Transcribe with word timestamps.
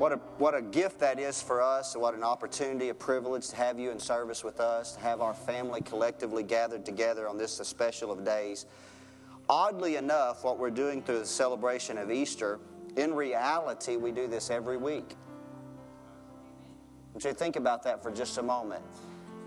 What 0.00 0.12
a, 0.12 0.16
what 0.38 0.54
a 0.54 0.62
gift 0.62 1.00
that 1.00 1.20
is 1.20 1.42
for 1.42 1.60
us, 1.60 1.94
what 1.94 2.14
an 2.14 2.22
opportunity, 2.22 2.88
a 2.88 2.94
privilege 2.94 3.48
to 3.48 3.56
have 3.56 3.78
you 3.78 3.90
in 3.90 3.98
service 3.98 4.42
with 4.42 4.58
us, 4.58 4.92
to 4.94 5.00
have 5.00 5.20
our 5.20 5.34
family 5.34 5.82
collectively 5.82 6.42
gathered 6.42 6.86
together 6.86 7.28
on 7.28 7.36
this 7.36 7.52
special 7.52 8.10
of 8.10 8.24
days. 8.24 8.64
Oddly 9.50 9.96
enough, 9.96 10.42
what 10.42 10.58
we're 10.58 10.70
doing 10.70 11.02
through 11.02 11.18
the 11.18 11.26
celebration 11.26 11.98
of 11.98 12.10
Easter, 12.10 12.60
in 12.96 13.12
reality, 13.12 13.96
we 13.96 14.10
do 14.10 14.26
this 14.26 14.48
every 14.48 14.78
week. 14.78 15.16
I 17.14 17.28
you 17.28 17.34
think 17.34 17.56
about 17.56 17.82
that 17.82 18.02
for 18.02 18.10
just 18.10 18.38
a 18.38 18.42
moment. 18.42 18.82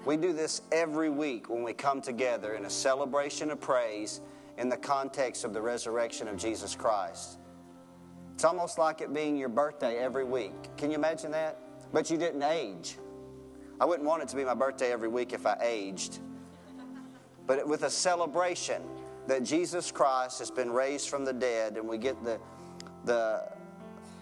We 0.05 0.17
do 0.17 0.33
this 0.33 0.61
every 0.71 1.09
week 1.09 1.49
when 1.49 1.63
we 1.63 1.73
come 1.73 1.99
together 1.99 2.53
in 2.53 2.65
a 2.65 2.69
celebration 2.69 3.49
of 3.49 3.59
praise 3.59 4.21
in 4.59 4.69
the 4.69 4.77
context 4.77 5.45
of 5.45 5.53
the 5.55 5.63
resurrection 5.63 6.27
of 6.27 6.37
Jesus 6.37 6.75
Christ. 6.75 7.39
It's 8.33 8.43
almost 8.43 8.77
like 8.77 9.01
it 9.01 9.13
being 9.13 9.37
your 9.37 9.49
birthday 9.49 9.97
every 9.97 10.23
week. 10.23 10.75
Can 10.77 10.89
you 10.89 10.97
imagine 10.97 11.31
that? 11.31 11.59
But 11.91 12.09
you 12.09 12.17
didn't 12.17 12.43
age. 12.43 12.97
I 13.79 13.85
wouldn't 13.85 14.07
want 14.07 14.23
it 14.23 14.29
to 14.29 14.35
be 14.35 14.43
my 14.43 14.53
birthday 14.53 14.91
every 14.91 15.07
week 15.07 15.33
if 15.33 15.45
I 15.45 15.57
aged. 15.61 16.19
But 17.45 17.67
with 17.67 17.83
a 17.83 17.89
celebration 17.89 18.81
that 19.27 19.43
Jesus 19.43 19.91
Christ 19.91 20.39
has 20.39 20.51
been 20.51 20.71
raised 20.71 21.09
from 21.09 21.25
the 21.25 21.33
dead 21.33 21.77
and 21.77 21.87
we 21.87 21.97
get 21.97 22.21
the, 22.23 22.39
the 23.05 23.43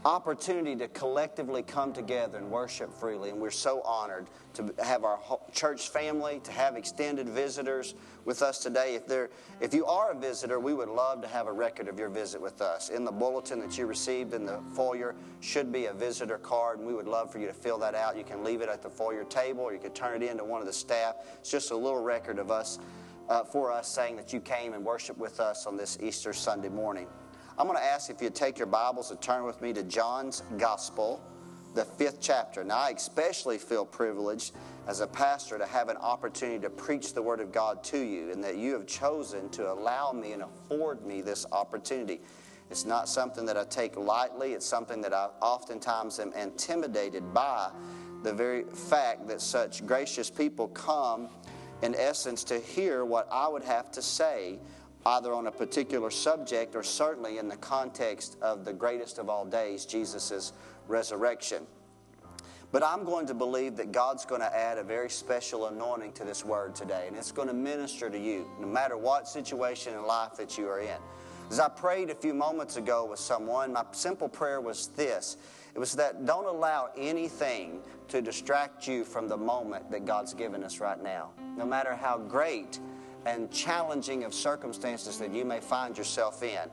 opportunity 0.04 0.76
to 0.76 0.88
collectively 0.88 1.62
come 1.62 1.94
together 1.94 2.38
and 2.38 2.50
worship 2.50 2.92
freely. 2.94 3.30
And 3.30 3.40
we're 3.40 3.52
so 3.52 3.82
honored 3.82 4.28
to 4.54 4.74
have 4.84 5.04
our 5.04 5.20
church 5.52 5.90
family, 5.90 6.40
to 6.44 6.52
have 6.52 6.76
extended 6.76 7.30
visitors 7.30 7.94
with 8.26 8.42
us 8.42 8.60
today. 8.60 8.96
If, 8.96 9.06
there, 9.06 9.30
if 9.60 9.74
you 9.74 9.86
are 9.86 10.12
a 10.12 10.16
visitor, 10.16 10.60
we 10.60 10.74
would 10.74 10.90
love 10.90 11.22
to 11.22 11.28
have 11.28 11.48
a 11.48 11.52
record 11.52 11.88
of 11.88 12.00
your 12.00 12.10
visit 12.10 12.42
with 12.42 12.62
us. 12.62 12.90
In 12.90 13.06
the 13.06 13.12
bulletin 13.12 13.60
that 13.60 13.78
you 13.78 13.86
received 13.86 14.34
in 14.34 14.46
the 14.46 14.60
foyer 14.74 15.16
should 15.40 15.72
be 15.72 15.86
a 15.86 15.94
visitor 15.94 16.38
card, 16.38 16.80
and 16.80 16.88
we 16.88 16.94
would 16.94 17.08
love 17.08 17.32
for 17.32 17.40
you 17.40 17.48
to 17.48 17.54
fill 17.54 17.78
that 17.80 17.96
out. 17.96 18.18
You 18.18 18.24
can 18.24 18.44
leave 18.44 18.62
it 18.62 18.70
at 18.70 18.82
the 18.82 18.90
foyer 18.90 19.24
table, 19.26 19.62
or 19.62 19.74
you 19.74 19.80
can 19.80 19.94
turn 19.94 20.22
it 20.22 20.30
in 20.30 20.38
to 20.38 20.44
one 20.44 20.62
of 20.62 20.68
the 20.68 20.74
staff. 20.74 21.16
It's 21.40 21.52
just 21.52 21.72
a 21.72 21.76
little 21.76 22.02
record 22.02 22.40
of 22.40 22.52
us. 22.52 22.80
Uh, 23.30 23.44
for 23.46 23.72
us 23.72 23.88
saying 23.88 24.18
that 24.18 24.34
you 24.34 24.42
came 24.42 24.74
and 24.74 24.84
worshiped 24.84 25.18
with 25.18 25.40
us 25.40 25.66
on 25.66 25.78
this 25.78 25.98
Easter 26.02 26.34
Sunday 26.34 26.68
morning. 26.68 27.08
I'm 27.62 27.68
going 27.68 27.78
to 27.78 27.86
ask 27.86 28.10
if 28.10 28.24
you'd 28.24 28.34
take 28.34 28.58
your 28.58 28.66
Bibles 28.66 29.12
and 29.12 29.22
turn 29.22 29.44
with 29.44 29.62
me 29.62 29.72
to 29.74 29.84
John's 29.84 30.42
Gospel, 30.58 31.22
the 31.76 31.86
fifth 31.86 32.18
chapter. 32.20 32.64
Now, 32.64 32.78
I 32.80 32.90
especially 32.90 33.60
feel 33.60 33.86
privileged 33.86 34.54
as 34.88 35.00
a 35.00 35.06
pastor 35.06 35.60
to 35.60 35.68
have 35.68 35.88
an 35.88 35.98
opportunity 35.98 36.58
to 36.62 36.72
preach 36.72 37.14
the 37.14 37.22
Word 37.22 37.40
of 37.40 37.52
God 37.52 37.84
to 37.84 38.00
you, 38.00 38.32
and 38.32 38.44
that 38.44 38.58
you 38.58 38.74
have 38.74 38.88
chosen 38.88 39.48
to 39.50 39.72
allow 39.72 40.12
me 40.12 40.32
and 40.32 40.42
afford 40.42 41.06
me 41.06 41.22
this 41.22 41.46
opportunity. 41.52 42.22
It's 42.72 42.86
not 42.86 43.08
something 43.08 43.46
that 43.46 43.58
I 43.58 43.66
take 43.66 43.96
lightly, 43.96 44.54
it's 44.54 44.66
something 44.66 45.00
that 45.02 45.14
I 45.14 45.28
oftentimes 45.40 46.20
am 46.20 46.34
intimidated 46.34 47.32
by 47.32 47.70
the 48.24 48.34
very 48.34 48.64
fact 48.64 49.28
that 49.28 49.40
such 49.40 49.86
gracious 49.86 50.32
people 50.32 50.68
come, 50.70 51.30
in 51.84 51.94
essence, 51.94 52.44
to 52.46 52.60
hear 52.60 53.06
what 53.06 53.28
I 53.32 53.48
would 53.48 53.64
have 53.66 53.92
to 53.92 54.02
say 54.02 54.58
either 55.06 55.34
on 55.34 55.48
a 55.48 55.52
particular 55.52 56.12
subject 56.12 56.76
or 56.76 56.84
certainly 56.84 57.38
in 57.38 57.48
the 57.48 57.58
context 57.58 58.38
of 58.42 58.66
the 58.66 58.74
greatest 58.74 59.18
of 59.18 59.30
all 59.30 59.46
days, 59.46 59.86
Jesus' 59.86 60.54
resurrection. 60.88 61.66
But 62.72 62.84
I'm 62.84 63.04
going 63.04 63.26
to 63.28 63.34
believe 63.34 63.76
that 63.78 63.92
God's 63.92 64.26
going 64.26 64.42
to 64.42 64.56
add 64.56 64.78
a 64.78 64.84
very 64.84 65.10
special 65.10 65.68
anointing 65.68 66.14
to 66.14 66.24
this 66.24 66.46
word 66.46 66.74
today, 66.74 67.06
and 67.08 67.18
it's 67.18 67.32
going 67.32 67.50
to 67.50 67.54
minister 67.54 68.10
to 68.10 68.18
you 68.18 68.50
no 68.60 68.68
matter 68.68 68.96
what 68.96 69.28
situation 69.28 69.94
in 69.94 70.06
life 70.06 70.36
that 70.38 70.58
you 70.58 70.68
are 70.70 70.80
in. 70.80 70.98
As 71.50 71.60
I 71.60 71.68
prayed 71.68 72.10
a 72.10 72.16
few 72.16 72.34
moments 72.34 72.78
ago 72.78 73.06
with 73.06 73.20
someone, 73.20 73.74
my 73.74 73.84
simple 73.92 74.30
prayer 74.30 74.62
was 74.62 74.88
this 74.96 75.36
it 75.74 75.80
was 75.80 75.94
that 75.94 76.26
don't 76.26 76.46
allow 76.46 76.90
anything 76.98 77.80
to 78.10 78.22
distract 78.22 78.88
you 78.88 79.06
from 79.06 79.28
the 79.28 79.38
moment 79.38 79.90
that 79.92 80.06
God's 80.06 80.34
given 80.34 80.64
us 80.64 80.80
right 80.80 81.02
now. 81.02 81.32
No 81.58 81.66
matter 81.66 81.96
how 81.96 82.18
great 82.18 82.80
and 83.26 83.52
challenging 83.52 84.24
of 84.24 84.34
circumstances 84.34 85.18
that 85.20 85.34
you 85.34 85.46
may 85.46 85.60
find 85.60 85.98
yourself 85.98 86.44
in, 86.44 86.70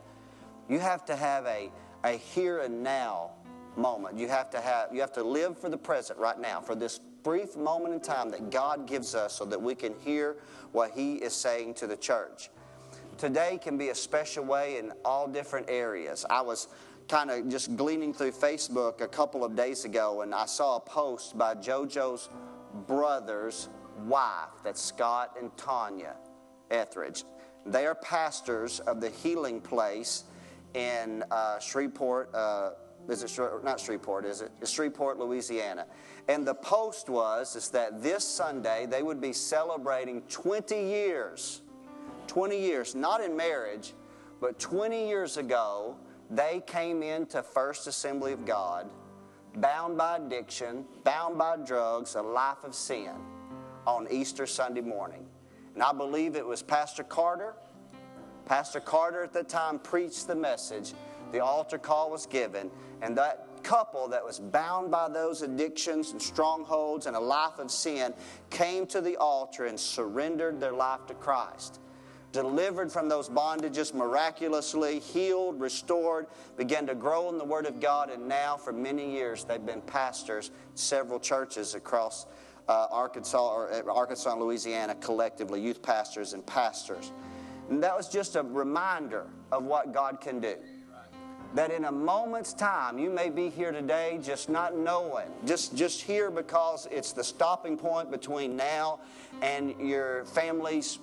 you 0.67 0.79
have 0.79 1.05
to 1.05 1.15
have 1.15 1.45
a, 1.45 1.71
a 2.03 2.11
here 2.11 2.59
and 2.59 2.83
now 2.83 3.31
moment. 3.75 4.17
You 4.17 4.27
have 4.27 4.49
to 4.51 4.61
have 4.61 4.89
you 4.93 5.01
have 5.01 5.13
to 5.13 5.23
live 5.23 5.57
for 5.57 5.69
the 5.69 5.77
present 5.77 6.19
right 6.19 6.39
now, 6.39 6.61
for 6.61 6.75
this 6.75 6.99
brief 7.23 7.55
moment 7.55 7.93
in 7.93 7.99
time 7.99 8.29
that 8.31 8.49
God 8.49 8.87
gives 8.87 9.15
us 9.15 9.33
so 9.33 9.45
that 9.45 9.61
we 9.61 9.75
can 9.75 9.93
hear 9.99 10.37
what 10.71 10.91
He 10.91 11.15
is 11.15 11.33
saying 11.33 11.75
to 11.75 11.87
the 11.87 11.97
church. 11.97 12.49
Today 13.17 13.59
can 13.61 13.77
be 13.77 13.89
a 13.89 13.95
special 13.95 14.45
way 14.45 14.77
in 14.77 14.93
all 15.03 15.27
different 15.27 15.69
areas. 15.69 16.25
I 16.29 16.41
was 16.41 16.69
kind 17.09 17.31
of 17.31 17.49
just 17.49 17.75
gleaning 17.75 18.13
through 18.13 18.31
Facebook 18.31 19.01
a 19.01 19.07
couple 19.07 19.43
of 19.43 19.55
days 19.55 19.83
ago 19.83 20.21
and 20.21 20.33
I 20.33 20.45
saw 20.45 20.77
a 20.77 20.79
post 20.79 21.37
by 21.37 21.55
JoJo's 21.55 22.29
brother's 22.87 23.67
wife, 24.05 24.49
that's 24.63 24.81
Scott 24.81 25.35
and 25.39 25.55
Tanya. 25.57 26.15
Etheridge. 26.71 27.23
They 27.65 27.85
are 27.85 27.95
pastors 27.95 28.79
of 28.81 29.01
the 29.01 29.09
healing 29.09 29.61
place 29.61 30.23
in 30.73 31.23
uh, 31.31 31.59
Shreveport. 31.59 32.33
Uh, 32.33 32.71
is 33.07 33.23
it 33.23 33.63
not 33.63 33.79
Shreveport? 33.79 34.25
Is 34.25 34.41
it? 34.41 34.51
It's 34.61 34.71
Shreveport, 34.71 35.17
Louisiana. 35.19 35.85
And 36.27 36.45
the 36.47 36.53
post 36.53 37.09
was 37.09 37.55
is 37.55 37.69
that 37.69 38.03
this 38.03 38.23
Sunday 38.23 38.85
they 38.85 39.03
would 39.03 39.19
be 39.19 39.33
celebrating 39.33 40.21
20 40.23 40.75
years, 40.75 41.61
20 42.27 42.59
years, 42.59 42.95
not 42.95 43.21
in 43.21 43.35
marriage, 43.35 43.93
but 44.39 44.59
20 44.59 45.07
years 45.07 45.37
ago 45.37 45.97
they 46.29 46.61
came 46.67 47.01
into 47.01 47.41
First 47.41 47.87
Assembly 47.87 48.33
of 48.33 48.45
God, 48.45 48.87
bound 49.55 49.97
by 49.97 50.17
addiction, 50.17 50.85
bound 51.03 51.37
by 51.37 51.57
drugs, 51.57 52.15
a 52.15 52.21
life 52.21 52.63
of 52.63 52.75
sin, 52.75 53.13
on 53.87 54.07
Easter 54.11 54.45
Sunday 54.45 54.81
morning. 54.81 55.25
And 55.73 55.83
I 55.83 55.93
believe 55.93 56.35
it 56.35 56.45
was 56.45 56.61
Pastor 56.61 57.03
Carter. 57.03 57.53
Pastor 58.45 58.79
Carter 58.79 59.23
at 59.23 59.33
the 59.33 59.43
time 59.43 59.79
preached 59.79 60.27
the 60.27 60.35
message. 60.35 60.93
The 61.31 61.39
altar 61.39 61.77
call 61.77 62.09
was 62.09 62.25
given, 62.25 62.71
and 63.01 63.15
that 63.17 63.49
couple 63.63 64.07
that 64.07 64.23
was 64.23 64.39
bound 64.39 64.89
by 64.89 65.09
those 65.09 65.41
addictions 65.41 66.11
and 66.11 66.21
strongholds 66.21 67.05
and 67.05 67.15
a 67.15 67.19
life 67.19 67.59
of 67.59 67.69
sin 67.69 68.13
came 68.49 68.85
to 68.87 69.01
the 69.01 69.17
altar 69.17 69.65
and 69.65 69.79
surrendered 69.79 70.59
their 70.59 70.71
life 70.71 71.05
to 71.07 71.13
Christ. 71.13 71.79
Delivered 72.31 72.91
from 72.91 73.09
those 73.09 73.27
bondages 73.27 73.93
miraculously, 73.93 74.99
healed, 74.99 75.59
restored, 75.59 76.27
began 76.57 76.85
to 76.85 76.93
grow 76.93 77.29
in 77.29 77.39
the 77.39 77.43
Word 77.43 77.65
of 77.65 77.79
God, 77.79 78.11
and 78.11 78.27
now 78.27 78.55
for 78.55 78.71
many 78.71 79.11
years 79.11 79.43
they've 79.43 79.65
been 79.65 79.81
pastors 79.81 80.51
several 80.75 81.19
churches 81.19 81.73
across 81.73 82.27
uh, 82.69 82.87
Arkansas 82.91 83.51
or 83.51 83.73
uh, 83.73 83.91
Arkansas 83.91 84.31
and 84.31 84.39
Louisiana 84.39 84.95
collectively, 84.95 85.59
youth 85.59 85.81
pastors 85.81 86.33
and 86.33 86.45
pastors. 86.45 87.11
And 87.69 87.83
that 87.83 87.97
was 87.97 88.07
just 88.07 88.35
a 88.35 88.43
reminder 88.43 89.25
of 89.51 89.63
what 89.63 89.91
God 89.91 90.21
can 90.21 90.39
do. 90.39 90.55
That 91.55 91.71
in 91.71 91.85
a 91.85 91.91
moment's 91.91 92.53
time, 92.53 92.99
you 92.99 93.09
may 93.09 93.31
be 93.31 93.49
here 93.49 93.71
today 93.71 94.19
just 94.21 94.49
not 94.49 94.77
knowing, 94.77 95.25
just, 95.47 95.75
just 95.75 96.01
here 96.01 96.29
because 96.29 96.87
it's 96.91 97.11
the 97.11 97.23
stopping 97.23 97.75
point 97.75 98.11
between 98.11 98.55
now 98.55 98.99
and 99.41 99.73
your 99.81 100.25
family's 100.25 100.99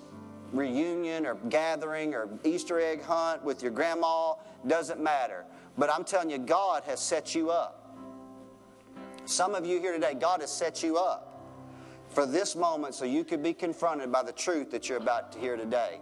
reunion 0.52 1.26
or 1.26 1.34
gathering 1.48 2.14
or 2.14 2.28
Easter 2.44 2.80
egg 2.80 3.02
hunt 3.02 3.42
with 3.42 3.60
your 3.60 3.72
grandma, 3.72 4.34
doesn't 4.68 5.02
matter. 5.02 5.44
But 5.76 5.92
I'm 5.92 6.04
telling 6.04 6.30
you, 6.30 6.38
God 6.38 6.84
has 6.84 7.00
set 7.00 7.34
you 7.34 7.50
up. 7.50 7.98
Some 9.24 9.56
of 9.56 9.66
you 9.66 9.80
here 9.80 9.92
today, 9.92 10.14
God 10.14 10.42
has 10.42 10.52
set 10.52 10.84
you 10.84 10.96
up 10.96 11.35
for 12.16 12.24
this 12.24 12.56
moment 12.56 12.94
so 12.94 13.04
you 13.04 13.24
could 13.24 13.42
be 13.42 13.52
confronted 13.52 14.10
by 14.10 14.22
the 14.22 14.32
truth 14.32 14.70
that 14.70 14.88
you're 14.88 14.96
about 14.96 15.30
to 15.32 15.38
hear 15.38 15.54
today. 15.54 16.00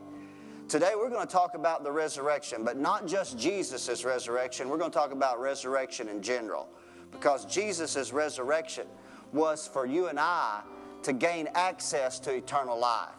Today, 0.69 0.93
we're 0.97 1.11
going 1.11 1.27
to 1.27 1.33
talk 1.33 1.57
about 1.57 1.83
the 1.83 1.91
resurrection, 1.91 2.63
but 2.63 2.79
not 2.79 3.09
just 3.09 3.37
Jesus' 3.37 4.05
resurrection. 4.05 4.69
We're 4.69 4.79
going 4.79 4.93
to 4.93 4.97
talk 4.97 5.11
about 5.11 5.41
resurrection 5.41 6.09
in 6.09 6.23
general. 6.23 6.69
Because 7.11 7.45
Jesus' 7.47 8.13
resurrection 8.13 8.87
was 9.33 9.67
for 9.67 9.87
you 9.87 10.07
and 10.07 10.21
I 10.21 10.61
to 11.03 11.13
gain 11.13 11.49
access 11.57 12.21
to 12.21 12.33
eternal 12.33 12.79
life. 12.79 13.11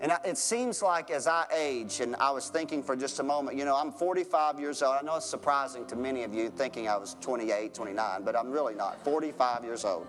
And 0.00 0.12
it 0.24 0.38
seems 0.38 0.80
like 0.80 1.10
as 1.10 1.26
I 1.26 1.46
age, 1.52 1.98
and 1.98 2.14
I 2.20 2.30
was 2.30 2.48
thinking 2.48 2.80
for 2.80 2.94
just 2.94 3.18
a 3.18 3.24
moment, 3.24 3.56
you 3.56 3.64
know, 3.64 3.74
I'm 3.74 3.90
45 3.90 4.60
years 4.60 4.82
old. 4.82 4.98
I 5.00 5.04
know 5.04 5.16
it's 5.16 5.26
surprising 5.26 5.84
to 5.86 5.96
many 5.96 6.22
of 6.22 6.32
you 6.32 6.48
thinking 6.48 6.88
I 6.88 6.96
was 6.96 7.16
28, 7.20 7.74
29, 7.74 8.22
but 8.22 8.36
I'm 8.36 8.52
really 8.52 8.76
not. 8.76 9.02
45 9.02 9.64
years 9.64 9.84
old. 9.84 10.06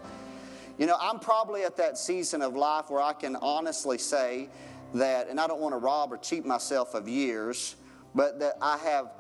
You 0.80 0.86
know, 0.86 0.96
I'm 1.00 1.20
probably 1.20 1.64
at 1.64 1.76
that 1.76 1.98
season 1.98 2.42
of 2.42 2.56
life 2.56 2.90
where 2.90 3.02
I 3.02 3.12
can 3.12 3.36
honestly 3.36 3.98
say 3.98 4.48
that, 4.94 5.28
and 5.28 5.38
I 5.38 5.46
don't 5.46 5.60
want 5.60 5.74
to 5.74 5.78
rob 5.78 6.14
or 6.14 6.18
cheat 6.18 6.46
myself 6.46 6.96
of 6.96 7.08
years, 7.08 7.76
but 8.16 8.40
that 8.40 8.54
I 8.62 8.78
have 8.78 9.12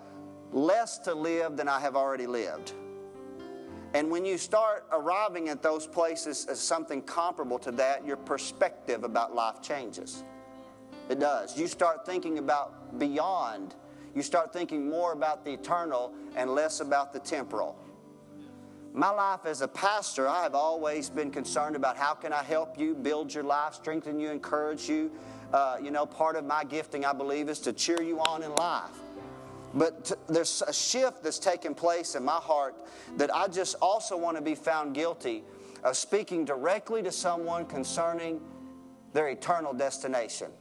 less 0.54 0.98
to 1.00 1.14
live 1.14 1.58
than 1.58 1.68
I 1.68 1.82
have 1.82 1.98
already 1.98 2.28
lived. 2.28 2.72
And 3.94 4.10
when 4.10 4.24
you 4.24 4.38
start 4.38 4.86
arriving 4.94 5.50
at 5.50 5.62
those 5.62 5.86
places 5.86 6.46
as 6.46 6.62
something 6.62 7.02
comparable 7.02 7.60
to 7.60 7.72
that, 7.72 8.06
your 8.06 8.18
perspective 8.18 9.04
about 9.04 9.36
life 9.36 9.62
changes. 9.62 10.24
It 11.10 11.20
does. 11.20 11.60
You 11.60 11.68
start 11.68 12.06
thinking 12.06 12.38
about 12.38 12.98
beyond. 13.00 13.76
You 14.16 14.22
start 14.22 14.54
thinking 14.54 14.88
more 14.90 15.12
about 15.12 15.44
the 15.44 15.52
eternal 15.52 16.14
and 16.38 16.52
less 16.52 16.80
about 16.80 17.12
the 17.12 17.20
temporal. 17.20 17.78
My 18.94 19.10
life 19.10 19.46
as 19.46 19.62
a 19.62 19.68
pastor, 19.68 20.28
I 20.28 20.42
have 20.44 20.56
always 20.56 21.10
been 21.10 21.30
concerned 21.30 21.76
about 21.76 21.96
how 21.96 22.16
can 22.16 22.34
I 22.34 22.44
help 22.44 22.80
you 22.80 22.96
build 22.96 23.34
your 23.34 23.44
life, 23.44 23.76
strengthen 23.76 24.20
you, 24.20 24.30
encourage 24.30 24.90
you. 24.90 25.12
Uh, 25.54 25.78
you 25.82 25.92
know, 25.92 26.06
part 26.06 26.36
of 26.36 26.44
my 26.46 26.64
gifting, 26.64 27.06
I 27.06 27.14
believe, 27.14 27.50
is 27.50 27.60
to 27.60 27.74
cheer 27.74 28.02
you 28.02 28.20
on 28.20 28.44
in 28.44 28.54
life. 28.56 28.90
But 29.76 30.06
t- 30.06 30.16
there's 30.28 30.64
a 30.68 30.74
shift 30.74 31.24
that's 31.24 31.38
taken 31.38 31.76
place 31.76 32.16
in 32.16 32.24
my 32.26 32.38
heart 32.38 32.76
that 33.18 33.34
I 33.34 33.48
just 33.48 33.76
also 33.82 34.18
want 34.18 34.38
to 34.38 34.44
be 34.44 34.56
found 34.56 34.96
guilty 34.96 35.44
of 35.84 35.96
speaking 35.96 36.44
directly 36.44 37.04
to 37.04 37.12
someone 37.12 37.66
concerning 37.66 38.42
their 39.14 39.30
eternal 39.30 39.74
destination. 39.74 40.52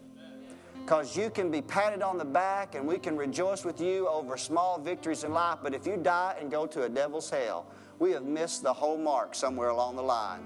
Because 0.75 1.17
you 1.17 1.31
can 1.31 1.51
be 1.51 1.61
patted 1.61 2.03
on 2.03 2.19
the 2.19 2.25
back 2.25 2.75
and 2.75 2.87
we 2.87 2.99
can 2.99 3.17
rejoice 3.17 3.65
with 3.65 3.81
you 3.81 4.09
over 4.09 4.37
small 4.37 4.79
victories 4.79 5.25
in 5.25 5.33
life, 5.33 5.59
but 5.63 5.75
if 5.75 5.87
you 5.87 5.97
die 5.97 6.37
and 6.41 6.51
go 6.51 6.67
to 6.67 6.85
a 6.85 6.89
devil's 6.89 7.29
hell, 7.29 7.67
we 7.99 8.13
have 8.13 8.25
missed 8.25 8.63
the 8.63 8.73
whole 8.73 8.99
mark 8.99 9.35
somewhere 9.35 9.69
along 9.69 9.97
the 9.97 10.03
line. 10.03 10.41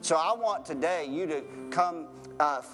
So 0.00 0.16
I 0.16 0.34
want 0.34 0.64
today 0.64 1.06
you 1.08 1.26
to 1.26 1.42
come 1.70 2.08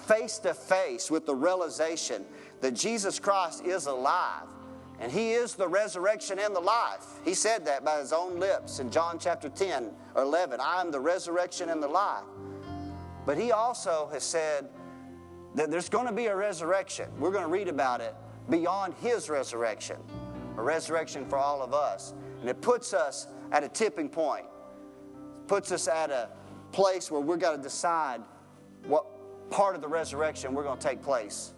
face 0.07 0.39
to 0.39 0.53
face 0.53 1.11
with 1.11 1.25
the 1.25 1.35
realization 1.35 2.25
that 2.61 2.73
Jesus 2.73 3.19
Christ 3.19 3.63
is 3.65 3.85
alive 3.85 4.47
and 4.99 5.11
He 5.11 5.31
is 5.31 5.55
the 5.55 5.67
resurrection 5.67 6.39
and 6.39 6.55
the 6.55 6.59
life. 6.59 7.05
He 7.23 7.33
said 7.33 7.65
that 7.65 7.85
by 7.85 7.99
His 7.99 8.11
own 8.11 8.39
lips 8.39 8.79
in 8.79 8.89
John 8.91 9.17
chapter 9.19 9.47
10 9.47 9.91
or 10.15 10.23
11 10.23 10.59
I 10.59 10.81
am 10.81 10.91
the 10.91 10.99
resurrection 10.99 11.69
and 11.69 11.81
the 11.81 11.87
life. 11.87 12.23
But 13.25 13.37
He 13.37 13.51
also 13.51 14.09
has 14.11 14.23
said 14.23 14.67
that 15.55 15.71
there's 15.71 15.89
going 15.89 16.07
to 16.07 16.11
be 16.11 16.25
a 16.25 16.35
resurrection. 16.35 17.09
We're 17.19 17.31
going 17.31 17.45
to 17.45 17.49
read 17.49 17.67
about 17.67 18.01
it 18.01 18.15
beyond 18.49 18.95
His 19.01 19.29
resurrection, 19.29 19.97
a 20.57 20.61
resurrection 20.63 21.25
for 21.25 21.37
all 21.37 21.61
of 21.61 21.73
us. 21.73 22.13
And 22.41 22.49
it 22.49 22.61
puts 22.61 22.93
us 22.93 23.27
at 23.51 23.63
a 23.63 23.69
tipping 23.69 24.09
point, 24.09 24.45
puts 25.47 25.71
us 25.71 25.87
at 25.87 26.09
a 26.11 26.29
place 26.71 27.11
where 27.11 27.21
we've 27.21 27.39
got 27.39 27.55
to 27.55 27.61
decide 27.61 28.21
what 28.85 29.05
part 29.49 29.75
of 29.75 29.81
the 29.81 29.87
resurrection 29.87 30.53
we're 30.53 30.63
going 30.63 30.77
to 30.77 30.87
take 30.87 31.01
place 31.01 31.53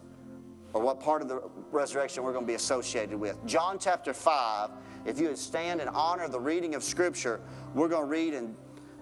or 0.72 0.80
what 0.80 1.00
part 1.00 1.22
of 1.22 1.28
the 1.28 1.42
resurrection 1.70 2.22
we're 2.22 2.32
going 2.32 2.44
to 2.44 2.48
be 2.48 2.54
associated 2.54 3.18
with. 3.18 3.44
John 3.46 3.78
chapter 3.78 4.14
5, 4.14 4.70
if 5.04 5.18
you 5.18 5.28
would 5.28 5.38
stand 5.38 5.80
and 5.80 5.90
honor 5.90 6.28
the 6.28 6.40
reading 6.40 6.74
of 6.74 6.82
Scripture, 6.82 7.40
we're 7.74 7.88
going 7.88 8.02
to 8.02 8.08
read 8.08 8.34
in 8.34 8.56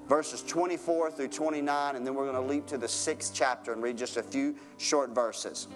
verses 0.09 0.43
24 0.43 1.13
through 1.13 1.29
29, 1.29 1.97
and 1.97 2.05
then 2.05 2.15
we're 2.15 2.31
going 2.31 2.35
to 2.35 2.53
leap 2.53 2.67
to 2.67 2.79
the 2.79 2.89
sixth 2.89 3.33
chapter 3.33 3.73
and 3.73 3.83
read 3.83 3.97
just 3.97 4.17
a 4.17 4.23
few 4.23 4.57
short 4.79 5.11
verses. 5.11 5.69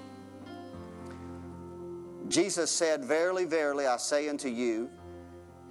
Jesus 2.28 2.70
said, 2.70 3.04
Verily, 3.04 3.44
verily, 3.44 3.86
I 3.86 3.96
say 3.98 4.28
unto 4.28 4.48
you, 4.48 4.90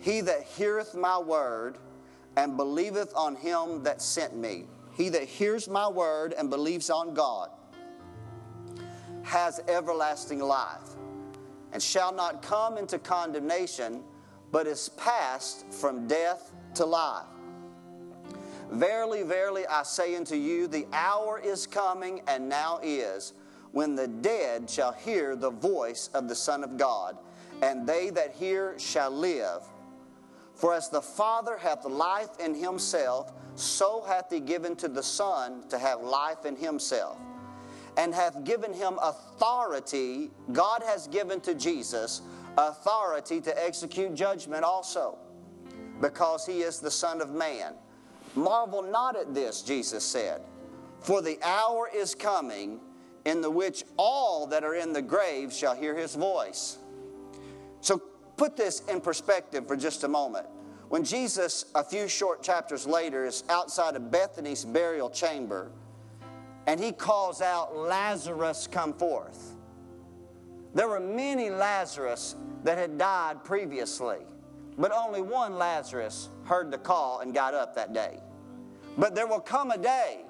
he 0.04 0.20
that 0.20 0.44
heareth 0.44 0.96
my 0.96 1.18
word 1.18 1.78
and 2.36 2.58
believeth 2.58 3.16
on 3.16 3.38
him 3.38 3.84
that 3.84 4.02
sent 4.02 4.36
me, 4.36 4.66
he 4.98 5.08
that 5.08 5.24
hears 5.24 5.70
my 5.70 5.88
word 5.88 6.34
and 6.38 6.50
believes 6.50 6.90
on 6.90 7.14
God, 7.14 7.50
has 9.24 9.62
everlasting 9.70 10.40
life, 10.40 10.90
and 11.72 11.82
shall 11.82 12.14
not 12.14 12.42
come 12.42 12.78
into 12.78 13.00
condemnation, 13.00 14.04
but 14.52 14.68
is 14.68 14.90
passed 14.90 15.72
from 15.72 16.06
death 16.06 16.52
to 16.76 16.86
life. 16.86 17.24
Verily, 18.72 19.24
verily, 19.24 19.66
I 19.68 19.84
say 19.84 20.18
unto 20.18 20.36
you, 20.36 20.68
the 20.68 20.86
hour 20.92 21.40
is 21.40 21.66
coming, 21.66 22.22
and 22.28 22.50
now 22.50 22.82
is, 22.84 23.32
when 23.72 23.96
the 23.96 24.10
dead 24.10 24.70
shall 24.70 24.92
hear 24.92 25.38
the 25.38 25.50
voice 25.50 26.10
of 26.14 26.28
the 26.28 26.36
Son 26.36 26.62
of 26.62 26.76
God, 26.76 27.18
and 27.62 27.88
they 27.88 28.10
that 28.10 28.36
hear 28.36 28.78
shall 28.78 29.10
live. 29.10 29.62
For 30.64 30.74
as 30.74 30.88
the 30.88 31.02
Father 31.02 31.58
hath 31.58 31.84
life 31.84 32.40
in 32.40 32.56
himself, 32.56 33.34
so 33.56 34.02
hath 34.08 34.32
he 34.32 34.40
given 34.40 34.78
to 34.78 34.88
the 34.88 35.04
Son 35.04 35.68
to 35.68 35.78
have 35.78 36.00
life 36.00 36.46
in 36.46 36.56
himself, 36.56 37.18
and 37.98 38.16
hath 38.16 38.46
given 38.46 38.72
him 38.72 38.98
authority. 39.02 40.32
God 40.54 40.82
has 40.86 41.08
given 41.08 41.42
to 41.42 41.54
Jesus 41.54 42.22
authority 42.58 43.42
to 43.42 43.62
execute 43.62 44.14
judgment 44.16 44.64
also, 44.64 45.18
because 46.00 46.46
he 46.46 46.62
is 46.62 46.80
the 46.80 46.90
Son 46.90 47.20
of 47.20 47.32
Man. 47.32 47.74
Marvel 48.34 48.84
not 48.84 49.18
at 49.18 49.34
this, 49.34 49.64
Jesus 49.64 50.06
said, 50.06 50.44
for 51.02 51.22
the 51.22 51.38
hour 51.44 51.90
is 51.94 52.16
coming 52.16 52.80
in 53.26 53.42
the 53.42 53.52
which 53.52 53.84
all 53.98 54.48
that 54.48 54.64
are 54.64 54.76
in 54.76 54.94
the 54.94 55.02
grave 55.02 55.52
shall 55.52 55.76
hear 55.76 55.94
his 55.94 56.16
voice. 56.16 56.78
So 57.82 58.02
put 58.38 58.58
this 58.58 58.82
in 58.82 59.02
perspective 59.02 59.68
for 59.68 59.76
just 59.76 60.04
a 60.04 60.08
moment. 60.08 60.48
When 60.90 61.04
Jesus, 61.04 61.66
a 61.74 61.84
few 61.84 62.08
short 62.08 62.44
chapters 62.44 62.86
later, 62.86 63.26
is 63.26 63.44
outside 63.50 63.96
of 63.96 64.12
Bethany's 64.12 64.64
burial 64.64 65.10
chamber, 65.10 65.72
and 66.68 66.80
he 66.80 66.92
calls 66.92 67.42
out, 67.42 67.76
Lazarus, 67.76 68.68
come 68.68 68.94
forth. 68.94 69.56
There 70.74 70.88
were 70.88 71.00
many 71.00 71.50
Lazarus 71.50 72.36
that 72.64 72.78
had 72.78 72.98
died 72.98 73.44
previously, 73.44 74.20
but 74.78 74.92
only 74.92 75.22
one 75.22 75.58
Lazarus 75.58 76.30
heard 76.46 76.72
the 76.72 76.78
call 76.78 77.20
and 77.20 77.34
got 77.34 77.54
up 77.54 77.76
that 77.76 77.94
day. 77.94 78.20
But 78.98 79.16
there 79.16 79.28
will 79.28 79.40
come 79.40 79.72
a 79.72 79.78
day 79.78 80.22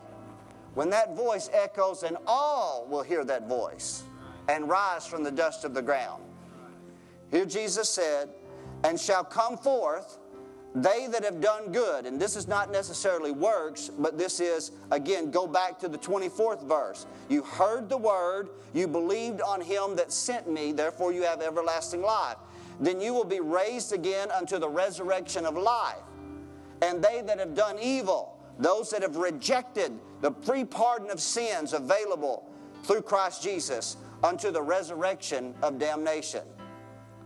when 0.74 0.90
that 0.90 1.16
voice 1.16 1.50
echoes, 1.54 2.04
and 2.04 2.18
all 2.26 2.88
will 2.90 3.04
hear 3.04 3.24
that 3.26 3.48
voice 3.48 4.04
and 4.50 4.68
rise 4.68 5.06
from 5.06 5.24
the 5.24 5.32
dust 5.32 5.66
of 5.66 5.74
the 5.74 5.82
ground. 5.82 6.24
Here 7.34 7.46
Jesus 7.46 7.90
said, 7.90 8.30
And 8.84 8.98
shall 8.98 9.24
come 9.24 9.58
forth 9.58 10.20
they 10.76 11.08
that 11.08 11.24
have 11.24 11.42
done 11.42 11.72
good. 11.72 12.06
And 12.06 12.20
this 12.20 12.36
is 12.36 12.48
not 12.48 12.72
necessarily 12.72 13.32
works, 13.32 13.90
but 13.90 14.18
this 14.18 14.40
is, 14.40 14.72
again, 14.92 15.30
go 15.30 15.46
back 15.46 15.80
to 15.80 15.88
the 15.88 15.98
24th 15.98 16.64
verse. 16.64 17.06
You 17.30 17.44
heard 17.44 17.90
the 17.90 17.98
word, 17.98 18.50
you 18.74 18.88
believed 18.88 19.42
on 19.42 19.62
him 19.62 19.96
that 19.96 20.12
sent 20.12 20.50
me, 20.50 20.72
therefore 20.72 21.12
you 21.12 21.24
have 21.24 21.42
everlasting 21.42 22.02
life. 22.02 22.38
Then 22.80 23.00
you 23.00 23.14
will 23.14 23.26
be 23.26 23.40
raised 23.40 23.94
again 23.94 24.32
unto 24.32 24.58
the 24.58 24.70
resurrection 24.70 25.46
of 25.46 25.56
life. 25.56 26.02
And 26.82 27.04
they 27.04 27.22
that 27.22 27.40
have 27.40 27.54
done 27.54 27.78
evil, 27.80 28.40
those 28.58 28.90
that 28.90 29.04
have 29.04 29.16
rejected 29.16 29.92
the 30.22 30.32
free 30.42 30.66
pardon 30.66 31.12
of 31.12 31.20
sins 31.20 31.74
available 31.74 32.50
through 32.84 33.02
Christ 33.04 33.44
Jesus, 33.44 33.98
unto 34.24 34.52
the 34.52 34.62
resurrection 34.62 35.54
of 35.62 35.78
damnation. 35.78 36.42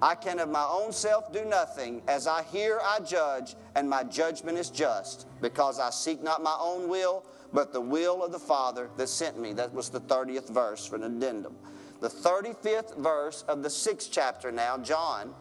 I 0.02 0.14
can 0.14 0.40
of 0.40 0.50
my 0.50 0.64
own 0.64 0.92
self 0.92 1.32
do 1.32 1.44
nothing. 1.46 2.02
As 2.08 2.28
I 2.28 2.44
hear, 2.44 2.80
I 2.84 3.00
judge, 3.00 3.56
and 3.76 3.90
my 3.90 4.04
judgment 4.04 4.58
is 4.58 4.70
just, 4.70 5.28
because 5.42 5.80
I 5.80 5.90
seek 5.90 6.22
not 6.22 6.44
my 6.44 6.56
own 6.60 6.88
will, 6.88 7.26
but 7.52 7.74
the 7.74 7.82
will 7.82 8.24
of 8.24 8.32
the 8.32 8.40
Father 8.40 8.90
that 8.98 9.10
sent 9.10 9.40
me. 9.40 9.54
That 9.54 9.74
was 9.74 9.90
the 9.90 10.02
30th 10.02 10.50
verse 10.50 10.86
for 10.86 10.98
an 10.98 11.04
addendum. 11.04 11.56
The 12.00 12.10
35th 12.10 12.98
verse 12.98 13.44
of 13.48 13.64
the 13.64 13.70
sixth 13.70 14.10
chapter 14.12 14.52
now, 14.52 14.78
John, 14.78 15.34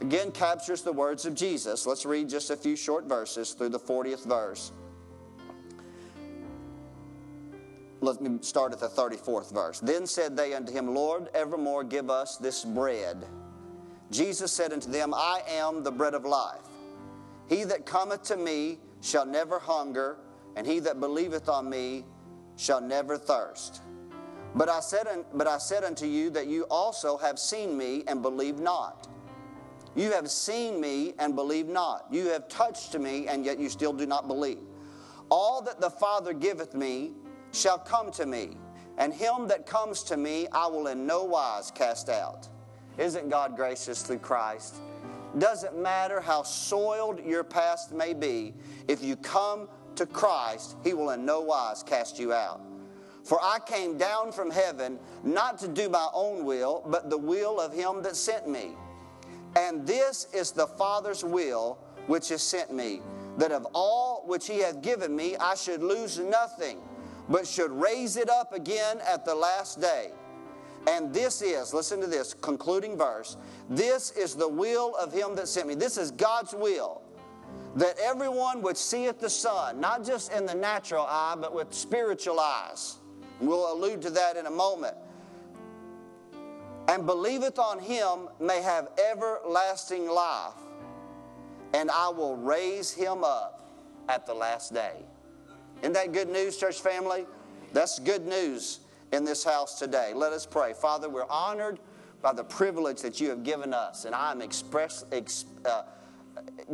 again 0.00 0.32
captures 0.32 0.82
the 0.82 0.92
words 0.92 1.24
of 1.24 1.34
Jesus. 1.34 1.86
Let's 1.86 2.04
read 2.04 2.28
just 2.28 2.50
a 2.50 2.56
few 2.56 2.74
short 2.74 3.04
verses 3.04 3.52
through 3.52 3.68
the 3.68 3.78
40th 3.78 4.26
verse. 4.26 4.72
Let 8.00 8.20
me 8.20 8.38
start 8.42 8.72
at 8.72 8.78
the 8.78 8.88
34th 8.88 9.52
verse. 9.52 9.80
Then 9.80 10.06
said 10.06 10.36
they 10.36 10.54
unto 10.54 10.72
him, 10.72 10.94
Lord, 10.94 11.28
evermore 11.34 11.82
give 11.82 12.10
us 12.10 12.36
this 12.36 12.64
bread. 12.64 13.26
Jesus 14.10 14.52
said 14.52 14.72
unto 14.72 14.90
them, 14.90 15.12
I 15.12 15.42
am 15.48 15.82
the 15.82 15.90
bread 15.90 16.14
of 16.14 16.24
life. 16.24 16.60
He 17.48 17.64
that 17.64 17.86
cometh 17.86 18.22
to 18.24 18.36
me 18.36 18.78
shall 19.00 19.26
never 19.26 19.58
hunger, 19.58 20.18
and 20.54 20.66
he 20.66 20.78
that 20.80 21.00
believeth 21.00 21.48
on 21.48 21.68
me 21.68 22.04
shall 22.56 22.80
never 22.80 23.18
thirst. 23.18 23.82
But 24.54 24.68
I 24.68 24.80
said, 24.80 25.06
but 25.34 25.46
I 25.46 25.58
said 25.58 25.84
unto 25.84 26.06
you 26.06 26.30
that 26.30 26.46
you 26.46 26.64
also 26.70 27.16
have 27.18 27.38
seen 27.38 27.76
me 27.76 28.04
and 28.06 28.22
believe 28.22 28.60
not. 28.60 29.08
You 29.94 30.12
have 30.12 30.30
seen 30.30 30.80
me 30.80 31.14
and 31.18 31.34
believe 31.34 31.66
not. 31.66 32.06
You 32.10 32.28
have 32.28 32.48
touched 32.48 32.96
me, 32.96 33.26
and 33.26 33.44
yet 33.44 33.58
you 33.58 33.68
still 33.68 33.92
do 33.92 34.06
not 34.06 34.28
believe. 34.28 34.58
All 35.30 35.60
that 35.62 35.80
the 35.80 35.90
Father 35.90 36.32
giveth 36.32 36.74
me 36.74 37.12
shall 37.52 37.78
come 37.78 38.10
to 38.12 38.26
me, 38.26 38.56
and 38.98 39.12
him 39.12 39.48
that 39.48 39.66
comes 39.66 40.02
to 40.04 40.16
me 40.16 40.48
I 40.52 40.66
will 40.66 40.88
in 40.88 41.06
no 41.06 41.24
wise 41.24 41.70
cast 41.70 42.08
out. 42.08 42.48
Isn't 42.98 43.28
God 43.28 43.56
gracious 43.56 44.02
through 44.02 44.18
Christ? 44.18 44.76
Doesn't 45.38 45.80
matter 45.80 46.20
how 46.20 46.42
soiled 46.42 47.24
your 47.24 47.44
past 47.44 47.92
may 47.92 48.14
be, 48.14 48.54
if 48.88 49.02
you 49.02 49.14
come 49.16 49.68
to 49.96 50.06
Christ, 50.06 50.76
He 50.82 50.94
will 50.94 51.10
in 51.10 51.24
no 51.24 51.40
wise 51.40 51.82
cast 51.82 52.18
you 52.18 52.32
out. 52.32 52.60
For 53.24 53.38
I 53.42 53.58
came 53.66 53.98
down 53.98 54.32
from 54.32 54.50
heaven 54.50 54.98
not 55.22 55.58
to 55.58 55.68
do 55.68 55.88
my 55.88 56.08
own 56.14 56.44
will, 56.44 56.82
but 56.86 57.10
the 57.10 57.18
will 57.18 57.60
of 57.60 57.74
Him 57.74 58.02
that 58.02 58.16
sent 58.16 58.48
me. 58.48 58.70
And 59.54 59.86
this 59.86 60.28
is 60.32 60.52
the 60.52 60.66
Father's 60.66 61.22
will 61.22 61.78
which 62.06 62.30
has 62.30 62.42
sent 62.42 62.72
me, 62.72 63.02
that 63.36 63.52
of 63.52 63.66
all 63.74 64.24
which 64.26 64.46
He 64.46 64.60
hath 64.60 64.80
given 64.82 65.14
me 65.14 65.36
I 65.36 65.54
should 65.54 65.82
lose 65.82 66.18
nothing 66.18 66.78
but 67.28 67.46
should 67.46 67.70
raise 67.70 68.16
it 68.16 68.30
up 68.30 68.52
again 68.52 68.98
at 69.06 69.24
the 69.24 69.34
last 69.34 69.80
day. 69.80 70.10
And 70.86 71.12
this 71.12 71.42
is, 71.42 71.74
listen 71.74 72.00
to 72.00 72.06
this 72.06 72.32
concluding 72.34 72.96
verse 72.96 73.36
this 73.68 74.12
is 74.12 74.34
the 74.34 74.48
will 74.48 74.94
of 74.96 75.12
him 75.12 75.34
that 75.36 75.48
sent 75.48 75.68
me. 75.68 75.74
This 75.74 75.98
is 75.98 76.10
God's 76.10 76.54
will 76.54 77.02
that 77.76 77.98
everyone 77.98 78.62
would 78.62 78.76
see 78.76 79.04
it 79.04 79.20
the 79.20 79.28
Son, 79.28 79.80
not 79.80 80.04
just 80.04 80.32
in 80.32 80.46
the 80.46 80.54
natural 80.54 81.04
eye, 81.06 81.36
but 81.38 81.54
with 81.54 81.72
spiritual 81.72 82.40
eyes. 82.40 82.96
We'll 83.40 83.72
allude 83.72 84.02
to 84.02 84.10
that 84.10 84.36
in 84.36 84.46
a 84.46 84.50
moment. 84.50 84.96
And 86.88 87.04
believeth 87.04 87.58
on 87.58 87.78
him 87.78 88.28
may 88.40 88.62
have 88.62 88.88
everlasting 89.10 90.08
life, 90.08 90.54
and 91.74 91.90
I 91.90 92.08
will 92.08 92.36
raise 92.36 92.92
him 92.92 93.22
up 93.22 93.70
at 94.08 94.24
the 94.26 94.34
last 94.34 94.72
day. 94.72 95.04
Isn't 95.80 95.92
that 95.92 96.12
good 96.12 96.28
news, 96.28 96.56
church 96.56 96.80
family? 96.80 97.26
That's 97.72 97.98
good 97.98 98.26
news 98.26 98.80
in 99.12 99.24
this 99.24 99.44
house 99.44 99.78
today. 99.78 100.12
Let 100.14 100.32
us 100.32 100.44
pray. 100.46 100.72
Father, 100.72 101.08
we're 101.08 101.28
honored 101.30 101.78
by 102.20 102.32
the 102.32 102.44
privilege 102.44 103.00
that 103.02 103.20
you 103.20 103.30
have 103.30 103.44
given 103.44 103.72
us, 103.72 104.04
and 104.04 104.14
I'm 104.14 104.42
express, 104.42 105.04
ex, 105.12 105.44
uh, 105.64 105.82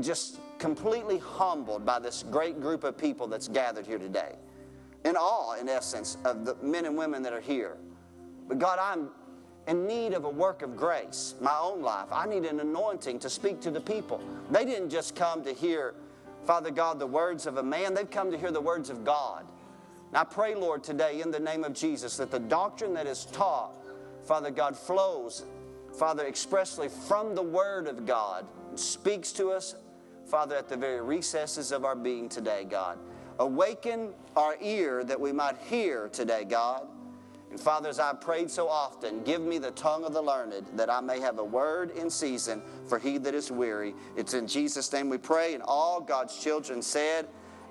just 0.01 0.39
completely 0.59 1.19
humbled 1.19 1.85
by 1.85 1.99
this 1.99 2.25
great 2.31 2.61
group 2.61 2.85
of 2.85 2.97
people 2.97 3.27
that's 3.27 3.49
gathered 3.49 3.87
here 3.87 3.99
today. 3.99 4.37
In 5.05 5.17
awe, 5.17 5.61
in 5.61 5.69
essence, 5.69 6.17
of 6.25 6.47
the 6.47 6.57
men 6.63 6.87
and 6.87 6.97
women 6.97 7.23
that 7.23 7.33
are 7.33 7.41
here. 7.41 7.77
But 8.49 8.59
God, 8.59 8.79
I'm 8.81 9.11
in 9.67 9.87
need 9.87 10.15
of 10.15 10.25
a 10.25 10.31
work 10.31 10.63
of 10.63 10.77
grace, 10.77 11.35
my 11.41 11.57
own 11.61 11.83
life. 11.83 12.09
I 12.11 12.27
need 12.27 12.45
an 12.45 12.61
anointing 12.61 13.19
to 13.21 13.31
speak 13.31 13.61
to 13.63 13.71
the 13.71 13.81
people. 13.81 14.21
They 14.51 14.65
didn't 14.65 14.91
just 14.91 15.15
come 15.15 15.43
to 15.45 15.53
hear, 15.53 15.95
Father 16.47 16.71
God, 16.71 16.99
the 16.99 17.07
words 17.07 17.47
of 17.47 17.57
a 17.57 17.63
man, 17.63 17.95
they've 17.95 18.11
come 18.11 18.31
to 18.31 18.39
hear 18.39 18.51
the 18.51 18.61
words 18.61 18.91
of 18.91 19.05
God. 19.05 19.47
And 20.09 20.17
I 20.17 20.25
pray, 20.25 20.55
Lord, 20.55 20.85
today 20.85 21.21
in 21.23 21.31
the 21.31 21.41
name 21.41 21.65
of 21.65 21.73
Jesus 21.73 22.17
that 22.19 22.31
the 22.31 22.39
doctrine 22.39 22.95
that 22.95 23.07
is 23.07 23.25
taught, 23.27 23.75
Father 24.25 24.51
God, 24.51 24.77
flows, 24.77 25.45
Father, 25.99 26.27
expressly 26.27 26.89
from 26.89 27.35
the 27.35 27.43
Word 27.43 27.87
of 27.87 28.05
God, 28.05 28.47
speaks 28.75 29.33
to 29.33 29.51
us, 29.51 29.75
Father, 30.27 30.57
at 30.57 30.69
the 30.69 30.77
very 30.77 31.01
recesses 31.01 31.73
of 31.73 31.85
our 31.85 31.97
being 31.97 32.29
today, 32.29 32.65
God. 32.65 32.99
Awaken 33.39 34.13
our 34.37 34.57
ear 34.61 35.05
that 35.05 35.21
we 35.21 35.33
might 35.33 35.57
hear 35.59 36.09
today, 36.09 36.45
God. 36.45 36.87
And 37.55 37.63
Father, 37.63 37.89
as 37.89 38.01
I 38.01 38.13
prayed 38.13 38.51
so 38.51 38.69
often, 38.69 39.23
give 39.23 39.41
me 39.41 39.59
the 39.59 39.71
tongue 39.71 40.03
of 40.05 40.13
the 40.13 40.21
learned 40.21 40.67
that 40.75 40.91
I 40.91 41.01
may 41.01 41.21
have 41.21 41.39
a 41.39 41.45
word 41.45 41.93
in 41.93 42.11
season 42.11 42.61
for 42.89 42.99
he 42.99 43.17
that 43.19 43.33
is 43.33 43.49
weary. 43.49 43.95
It's 44.17 44.35
in 44.35 44.49
Jesus' 44.49 44.93
name 44.93 45.09
we 45.09 45.19
pray. 45.19 45.55
And 45.55 45.63
all 45.65 46.01
God's 46.01 46.37
children 46.37 46.83
said, 46.83 47.29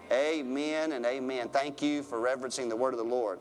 Amen 0.09 0.93
and 0.93 1.05
amen. 1.05 1.49
Thank 1.49 1.81
you 1.81 2.01
for 2.01 2.21
reverencing 2.21 2.69
the 2.69 2.77
word 2.77 2.93
of 2.93 2.97
the 2.97 3.03
Lord. 3.03 3.39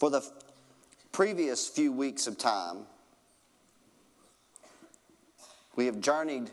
For 0.00 0.10
the 0.10 0.28
previous 1.12 1.68
few 1.68 1.92
weeks 1.92 2.26
of 2.26 2.36
time, 2.36 2.86
we 5.76 5.86
have 5.86 6.00
journeyed 6.00 6.50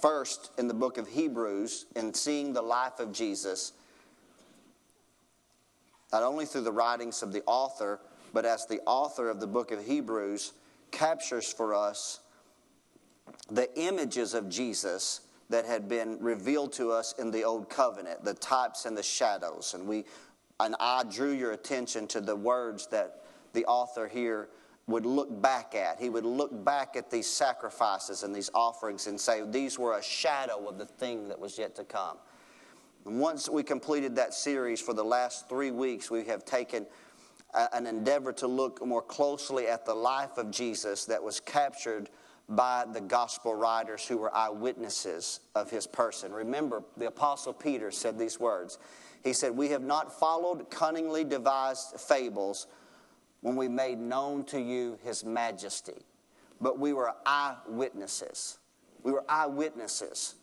first 0.00 0.50
in 0.58 0.68
the 0.68 0.74
book 0.74 0.98
of 0.98 1.08
Hebrews 1.08 1.86
in 1.96 2.14
seeing 2.14 2.52
the 2.52 2.62
life 2.62 2.98
of 3.00 3.12
Jesus, 3.12 3.72
not 6.12 6.22
only 6.22 6.46
through 6.46 6.62
the 6.62 6.72
writings 6.72 7.22
of 7.22 7.32
the 7.32 7.42
author, 7.46 8.00
but 8.32 8.44
as 8.44 8.66
the 8.66 8.80
author 8.86 9.28
of 9.28 9.40
the 9.40 9.46
book 9.46 9.70
of 9.70 9.84
Hebrews 9.84 10.52
captures 10.90 11.52
for 11.52 11.74
us 11.74 12.20
the 13.50 13.68
images 13.78 14.34
of 14.34 14.48
Jesus 14.48 15.22
that 15.48 15.66
had 15.66 15.88
been 15.88 16.18
revealed 16.20 16.72
to 16.74 16.92
us 16.92 17.14
in 17.18 17.30
the 17.30 17.44
old 17.44 17.68
covenant, 17.68 18.24
the 18.24 18.34
types 18.34 18.86
and 18.86 18.96
the 18.96 19.02
shadows. 19.02 19.74
And 19.74 19.86
we 19.86 20.04
and 20.60 20.76
I 20.78 21.04
drew 21.04 21.32
your 21.32 21.52
attention 21.52 22.06
to 22.08 22.20
the 22.20 22.36
words 22.36 22.86
that 22.88 23.22
the 23.54 23.64
author 23.64 24.06
here 24.06 24.48
would 24.86 25.06
look 25.06 25.40
back 25.40 25.74
at. 25.74 26.00
He 26.00 26.10
would 26.10 26.24
look 26.24 26.64
back 26.64 26.96
at 26.96 27.10
these 27.10 27.26
sacrifices 27.28 28.22
and 28.22 28.34
these 28.34 28.50
offerings 28.54 29.06
and 29.06 29.20
say, 29.20 29.42
These 29.48 29.78
were 29.78 29.96
a 29.96 30.02
shadow 30.02 30.68
of 30.68 30.78
the 30.78 30.86
thing 30.86 31.28
that 31.28 31.38
was 31.38 31.58
yet 31.58 31.74
to 31.76 31.84
come. 31.84 32.16
And 33.06 33.20
once 33.20 33.48
we 33.48 33.62
completed 33.62 34.16
that 34.16 34.34
series 34.34 34.80
for 34.80 34.92
the 34.92 35.04
last 35.04 35.48
three 35.48 35.70
weeks, 35.70 36.10
we 36.10 36.24
have 36.24 36.44
taken 36.44 36.86
a, 37.54 37.68
an 37.74 37.86
endeavor 37.86 38.32
to 38.34 38.46
look 38.46 38.84
more 38.84 39.02
closely 39.02 39.68
at 39.68 39.86
the 39.86 39.94
life 39.94 40.36
of 40.36 40.50
Jesus 40.50 41.06
that 41.06 41.22
was 41.22 41.40
captured 41.40 42.10
by 42.48 42.84
the 42.92 43.00
gospel 43.00 43.54
writers 43.54 44.06
who 44.06 44.18
were 44.18 44.34
eyewitnesses 44.34 45.40
of 45.54 45.70
his 45.70 45.86
person. 45.86 46.32
Remember, 46.32 46.82
the 46.96 47.06
Apostle 47.06 47.52
Peter 47.52 47.90
said 47.90 48.18
these 48.18 48.40
words. 48.40 48.78
He 49.22 49.32
said, 49.32 49.56
We 49.56 49.68
have 49.68 49.82
not 49.82 50.18
followed 50.18 50.68
cunningly 50.70 51.24
devised 51.24 52.00
fables 52.00 52.66
when 53.40 53.56
we 53.56 53.68
made 53.68 53.98
known 53.98 54.44
to 54.44 54.60
you 54.60 54.98
his 55.02 55.24
majesty. 55.24 56.04
But 56.60 56.78
we 56.78 56.92
were 56.92 57.12
eyewitnesses. 57.24 58.58
We 59.02 59.12
were 59.12 59.24
eyewitnesses. 59.28 60.34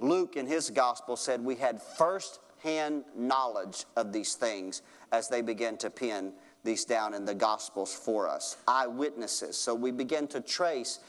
Luke 0.00 0.36
in 0.36 0.46
his 0.46 0.70
gospel 0.70 1.16
said 1.16 1.44
we 1.44 1.56
had 1.56 1.80
first 1.80 2.40
hand 2.62 3.04
knowledge 3.16 3.84
of 3.96 4.12
these 4.12 4.34
things 4.34 4.82
as 5.12 5.28
they 5.28 5.42
began 5.42 5.76
to 5.76 5.90
pen 5.90 6.32
these 6.64 6.84
down 6.84 7.14
in 7.14 7.24
the 7.24 7.34
gospels 7.34 7.94
for 7.94 8.28
us. 8.28 8.56
Eyewitnesses. 8.66 9.56
So 9.56 9.74
we 9.74 9.90
begin 9.90 10.26
to 10.28 10.40
trace, 10.40 11.00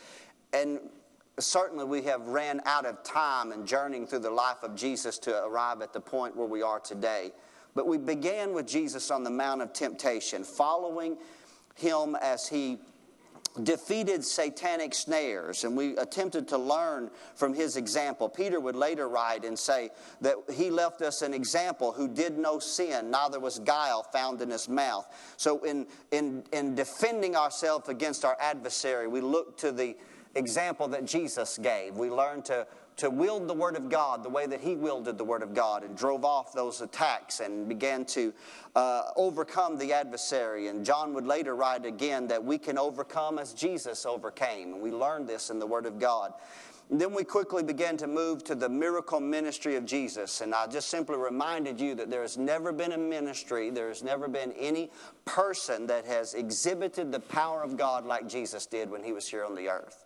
and 0.53 0.79
certainly 1.39 1.85
we 1.85 2.01
have 2.03 2.27
ran 2.27 2.61
out 2.65 2.85
of 2.85 3.03
time 3.03 3.51
in 3.51 3.65
journeying 3.65 4.05
through 4.05 4.19
the 4.19 4.29
life 4.29 4.63
of 4.63 4.75
Jesus 4.75 5.17
to 5.19 5.45
arrive 5.45 5.81
at 5.81 5.93
the 5.93 6.01
point 6.01 6.35
where 6.35 6.47
we 6.47 6.61
are 6.61 6.79
today. 6.79 7.31
But 7.75 7.87
we 7.87 7.97
began 7.97 8.53
with 8.53 8.67
Jesus 8.67 9.11
on 9.11 9.23
the 9.23 9.29
Mount 9.29 9.61
of 9.61 9.73
Temptation, 9.73 10.43
following 10.43 11.17
him 11.75 12.15
as 12.21 12.47
he 12.47 12.79
defeated 13.63 14.23
satanic 14.23 14.93
snares, 14.93 15.63
and 15.63 15.77
we 15.77 15.95
attempted 15.97 16.47
to 16.49 16.57
learn 16.57 17.09
from 17.35 17.53
his 17.53 17.77
example. 17.77 18.27
Peter 18.27 18.59
would 18.59 18.75
later 18.75 19.07
write 19.07 19.45
and 19.45 19.57
say 19.57 19.89
that 20.21 20.35
he 20.51 20.69
left 20.69 21.01
us 21.01 21.21
an 21.21 21.33
example 21.33 21.91
who 21.91 22.07
did 22.07 22.37
no 22.37 22.59
sin, 22.59 23.11
neither 23.11 23.39
was 23.39 23.59
guile 23.59 24.03
found 24.03 24.41
in 24.41 24.49
his 24.49 24.67
mouth. 24.67 25.07
So, 25.37 25.63
in, 25.63 25.87
in, 26.11 26.43
in 26.51 26.75
defending 26.75 27.35
ourselves 27.35 27.87
against 27.87 28.25
our 28.25 28.37
adversary, 28.41 29.07
we 29.07 29.21
look 29.21 29.57
to 29.59 29.71
the 29.71 29.95
example 30.35 30.87
that 30.89 31.05
Jesus 31.05 31.57
gave. 31.57 31.95
We 31.95 32.09
learn 32.09 32.41
to 32.43 32.67
to 32.97 33.09
wield 33.09 33.47
the 33.47 33.53
Word 33.53 33.75
of 33.75 33.89
God 33.89 34.23
the 34.23 34.29
way 34.29 34.45
that 34.45 34.61
he 34.61 34.75
wielded 34.75 35.17
the 35.17 35.23
Word 35.23 35.43
of 35.43 35.53
God 35.53 35.83
and 35.83 35.97
drove 35.97 36.23
off 36.23 36.53
those 36.53 36.81
attacks 36.81 37.39
and 37.39 37.67
began 37.67 38.05
to 38.05 38.33
uh, 38.75 39.09
overcome 39.15 39.77
the 39.77 39.91
adversary. 39.91 40.67
And 40.67 40.85
John 40.85 41.13
would 41.13 41.25
later 41.25 41.55
write 41.55 41.85
again 41.85 42.27
that 42.27 42.43
we 42.43 42.57
can 42.57 42.77
overcome 42.77 43.37
as 43.37 43.53
Jesus 43.53 44.05
overcame. 44.05 44.73
And 44.73 44.81
we 44.81 44.91
learned 44.91 45.27
this 45.27 45.49
in 45.49 45.59
the 45.59 45.67
Word 45.67 45.85
of 45.85 45.99
God. 45.99 46.33
And 46.89 47.01
then 47.01 47.13
we 47.13 47.23
quickly 47.23 47.63
began 47.63 47.97
to 47.97 48.07
move 48.07 48.43
to 48.43 48.53
the 48.53 48.69
miracle 48.69 49.19
ministry 49.19 49.75
of 49.75 49.85
Jesus. 49.85 50.41
And 50.41 50.53
I 50.53 50.67
just 50.67 50.89
simply 50.89 51.17
reminded 51.17 51.81
you 51.81 51.95
that 51.95 52.11
there 52.11 52.21
has 52.21 52.37
never 52.37 52.71
been 52.71 52.91
a 52.91 52.97
ministry, 52.97 53.71
there 53.71 53.87
has 53.87 54.03
never 54.03 54.27
been 54.27 54.51
any 54.53 54.91
person 55.25 55.87
that 55.87 56.05
has 56.05 56.35
exhibited 56.35 57.11
the 57.11 57.19
power 57.21 57.63
of 57.63 57.75
God 57.75 58.05
like 58.05 58.27
Jesus 58.27 58.67
did 58.67 58.91
when 58.91 59.03
he 59.03 59.13
was 59.13 59.27
here 59.27 59.43
on 59.43 59.55
the 59.55 59.67
earth. 59.67 60.04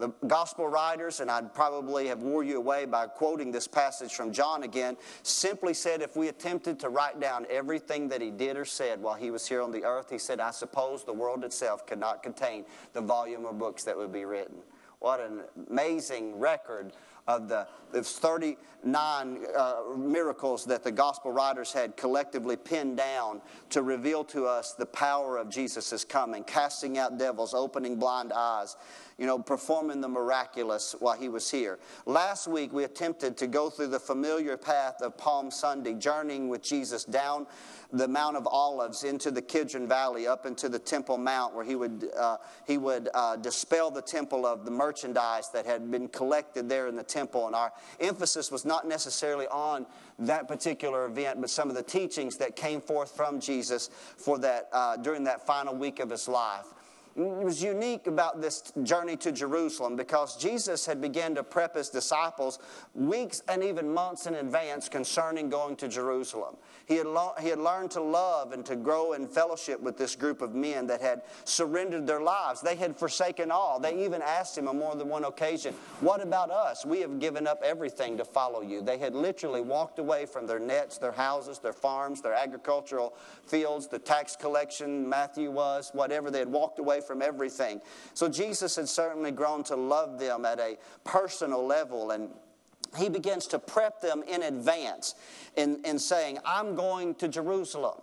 The 0.00 0.08
gospel 0.26 0.66
writers, 0.66 1.20
and 1.20 1.30
I'd 1.30 1.54
probably 1.54 2.06
have 2.06 2.22
wore 2.22 2.42
you 2.42 2.56
away 2.56 2.86
by 2.86 3.06
quoting 3.06 3.52
this 3.52 3.68
passage 3.68 4.14
from 4.14 4.32
John 4.32 4.62
again, 4.62 4.96
simply 5.22 5.74
said 5.74 6.00
if 6.00 6.16
we 6.16 6.28
attempted 6.28 6.80
to 6.80 6.88
write 6.88 7.20
down 7.20 7.46
everything 7.50 8.08
that 8.08 8.22
he 8.22 8.30
did 8.30 8.56
or 8.56 8.64
said 8.64 9.02
while 9.02 9.14
he 9.14 9.30
was 9.30 9.46
here 9.46 9.60
on 9.60 9.70
the 9.70 9.84
earth, 9.84 10.08
he 10.08 10.16
said, 10.16 10.40
I 10.40 10.52
suppose 10.52 11.04
the 11.04 11.12
world 11.12 11.44
itself 11.44 11.86
could 11.86 12.00
not 12.00 12.22
contain 12.22 12.64
the 12.94 13.02
volume 13.02 13.44
of 13.44 13.58
books 13.58 13.84
that 13.84 13.94
would 13.94 14.10
be 14.10 14.24
written. 14.24 14.56
What 15.00 15.20
an 15.20 15.42
amazing 15.68 16.38
record 16.38 16.92
of 17.26 17.48
the, 17.48 17.66
the 17.92 18.02
39 18.02 19.38
uh, 19.56 19.76
miracles 19.96 20.64
that 20.66 20.82
the 20.82 20.92
gospel 20.92 21.32
writers 21.32 21.72
had 21.72 21.96
collectively 21.96 22.56
pinned 22.56 22.96
down 22.96 23.40
to 23.70 23.82
reveal 23.82 24.24
to 24.24 24.46
us 24.46 24.72
the 24.74 24.86
power 24.86 25.38
of 25.38 25.48
Jesus' 25.48 26.04
coming, 26.04 26.44
casting 26.44 26.98
out 26.98 27.18
devils, 27.18 27.54
opening 27.54 27.96
blind 27.96 28.32
eyes, 28.32 28.76
you 29.20 29.26
know, 29.26 29.38
performing 29.38 30.00
the 30.00 30.08
miraculous 30.08 30.96
while 30.98 31.14
he 31.14 31.28
was 31.28 31.50
here. 31.50 31.78
Last 32.06 32.48
week, 32.48 32.72
we 32.72 32.84
attempted 32.84 33.36
to 33.36 33.46
go 33.46 33.68
through 33.68 33.88
the 33.88 34.00
familiar 34.00 34.56
path 34.56 35.02
of 35.02 35.18
Palm 35.18 35.50
Sunday, 35.50 35.92
journeying 35.92 36.48
with 36.48 36.62
Jesus 36.62 37.04
down 37.04 37.46
the 37.92 38.08
Mount 38.08 38.38
of 38.38 38.46
Olives 38.46 39.04
into 39.04 39.30
the 39.30 39.42
Kidron 39.42 39.86
Valley, 39.86 40.26
up 40.26 40.46
into 40.46 40.70
the 40.70 40.78
Temple 40.78 41.18
Mount, 41.18 41.54
where 41.54 41.66
he 41.66 41.74
would, 41.74 42.08
uh, 42.18 42.38
he 42.66 42.78
would 42.78 43.10
uh, 43.12 43.36
dispel 43.36 43.90
the 43.90 44.00
temple 44.00 44.46
of 44.46 44.64
the 44.64 44.70
merchandise 44.70 45.50
that 45.50 45.66
had 45.66 45.90
been 45.90 46.08
collected 46.08 46.66
there 46.66 46.88
in 46.88 46.96
the 46.96 47.02
temple. 47.02 47.46
And 47.46 47.54
our 47.54 47.74
emphasis 48.00 48.50
was 48.50 48.64
not 48.64 48.88
necessarily 48.88 49.46
on 49.48 49.84
that 50.20 50.48
particular 50.48 51.04
event, 51.04 51.42
but 51.42 51.50
some 51.50 51.68
of 51.68 51.76
the 51.76 51.82
teachings 51.82 52.38
that 52.38 52.56
came 52.56 52.80
forth 52.80 53.14
from 53.14 53.38
Jesus 53.38 53.90
for 54.16 54.38
that, 54.38 54.70
uh, 54.72 54.96
during 54.96 55.24
that 55.24 55.46
final 55.46 55.74
week 55.74 56.00
of 56.00 56.08
his 56.08 56.26
life. 56.26 56.66
Was 57.24 57.62
unique 57.62 58.06
about 58.06 58.40
this 58.40 58.72
journey 58.82 59.16
to 59.18 59.32
Jerusalem 59.32 59.96
because 59.96 60.36
Jesus 60.36 60.86
had 60.86 61.00
begun 61.00 61.34
to 61.34 61.42
prep 61.42 61.76
his 61.76 61.88
disciples 61.88 62.58
weeks 62.94 63.42
and 63.48 63.62
even 63.62 63.92
months 63.92 64.26
in 64.26 64.34
advance 64.34 64.88
concerning 64.88 65.48
going 65.48 65.76
to 65.76 65.88
Jerusalem. 65.88 66.56
He 66.86 66.96
had, 66.96 67.06
lo- 67.06 67.34
he 67.40 67.48
had 67.48 67.58
learned 67.58 67.90
to 67.92 68.00
love 68.00 68.52
and 68.52 68.64
to 68.66 68.76
grow 68.76 69.12
in 69.12 69.26
fellowship 69.26 69.80
with 69.80 69.96
this 69.96 70.16
group 70.16 70.42
of 70.42 70.54
men 70.54 70.86
that 70.88 71.00
had 71.00 71.22
surrendered 71.44 72.06
their 72.06 72.20
lives. 72.20 72.60
They 72.60 72.76
had 72.76 72.96
forsaken 72.96 73.50
all. 73.50 73.78
They 73.78 74.04
even 74.04 74.22
asked 74.22 74.58
him 74.58 74.68
on 74.68 74.78
more 74.78 74.94
than 74.96 75.08
one 75.08 75.24
occasion, 75.24 75.74
What 76.00 76.20
about 76.20 76.50
us? 76.50 76.84
We 76.84 77.00
have 77.00 77.18
given 77.18 77.46
up 77.46 77.62
everything 77.64 78.16
to 78.18 78.24
follow 78.24 78.62
you. 78.62 78.82
They 78.82 78.98
had 78.98 79.14
literally 79.14 79.60
walked 79.60 79.98
away 79.98 80.26
from 80.26 80.46
their 80.46 80.58
nets, 80.58 80.98
their 80.98 81.12
houses, 81.12 81.58
their 81.58 81.72
farms, 81.72 82.20
their 82.20 82.34
agricultural 82.34 83.14
fields, 83.46 83.86
the 83.86 83.98
tax 83.98 84.36
collection, 84.36 85.08
Matthew 85.08 85.50
was, 85.50 85.90
whatever. 85.92 86.30
They 86.30 86.40
had 86.40 86.50
walked 86.50 86.78
away 86.78 87.00
from 87.10 87.22
everything. 87.22 87.80
So 88.14 88.28
Jesus 88.28 88.76
had 88.76 88.88
certainly 88.88 89.32
grown 89.32 89.64
to 89.64 89.74
love 89.74 90.20
them 90.20 90.44
at 90.44 90.60
a 90.60 90.78
personal 91.02 91.66
level 91.66 92.12
and 92.12 92.30
he 92.96 93.08
begins 93.08 93.48
to 93.48 93.58
prep 93.58 94.00
them 94.00 94.22
in 94.28 94.44
advance 94.44 95.16
in, 95.56 95.80
in 95.84 95.98
saying, 95.98 96.38
I'm 96.44 96.76
going 96.76 97.16
to 97.16 97.26
Jerusalem 97.26 98.00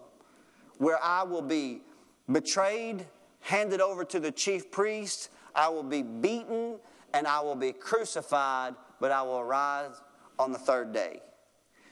where 0.77 1.01
I 1.01 1.23
will 1.23 1.41
be 1.41 1.83
betrayed, 2.29 3.05
handed 3.39 3.79
over 3.79 4.03
to 4.03 4.19
the 4.19 4.31
chief 4.31 4.71
priest, 4.71 5.29
I 5.55 5.69
will 5.69 5.83
be 5.83 6.03
beaten, 6.03 6.75
and 7.13 7.25
I 7.25 7.39
will 7.39 7.55
be 7.55 7.71
crucified, 7.71 8.75
but 8.99 9.11
I 9.11 9.21
will 9.21 9.45
rise 9.45 10.01
on 10.37 10.51
the 10.51 10.59
third 10.59 10.91
day. 10.91 11.21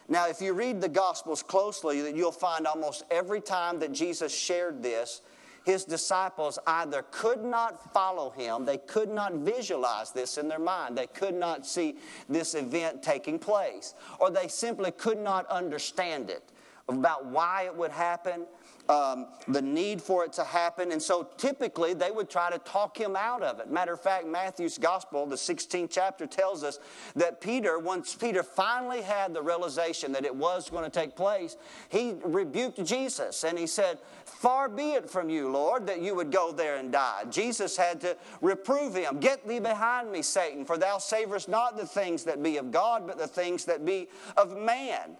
Now, 0.09 0.27
if 0.27 0.41
you 0.41 0.51
read 0.51 0.81
the 0.81 0.89
Gospels 0.89 1.41
closely, 1.41 2.13
you'll 2.13 2.33
find 2.33 2.67
almost 2.67 3.05
every 3.09 3.39
time 3.39 3.79
that 3.79 3.93
Jesus 3.93 4.37
shared 4.37 4.83
this, 4.83 5.21
his 5.65 5.83
disciples 5.83 6.59
either 6.67 7.03
could 7.11 7.43
not 7.43 7.91
follow 7.91 8.29
him, 8.29 8.65
they 8.65 8.77
could 8.77 9.09
not 9.09 9.33
visualize 9.33 10.11
this 10.11 10.37
in 10.37 10.47
their 10.47 10.59
mind, 10.59 10.97
they 10.97 11.07
could 11.07 11.33
not 11.33 11.65
see 11.65 11.97
this 12.29 12.53
event 12.53 13.01
taking 13.01 13.39
place, 13.39 13.95
or 14.19 14.29
they 14.29 14.47
simply 14.47 14.91
could 14.91 15.17
not 15.17 15.47
understand 15.47 16.29
it 16.29 16.43
about 16.87 17.25
why 17.25 17.63
it 17.63 17.75
would 17.75 17.91
happen, 17.91 18.45
um, 18.89 19.27
the 19.47 19.61
need 19.61 20.01
for 20.01 20.23
it 20.25 20.33
to 20.33 20.43
happen. 20.43 20.91
And 20.91 21.01
so 21.01 21.27
typically 21.37 21.93
they 21.93 22.11
would 22.11 22.29
try 22.29 22.49
to 22.51 22.59
talk 22.59 22.99
him 22.99 23.15
out 23.15 23.41
of 23.41 23.59
it. 23.59 23.69
Matter 23.69 23.93
of 23.93 24.01
fact, 24.01 24.27
Matthew's 24.27 24.77
gospel, 24.77 25.25
the 25.25 25.35
16th 25.35 25.89
chapter, 25.91 26.27
tells 26.27 26.63
us 26.63 26.79
that 27.15 27.41
Peter, 27.41 27.79
once 27.79 28.15
Peter 28.15 28.43
finally 28.43 29.01
had 29.01 29.33
the 29.33 29.41
realization 29.41 30.11
that 30.11 30.25
it 30.25 30.35
was 30.35 30.69
going 30.69 30.83
to 30.83 30.89
take 30.89 31.15
place, 31.15 31.57
he 31.89 32.15
rebuked 32.23 32.83
Jesus 32.83 33.43
and 33.43 33.57
he 33.57 33.67
said, 33.67 33.99
Far 34.25 34.69
be 34.69 34.91
it 34.91 35.09
from 35.09 35.29
you, 35.29 35.49
Lord, 35.49 35.87
that 35.87 36.01
you 36.01 36.13
would 36.15 36.31
go 36.31 36.51
there 36.51 36.75
and 36.75 36.91
die. 36.91 37.23
Jesus 37.29 37.77
had 37.77 38.01
to 38.01 38.17
reprove 38.41 38.95
him. 38.95 39.19
Get 39.19 39.47
thee 39.47 39.59
behind 39.59 40.11
me, 40.11 40.21
Satan, 40.21 40.65
for 40.65 40.77
thou 40.77 40.97
savorest 40.97 41.47
not 41.47 41.77
the 41.77 41.85
things 41.87 42.23
that 42.25 42.43
be 42.43 42.57
of 42.57 42.71
God, 42.71 43.07
but 43.07 43.17
the 43.17 43.27
things 43.27 43.65
that 43.65 43.85
be 43.85 44.07
of 44.37 44.57
man. 44.57 45.17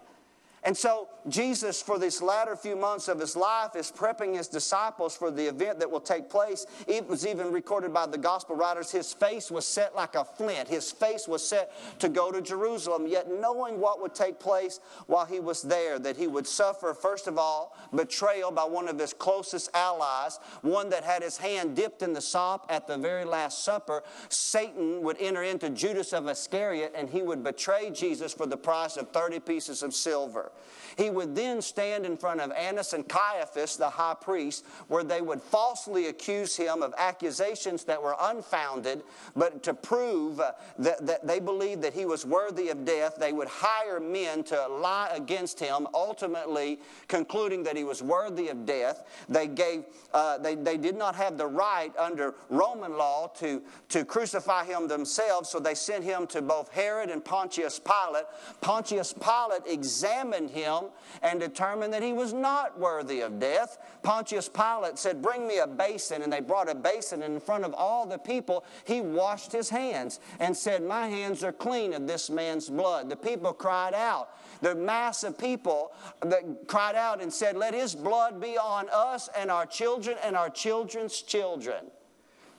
And 0.66 0.76
so, 0.76 1.10
Jesus, 1.30 1.80
for 1.80 2.00
these 2.00 2.24
latter 2.24 2.56
few 2.56 2.76
months 2.76 3.08
of 3.08 3.20
his 3.20 3.36
life, 3.36 3.76
is 3.76 3.92
prepping 3.92 4.36
his 4.36 4.48
disciples 4.48 5.16
for 5.16 5.30
the 5.30 5.46
event 5.46 5.80
that 5.80 5.90
will 5.90 6.00
take 6.00 6.28
place. 6.28 6.66
It 6.88 7.08
was 7.08 7.26
even 7.26 7.52
recorded 7.52 7.94
by 7.94 8.08
the 8.08 8.18
gospel 8.18 8.56
writers. 8.56 8.90
His 8.90 9.14
face 9.14 9.52
was 9.52 9.68
set 9.68 9.96
like 9.96 10.16
a 10.16 10.26
flint. 10.26 10.68
His 10.68 10.92
face 10.92 11.28
was 11.28 11.48
set 11.48 11.72
to 12.00 12.10
go 12.10 12.32
to 12.32 12.42
Jerusalem, 12.42 13.06
yet 13.06 13.30
knowing 13.32 13.80
what 13.80 14.02
would 14.02 14.16
take 14.16 14.40
place 14.40 14.80
while 15.06 15.26
he 15.26 15.40
was 15.40 15.62
there, 15.62 16.00
that 16.00 16.18
he 16.18 16.26
would 16.26 16.48
suffer, 16.48 16.96
first 16.96 17.28
of 17.28 17.38
all, 17.38 17.78
betrayal 17.94 18.50
by 18.50 18.64
one 18.64 18.88
of 18.88 18.98
his 18.98 19.14
closest 19.14 19.70
allies, 19.76 20.40
one 20.64 20.90
that 20.90 21.04
had 21.04 21.22
his 21.22 21.38
hand 21.38 21.76
dipped 21.76 22.02
in 22.02 22.14
the 22.14 22.22
sop 22.22 22.66
at 22.70 22.88
the 22.88 22.98
very 22.98 23.24
last 23.24 23.64
supper. 23.64 24.04
Satan 24.30 25.04
would 25.04 25.18
enter 25.20 25.44
into 25.44 25.70
Judas 25.70 26.12
of 26.12 26.28
Iscariot, 26.28 26.94
and 26.96 27.08
he 27.08 27.22
would 27.22 27.44
betray 27.44 27.92
Jesus 27.92 28.34
for 28.34 28.48
the 28.48 28.58
price 28.58 28.98
of 28.98 29.12
30 29.12 29.40
pieces 29.42 29.84
of 29.84 29.94
silver. 29.94 30.52
He 30.98 31.10
would 31.10 31.36
then 31.36 31.62
stand 31.62 32.06
in 32.06 32.16
front 32.16 32.40
of 32.40 32.52
Annas 32.52 32.94
and 32.94 33.08
Caiaphas, 33.08 33.76
the 33.76 33.90
high 33.90 34.16
priest, 34.20 34.66
where 34.88 35.04
they 35.04 35.22
would 35.22 35.42
falsely 35.42 36.08
accuse 36.08 36.56
him 36.56 36.82
of 36.82 36.94
accusations 36.98 37.84
that 37.84 38.02
were 38.02 38.16
unfounded, 38.20 39.04
but 39.36 39.62
to 39.64 39.74
prove 39.74 40.40
uh, 40.40 40.54
that, 40.80 41.06
that 41.06 41.28
they 41.28 41.40
believed 41.40 41.82
that 41.82 41.94
he 41.94 42.06
was 42.06 42.26
worthy 42.26 42.70
of 42.70 42.86
death, 42.86 43.16
they 43.20 43.34
would 43.34 43.50
hire 43.50 44.00
men 44.00 44.44
to 44.46 44.68
lie 44.68 45.10
against 45.14 45.60
him, 45.60 45.88
ultimately 45.94 46.80
concluding 47.08 47.64
that 47.64 47.76
he 47.76 47.84
was 47.84 48.02
worthy 48.02 48.48
of 48.48 48.66
death. 48.66 49.04
They, 49.28 49.48
gave, 49.48 49.84
uh, 50.14 50.38
they, 50.38 50.56
they 50.56 50.78
did 50.78 50.96
not 50.96 51.16
have 51.16 51.38
the 51.38 51.48
right 51.48 51.92
under 51.98 52.36
Roman 52.50 52.98
law 52.98 53.28
to, 53.40 53.62
to 53.90 54.06
crucify 54.06 54.64
him 54.64 54.88
themselves, 54.88 55.50
so 55.50 55.60
they 55.60 55.76
sent 55.76 56.04
him 56.04 56.26
to 56.28 56.42
both 56.42 56.72
Herod 56.72 57.10
and 57.10 57.24
Pontius 57.24 57.80
Pilate. 57.80 58.26
Pontius 58.62 59.14
Pilate 59.14 59.64
examined 59.68 60.45
him 60.48 60.86
and 61.22 61.40
determined 61.40 61.94
that 61.94 62.04
he 62.04 62.14
was 62.14 62.34
not 62.34 62.80
worthy 62.80 63.22
of 63.22 63.40
death. 63.40 63.78
Pontius 64.04 64.50
Pilate 64.50 64.98
said, 64.98 65.22
Bring 65.22 65.48
me 65.48 65.60
a 65.60 65.68
basin. 65.68 66.22
And 66.22 66.32
they 66.32 66.40
brought 66.40 66.70
a 66.70 66.76
basin. 66.76 67.24
In 67.24 67.40
front 67.40 67.64
of 67.64 67.74
all 67.74 68.06
the 68.06 68.18
people, 68.18 68.66
he 68.86 69.02
washed 69.02 69.52
his 69.52 69.70
hands 69.70 70.20
and 70.40 70.56
said, 70.56 70.84
My 70.84 71.08
hands 71.08 71.44
are 71.44 71.52
clean 71.52 71.94
of 71.94 72.08
this 72.08 72.30
man's 72.30 72.70
blood. 72.70 73.10
The 73.10 73.16
people 73.16 73.54
cried 73.54 73.94
out. 73.94 74.30
The 74.62 74.76
mass 74.76 75.24
of 75.24 75.38
people 75.38 75.92
that 76.22 76.68
cried 76.68 76.96
out 76.96 77.22
and 77.22 77.32
said, 77.32 77.58
Let 77.58 77.74
his 77.74 77.96
blood 77.96 78.42
be 78.42 78.58
on 78.58 78.88
us 78.92 79.30
and 79.38 79.52
our 79.52 79.66
children 79.66 80.18
and 80.24 80.36
our 80.36 80.50
children's 80.50 81.22
children. 81.22 81.86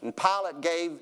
And 0.03 0.15
Pilate 0.15 0.61
gave 0.61 1.01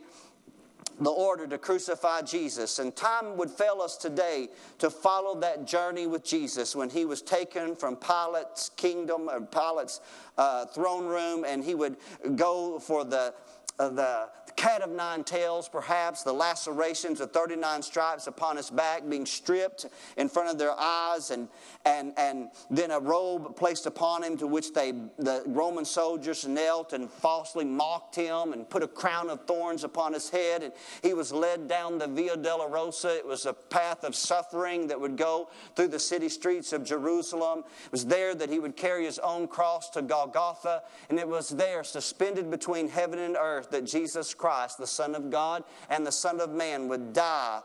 the 1.01 1.11
order 1.11 1.47
to 1.47 1.59
crucify 1.59 2.23
Jesus. 2.23 2.79
And 2.79 2.95
time 2.95 3.37
would 3.37 3.51
fail 3.51 3.81
us 3.83 3.97
today 3.97 4.49
to 4.79 4.91
follow 4.91 5.39
that 5.41 5.67
journey 5.67 6.07
with 6.07 6.25
Jesus 6.25 6.77
when 6.77 6.91
he 6.91 7.05
was 7.05 7.23
taken 7.23 7.75
from 7.75 7.97
Pilate's 7.97 8.71
kingdom 8.71 9.29
or 9.29 9.41
Pilate's 9.41 10.01
uh, 10.39 10.67
throne 10.67 11.07
room 11.07 11.45
and 11.47 11.65
he 11.65 11.75
would 11.75 11.97
go 12.37 12.79
for 12.79 13.05
the, 13.05 13.35
the 13.79 14.29
cat 14.57 14.83
of 14.83 14.91
nine 14.91 15.25
tails, 15.25 15.69
perhaps, 15.69 16.23
the 16.23 16.33
lacerations 16.33 17.21
of 17.21 17.33
39 17.33 17.83
stripes 17.83 18.27
upon 18.27 18.57
his 18.57 18.71
back, 18.71 19.09
being 19.09 19.27
stripped 19.27 19.87
in 20.17 20.29
front 20.29 20.49
of 20.49 20.59
their 20.59 20.73
eyes, 20.79 21.31
and, 21.31 21.49
and, 21.85 22.13
and 22.17 22.49
then 22.71 22.91
a 22.91 22.99
robe 22.99 23.57
placed 23.57 23.87
upon 23.87 24.23
him 24.23 24.37
to 24.37 24.47
which 24.47 24.73
they, 24.73 24.93
the 25.19 25.43
Roman 25.47 25.85
soldiers 25.85 26.47
knelt 26.47 26.93
and 26.93 27.11
falsely 27.11 27.65
mocked 27.65 28.15
him 28.15 28.53
and 28.53 28.69
put 28.69 28.83
a 28.83 28.89
crown 28.89 29.29
of 29.29 29.45
thorns 29.47 29.85
upon 29.85 30.13
his 30.13 30.31
head. 30.31 30.63
And 30.63 30.73
he 31.03 31.15
was 31.15 31.33
led 31.33 31.69
down 31.69 31.99
the 31.99 32.07
Via 32.07 32.37
Dolorosa. 32.37 33.17
It 33.17 33.27
was 33.27 33.47
a 33.47 33.53
path 33.53 34.05
of 34.05 34.15
suffering 34.15 34.87
that 34.89 35.01
would 35.01 35.17
go 35.17 35.51
through 35.75 35.89
the 35.89 35.99
city 35.99 36.29
streets 36.29 36.73
of 36.73 36.85
Jerusalem. 36.85 37.65
It 37.87 37.93
was 37.93 38.07
there 38.07 38.35
that 38.35 38.51
he 38.51 38.59
would 38.59 38.77
carry 38.77 39.05
his 39.05 39.19
own 39.19 39.49
cross 39.49 39.91
to 39.91 40.03
Golgotha, 40.03 40.83
and 41.11 41.19
it 41.19 41.29
was 41.29 41.51
there, 41.51 41.85
suspended 41.85 42.51
between 42.51 42.89
heaven 42.89 43.19
and 43.19 43.37
earth, 43.37 43.63
that 43.70 43.85
Jesus 43.85 44.33
Christ 44.33 44.55
Christ, 44.55 44.79
the 44.79 44.87
Son 44.87 45.14
of 45.14 45.31
God 45.31 45.64
and 45.90 46.07
the 46.07 46.12
Son 46.12 46.40
of 46.40 46.50
Man, 46.50 46.87
would 46.88 47.12
die 47.12 47.61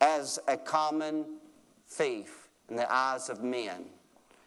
as 0.00 0.38
a 0.48 0.56
common 0.56 1.24
thief 1.88 2.48
in 2.68 2.76
the 2.76 2.92
eyes 2.92 3.28
of 3.28 3.42
men. 3.42 3.84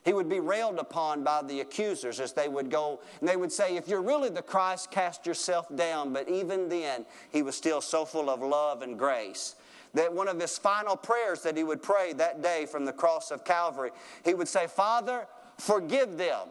He 0.04 0.14
would 0.14 0.30
be 0.30 0.40
railed 0.40 0.80
upon 0.80 1.24
by 1.24 1.42
the 1.42 1.60
accusers 1.60 2.20
as 2.20 2.34
they 2.34 2.48
would 2.48 2.72
go, 2.72 3.02
and 3.20 3.28
they 3.28 3.36
would 3.36 3.52
say, 3.52 3.76
If 3.76 3.88
you're 3.88 4.02
really 4.02 4.30
the 4.30 4.42
Christ, 4.42 4.90
cast 4.90 5.26
yourself 5.26 5.68
down. 5.76 6.12
But 6.12 6.30
even 6.30 6.70
then, 6.70 7.06
he 7.32 7.42
was 7.42 7.56
still 7.56 7.82
so 7.82 8.06
full 8.06 8.30
of 8.30 8.42
love 8.42 8.82
and 8.82 8.98
grace 8.98 9.56
that 9.94 10.14
one 10.14 10.28
of 10.28 10.40
his 10.40 10.58
final 10.58 10.96
prayers 10.96 11.42
that 11.44 11.58
he 11.58 11.64
would 11.64 11.84
pray 11.84 12.14
that 12.14 12.42
day 12.42 12.66
from 12.66 12.86
the 12.86 12.94
cross 12.94 13.32
of 13.32 13.44
Calvary, 13.44 13.92
he 14.24 14.34
would 14.34 14.48
say, 14.48 14.68
Father, 14.68 15.28
forgive 15.58 16.18
them, 16.18 16.48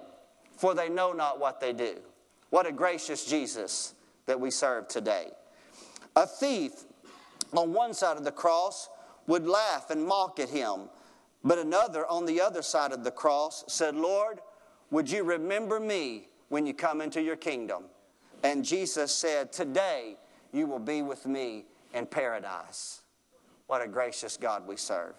for 0.56 0.74
they 0.74 0.88
know 0.88 1.12
not 1.12 1.40
what 1.40 1.60
they 1.60 1.72
do. 1.72 1.96
What 2.50 2.66
a 2.66 2.72
gracious 2.72 3.24
Jesus 3.24 3.94
that 4.26 4.40
we 4.40 4.50
serve 4.50 4.88
today. 4.88 5.28
A 6.16 6.26
thief 6.26 6.84
on 7.52 7.72
one 7.72 7.94
side 7.94 8.16
of 8.16 8.24
the 8.24 8.32
cross 8.32 8.88
would 9.26 9.46
laugh 9.46 9.90
and 9.90 10.06
mock 10.06 10.38
at 10.38 10.48
him, 10.48 10.88
but 11.42 11.58
another 11.58 12.06
on 12.06 12.26
the 12.26 12.40
other 12.40 12.62
side 12.62 12.92
of 12.92 13.04
the 13.04 13.10
cross 13.10 13.64
said, 13.68 13.94
Lord, 13.94 14.40
would 14.90 15.10
you 15.10 15.24
remember 15.24 15.80
me 15.80 16.28
when 16.48 16.66
you 16.66 16.74
come 16.74 17.00
into 17.00 17.20
your 17.20 17.36
kingdom? 17.36 17.84
And 18.42 18.64
Jesus 18.64 19.14
said, 19.14 19.52
Today 19.52 20.16
you 20.52 20.66
will 20.66 20.78
be 20.78 21.02
with 21.02 21.26
me 21.26 21.64
in 21.92 22.06
paradise. 22.06 23.02
What 23.66 23.82
a 23.82 23.88
gracious 23.88 24.36
God 24.36 24.66
we 24.66 24.76
serve. 24.76 25.14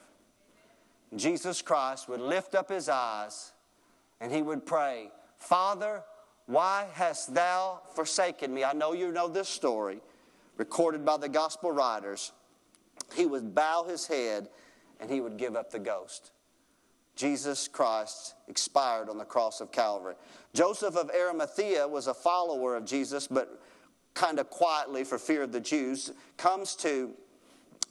Jesus 1.15 1.61
Christ 1.61 2.07
would 2.07 2.21
lift 2.21 2.55
up 2.55 2.69
his 2.69 2.89
eyes 2.89 3.53
and 4.19 4.31
he 4.31 4.41
would 4.41 4.65
pray, 4.65 5.11
Father, 5.37 6.03
why 6.47 6.87
hast 6.93 7.33
thou 7.33 7.81
forsaken 7.95 8.53
me? 8.53 8.63
I 8.63 8.73
know 8.73 8.93
you 8.93 9.11
know 9.11 9.27
this 9.27 9.49
story, 9.49 9.99
recorded 10.57 11.03
by 11.05 11.17
the 11.17 11.29
gospel 11.29 11.71
writers. 11.71 12.31
He 13.15 13.25
would 13.25 13.55
bow 13.55 13.85
his 13.87 14.07
head 14.07 14.49
and 14.99 15.09
he 15.09 15.21
would 15.21 15.37
give 15.37 15.55
up 15.55 15.71
the 15.71 15.79
ghost. 15.79 16.31
Jesus 17.15 17.67
Christ 17.67 18.35
expired 18.47 19.09
on 19.09 19.17
the 19.17 19.25
cross 19.25 19.61
of 19.61 19.71
Calvary. 19.71 20.15
Joseph 20.53 20.95
of 20.95 21.09
Arimathea 21.09 21.87
was 21.87 22.07
a 22.07 22.13
follower 22.13 22.75
of 22.75 22.85
Jesus, 22.85 23.27
but 23.27 23.61
kind 24.13 24.39
of 24.39 24.49
quietly 24.49 25.03
for 25.03 25.17
fear 25.17 25.43
of 25.43 25.51
the 25.51 25.59
Jews, 25.59 26.11
comes 26.37 26.75
to 26.77 27.11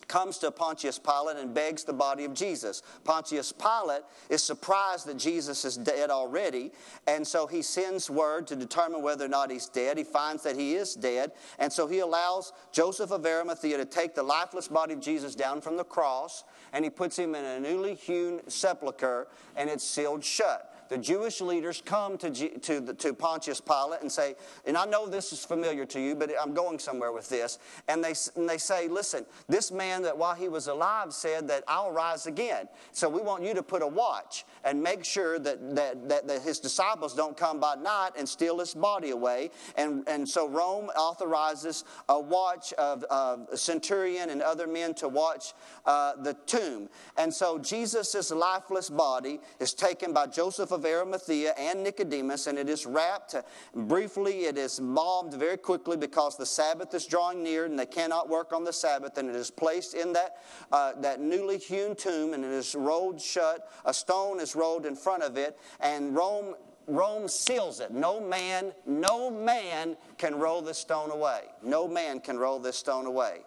comes 0.08 0.38
to 0.38 0.50
Pontius 0.50 0.98
Pilate 0.98 1.36
and 1.36 1.54
begs 1.54 1.84
the 1.84 1.92
body 1.92 2.24
of 2.24 2.34
Jesus. 2.34 2.82
Pontius 3.04 3.52
Pilate 3.52 4.02
is 4.28 4.42
surprised 4.42 5.06
that 5.06 5.16
Jesus 5.16 5.64
is 5.64 5.76
dead 5.76 6.10
already, 6.10 6.72
and 7.06 7.26
so 7.26 7.46
he 7.46 7.62
sends 7.62 8.10
word 8.10 8.46
to 8.48 8.56
determine 8.56 9.02
whether 9.02 9.24
or 9.24 9.28
not 9.28 9.50
he's 9.50 9.68
dead. 9.68 9.98
He 9.98 10.04
finds 10.04 10.42
that 10.42 10.56
he 10.56 10.74
is 10.74 10.94
dead, 10.94 11.32
and 11.58 11.72
so 11.72 11.86
he 11.86 12.00
allows 12.00 12.52
Joseph 12.72 13.10
of 13.10 13.24
Arimathea 13.24 13.76
to 13.76 13.84
take 13.84 14.14
the 14.14 14.22
lifeless 14.22 14.68
body 14.68 14.94
of 14.94 15.00
Jesus 15.00 15.34
down 15.34 15.60
from 15.60 15.76
the 15.76 15.84
cross, 15.84 16.44
and 16.72 16.84
he 16.84 16.90
puts 16.90 17.18
him 17.18 17.34
in 17.34 17.44
a 17.44 17.60
newly 17.60 17.94
hewn 17.94 18.40
sepulchre, 18.48 19.28
and 19.56 19.70
it's 19.70 19.84
sealed 19.84 20.24
shut 20.24 20.73
the 20.94 21.00
Jewish 21.00 21.40
leaders 21.40 21.83
come 21.85 22.16
to, 22.18 22.30
G, 22.30 22.50
to, 22.50 22.78
the, 22.78 22.94
to 22.94 23.12
Pontius 23.12 23.61
Pilate 23.61 24.02
and 24.02 24.12
say, 24.12 24.37
and 24.64 24.76
I 24.76 24.85
know 24.85 25.09
this 25.09 25.33
is 25.33 25.44
familiar 25.44 25.85
to 25.87 26.00
you, 26.00 26.14
but 26.14 26.30
I'm 26.40 26.54
going 26.54 26.78
somewhere 26.78 27.11
with 27.11 27.28
this. 27.28 27.59
And 27.88 28.02
they, 28.04 28.14
and 28.37 28.48
they 28.48 28.59
say, 28.59 28.87
listen, 28.87 29.26
this 29.48 29.72
man 29.72 30.02
that 30.02 30.16
while 30.16 30.37
he 30.37 30.48
was 30.48 30.68
alive 30.68 31.12
said 31.12 31.48
that 31.48 31.64
I'll 31.66 31.90
rise 31.90 32.28
again. 32.28 32.68
So 32.92 33.09
we 33.09 33.20
want 33.22 33.42
you 33.42 33.54
to 33.54 33.62
put 33.62 33.83
a 33.83 33.87
watch 33.88 34.44
and 34.62 34.80
make 34.80 35.04
sure 35.04 35.40
that, 35.40 35.74
that, 35.74 36.09
that, 36.09 36.28
that 36.28 36.42
his 36.42 36.61
disciples 36.61 37.12
don't 37.12 37.37
come 37.37 37.59
by 37.59 37.74
night 37.74 38.11
and 38.16 38.28
steal 38.28 38.61
his 38.61 38.72
body 38.72 39.11
away. 39.11 39.50
And, 39.76 40.09
and 40.09 40.28
so 40.28 40.48
Rome 40.48 40.90
authorizes 40.96 41.83
a 42.09 42.20
watch 42.20 42.72
of, 42.74 43.02
of 43.04 43.48
a 43.50 43.57
centurion 43.57 44.30
and 44.30 44.40
other 44.42 44.68
men 44.68 44.94
to 44.94 45.09
watch 45.09 45.54
uh, 45.87 46.12
the 46.22 46.35
tomb. 46.46 46.88
And 47.16 47.35
so 47.35 47.59
Jesus' 47.59 48.30
lifeless 48.30 48.90
body 48.90 49.40
is 49.59 49.74
taken 49.74 50.12
by 50.12 50.28
Joseph 50.28 50.70
of 50.70 50.83
Arimathea 50.84 51.54
and 51.58 51.82
Nicodemus, 51.82 52.46
and 52.46 52.58
it 52.58 52.68
is 52.68 52.86
wrapped. 52.86 53.34
Briefly, 53.74 54.44
it 54.44 54.58
is 54.58 54.78
embalmed 54.78 55.34
very 55.34 55.56
quickly 55.56 55.96
because 55.96 56.36
the 56.36 56.46
Sabbath 56.46 56.94
is 56.94 57.06
drawing 57.06 57.42
near 57.42 57.64
and 57.64 57.78
they 57.78 57.86
cannot 57.86 58.28
work 58.28 58.52
on 58.52 58.64
the 58.64 58.72
Sabbath, 58.72 59.18
and 59.18 59.28
it 59.28 59.36
is 59.36 59.50
placed 59.50 59.94
in 59.94 60.12
that, 60.12 60.36
uh, 60.72 60.92
that 61.00 61.20
newly 61.20 61.58
hewn 61.58 61.94
tomb 61.94 62.34
and 62.34 62.44
it 62.44 62.50
is 62.50 62.74
rolled 62.74 63.20
shut. 63.20 63.68
A 63.84 63.94
stone 63.94 64.40
is 64.40 64.54
rolled 64.54 64.86
in 64.86 64.96
front 64.96 65.22
of 65.22 65.36
it, 65.36 65.58
and 65.80 66.14
Rome 66.14 66.54
Rome 66.86 67.28
seals 67.28 67.80
it. 67.80 67.92
No 67.92 68.20
man, 68.20 68.72
no 68.84 69.30
man 69.30 69.96
can 70.18 70.34
roll 70.34 70.60
this 70.60 70.78
stone 70.78 71.10
away. 71.10 71.44
No 71.62 71.88
man 71.88 72.20
can 72.20 72.38
roll 72.38 72.58
this 72.58 72.76
stone 72.76 73.06
away. 73.06 73.40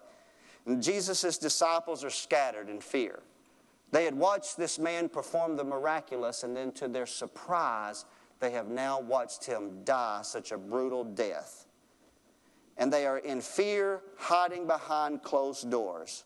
And 0.65 0.81
Jesus' 0.81 1.37
disciples 1.37 2.03
are 2.03 2.09
scattered 2.09 2.69
in 2.69 2.81
fear. 2.81 3.19
They 3.91 4.05
had 4.05 4.15
watched 4.15 4.57
this 4.57 4.77
man 4.79 5.09
perform 5.09 5.55
the 5.55 5.63
miraculous, 5.63 6.43
and 6.43 6.55
then 6.55 6.71
to 6.73 6.87
their 6.87 7.05
surprise, 7.05 8.05
they 8.39 8.51
have 8.51 8.67
now 8.67 8.99
watched 8.99 9.45
him 9.45 9.83
die 9.83 10.21
such 10.23 10.51
a 10.51 10.57
brutal 10.57 11.03
death. 11.03 11.65
And 12.77 12.91
they 12.91 13.07
are 13.07 13.17
in 13.17 13.41
fear, 13.41 14.01
hiding 14.17 14.67
behind 14.67 15.23
closed 15.23 15.71
doors. 15.71 16.25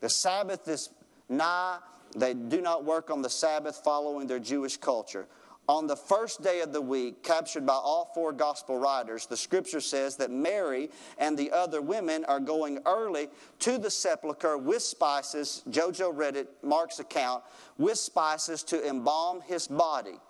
The 0.00 0.08
Sabbath 0.08 0.66
is 0.68 0.90
nigh. 1.28 1.78
They 2.16 2.34
do 2.34 2.60
not 2.60 2.84
work 2.84 3.10
on 3.10 3.22
the 3.22 3.30
Sabbath 3.30 3.82
following 3.84 4.26
their 4.26 4.38
Jewish 4.38 4.76
culture. 4.76 5.26
On 5.68 5.88
the 5.88 5.96
first 5.96 6.42
day 6.42 6.60
of 6.60 6.72
the 6.72 6.80
week, 6.80 7.24
captured 7.24 7.66
by 7.66 7.74
all 7.74 8.10
four 8.14 8.32
gospel 8.32 8.78
writers, 8.78 9.26
the 9.26 9.36
scripture 9.36 9.80
says 9.80 10.16
that 10.16 10.30
Mary 10.30 10.90
and 11.18 11.36
the 11.36 11.50
other 11.50 11.82
women 11.82 12.24
are 12.26 12.38
going 12.38 12.78
early 12.86 13.28
to 13.60 13.76
the 13.76 13.90
sepulchre 13.90 14.56
with 14.56 14.82
spices. 14.82 15.64
Jojo 15.68 16.12
read 16.14 16.36
it, 16.36 16.48
Mark's 16.62 17.00
account, 17.00 17.42
with 17.78 17.98
spices 17.98 18.62
to 18.64 18.86
embalm 18.86 19.40
his 19.40 19.66
body. 19.66 20.20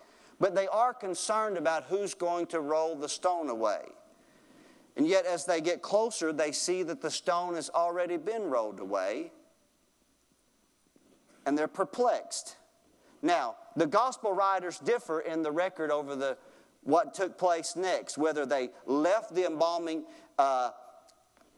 But 0.40 0.54
they 0.54 0.68
are 0.68 0.94
concerned 0.94 1.58
about 1.58 1.84
who's 1.84 2.14
going 2.14 2.46
to 2.46 2.60
roll 2.60 2.96
the 2.96 3.08
stone 3.08 3.50
away. 3.50 3.82
And 4.96 5.06
yet, 5.06 5.26
as 5.26 5.44
they 5.44 5.60
get 5.60 5.82
closer, 5.82 6.32
they 6.32 6.52
see 6.52 6.82
that 6.84 7.02
the 7.02 7.10
stone 7.10 7.56
has 7.56 7.68
already 7.68 8.16
been 8.16 8.44
rolled 8.44 8.80
away, 8.80 9.32
and 11.44 11.58
they're 11.58 11.68
perplexed. 11.68 12.56
Now, 13.26 13.56
the 13.74 13.86
gospel 13.86 14.32
writers 14.32 14.78
differ 14.78 15.20
in 15.20 15.42
the 15.42 15.50
record 15.50 15.90
over 15.90 16.14
the 16.14 16.38
what 16.84 17.12
took 17.12 17.36
place 17.36 17.74
next, 17.74 18.16
whether 18.16 18.46
they 18.46 18.70
left 18.86 19.34
the 19.34 19.44
embalming, 19.44 20.04
uh, 20.38 20.70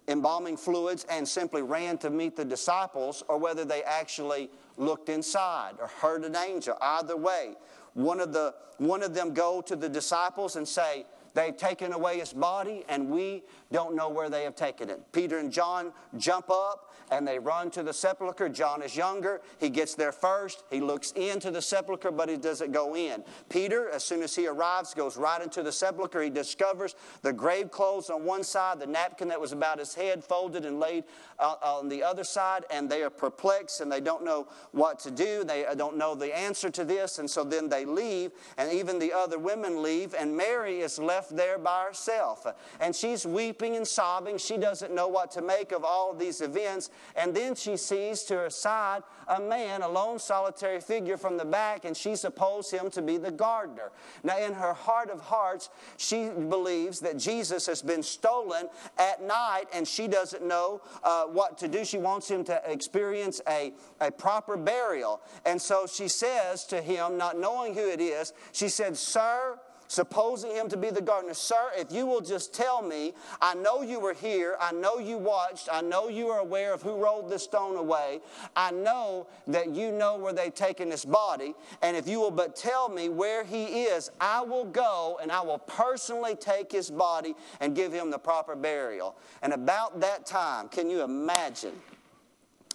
embalming 0.09 0.57
fluids 0.57 1.05
and 1.11 1.29
simply 1.29 1.61
ran 1.61 1.99
to 1.99 2.09
meet 2.09 2.35
the 2.35 2.45
disciples, 2.47 3.23
or 3.29 3.37
whether 3.37 3.67
they 3.67 3.83
actually 3.83 4.49
looked 4.79 5.11
inside 5.11 5.75
or 5.79 5.89
heard 5.89 6.25
an 6.25 6.35
angel. 6.35 6.79
Either 6.81 7.19
way, 7.19 7.55
one 7.93 8.19
of, 8.19 8.33
the, 8.33 8.55
one 8.79 9.03
of 9.03 9.13
them 9.13 9.35
go 9.35 9.61
to 9.61 9.77
the 9.77 9.89
disciples 9.89 10.57
and 10.57 10.67
say, 10.67 11.05
They've 11.35 11.57
taken 11.57 11.93
away 11.93 12.19
his 12.19 12.33
body, 12.33 12.85
and 12.89 13.11
we 13.11 13.45
don't 13.71 13.95
know 13.95 14.09
where 14.09 14.31
they 14.31 14.45
have 14.45 14.57
taken 14.57 14.89
it. 14.89 15.01
Peter 15.13 15.39
and 15.39 15.53
John 15.53 15.93
jump 16.17 16.51
up 16.51 16.88
and 17.11 17.27
they 17.27 17.39
run 17.39 17.71
to 17.71 17.83
the 17.83 17.93
sepulchre. 17.93 18.49
John 18.49 18.83
is 18.83 18.97
younger. 18.97 19.41
He 19.59 19.71
gets 19.71 19.95
there 19.95 20.13
first. 20.13 20.65
He 20.71 20.81
looks 20.81 21.13
into 21.13 21.51
the 21.51 21.63
sepulchre, 21.63 22.11
but 22.11 22.29
he 22.29 22.37
doesn't 22.37 22.73
go 22.73 22.95
in. 22.97 23.25
Peter, 23.49 23.89
as 23.91 24.05
soon 24.05 24.23
as 24.23 24.35
he 24.35 24.47
arrives, 24.47 24.95
goes 24.95 25.17
right 25.17 25.43
into 25.43 25.63
the 25.63 25.73
sepulchre. 25.73 26.23
He 26.23 26.31
discovers 26.31 26.95
the 27.23 27.33
grave 27.33 27.71
clothes 27.71 28.11
on 28.11 28.25
one 28.25 28.45
side, 28.45 28.81
the 28.81 28.87
napkin 28.87 29.29
that 29.29 29.41
was 29.41 29.53
about 29.53 29.79
his 29.79 29.95
head 29.95 30.25
folded 30.25 30.65
and 30.65 30.81
laid 30.81 31.05
uh, 31.39 31.55
on 31.63 31.89
the 31.89 32.03
other 32.03 32.25
side, 32.25 32.65
and 32.71 32.91
they 32.91 33.03
are 33.03 33.11
perplexed 33.11 33.81
and 33.81 33.91
they 33.91 34.01
don't 34.01 34.25
know 34.25 34.49
what 34.73 34.99
to 35.01 35.11
do. 35.11 35.45
They 35.45 35.65
uh, 35.67 35.75
don't 35.75 35.97
know 35.97 36.15
the 36.15 36.37
answer 36.37 36.71
to 36.71 36.85
this, 36.85 37.19
and 37.19 37.31
so 37.31 37.45
then 37.45 37.69
they 37.69 37.85
leave, 37.85 38.33
and 38.57 38.73
even 38.73 38.99
the 38.99 39.13
other 39.13 39.39
women 39.39 39.83
leave, 39.83 40.15
and 40.15 40.37
Mary 40.37 40.81
is 40.81 40.99
left 40.99 41.37
there 41.37 41.59
by 41.59 41.85
herself. 41.85 42.47
And 42.81 42.95
she's 42.95 43.27
weeping 43.27 43.77
and 43.77 43.87
sobbing. 43.87 44.39
She 44.39 44.57
doesn't 44.57 44.95
know 44.95 45.09
what 45.09 45.31
to 45.33 45.43
make 45.43 45.73
of 45.73 45.85
all 45.85 46.13
these 46.15 46.41
events. 46.41 46.91
And 47.17 47.35
then 47.35 47.55
she 47.55 47.77
sees 47.77 48.23
to 48.25 48.35
her 48.35 48.51
side 48.51 49.03
a 49.27 49.41
man, 49.41 49.83
a 49.83 49.89
lone 49.89 50.19
solitary 50.19 50.81
figure 50.81 51.17
from 51.17 51.37
the 51.37 51.45
back, 51.45 51.85
and 51.85 51.97
she 51.97 52.17
supposed 52.17 52.71
him 52.71 52.91
to 52.91 53.03
be 53.03 53.17
the 53.17 53.31
gardener. 53.31 53.91
Now, 54.23 54.39
in 54.39 54.55
her 54.55 54.73
heart 54.73 55.11
of 55.11 55.21
hearts, 55.21 55.69
she 55.97 56.29
believes 56.29 57.01
that 57.01 57.19
Jesus 57.19 57.67
has 57.67 57.83
been 57.83 58.03
stolen 58.03 58.69
at 58.99 59.23
night, 59.23 59.65
and 59.73 59.87
she 59.87 60.09
doesn't 60.09 60.45
know 60.45 60.81
uh, 61.03 61.25
what 61.25 61.59
to 61.59 61.69
do. 61.69 61.85
She 61.85 61.99
wants 61.99 62.29
him 62.31 62.45
to 62.45 62.63
experience 62.71 63.41
a, 63.49 63.73
a 64.01 64.11
proper 64.11 64.57
burial. 64.57 65.21
And 65.45 65.61
so 65.61 65.87
she 65.87 66.09
says 66.09 66.65
to 66.67 66.81
him, 66.81 67.19
not 67.19 67.39
knowing 67.39 67.75
who 67.75 67.89
it 67.89 68.01
is, 68.01 68.33
she 68.53 68.69
said, 68.69 68.97
Sir, 68.97 69.59
supposing 69.89 70.53
him 70.53 70.69
to 70.69 70.77
be 70.77 70.91
the 70.91 71.01
gardener, 71.01 71.35
Sir, 71.35 71.71
if 71.77 71.91
you 71.91 72.07
will 72.07 72.21
just 72.21 72.55
tell 72.55 72.83
me, 72.83 73.15
I 73.41 73.55
know 73.55 73.83
you 73.83 73.99
were 73.99 74.15
here, 74.15 74.57
I 74.61 74.73
know 74.73 74.99
you 74.99 75.17
watched, 75.17 75.69
I 75.73 75.81
know 75.81 76.09
you 76.09 76.29
are 76.29 76.41
aware 76.41 76.75
of 76.75 76.83
who 76.83 77.03
rolled 77.03 77.31
this 77.31 77.43
stone 77.43 77.77
away, 77.77 78.21
I 78.55 78.71
know 78.71 79.27
that 79.49 79.75
you 79.75 79.91
know 79.91 80.17
where 80.17 80.33
they've 80.33 80.55
taken 80.55 80.91
this 80.91 81.05
body, 81.05 81.55
and 81.83 81.97
if 81.97 82.07
you 82.07 82.21
will 82.21 82.31
but 82.31 82.55
tell 82.55 82.89
me 82.89 83.09
where 83.09 83.45
he 83.45 83.85
is, 83.85 84.11
I 84.21 84.43
will 84.43 84.67
go 84.67 85.19
and 85.21 85.33
I 85.33 85.41
will 85.41 85.59
personally 85.59 86.37
take 86.37 86.71
his 86.71 86.91
body 86.91 87.35
and 87.61 87.75
give 87.75 87.93
him 87.93 88.11
the 88.11 88.19
proper 88.19 88.55
burial. 88.55 89.17
And 89.43 89.55
about 89.55 90.01
that 90.01 90.27
time, 90.27 90.69
can 90.69 90.91
you 90.91 91.03
imagine? 91.03 91.75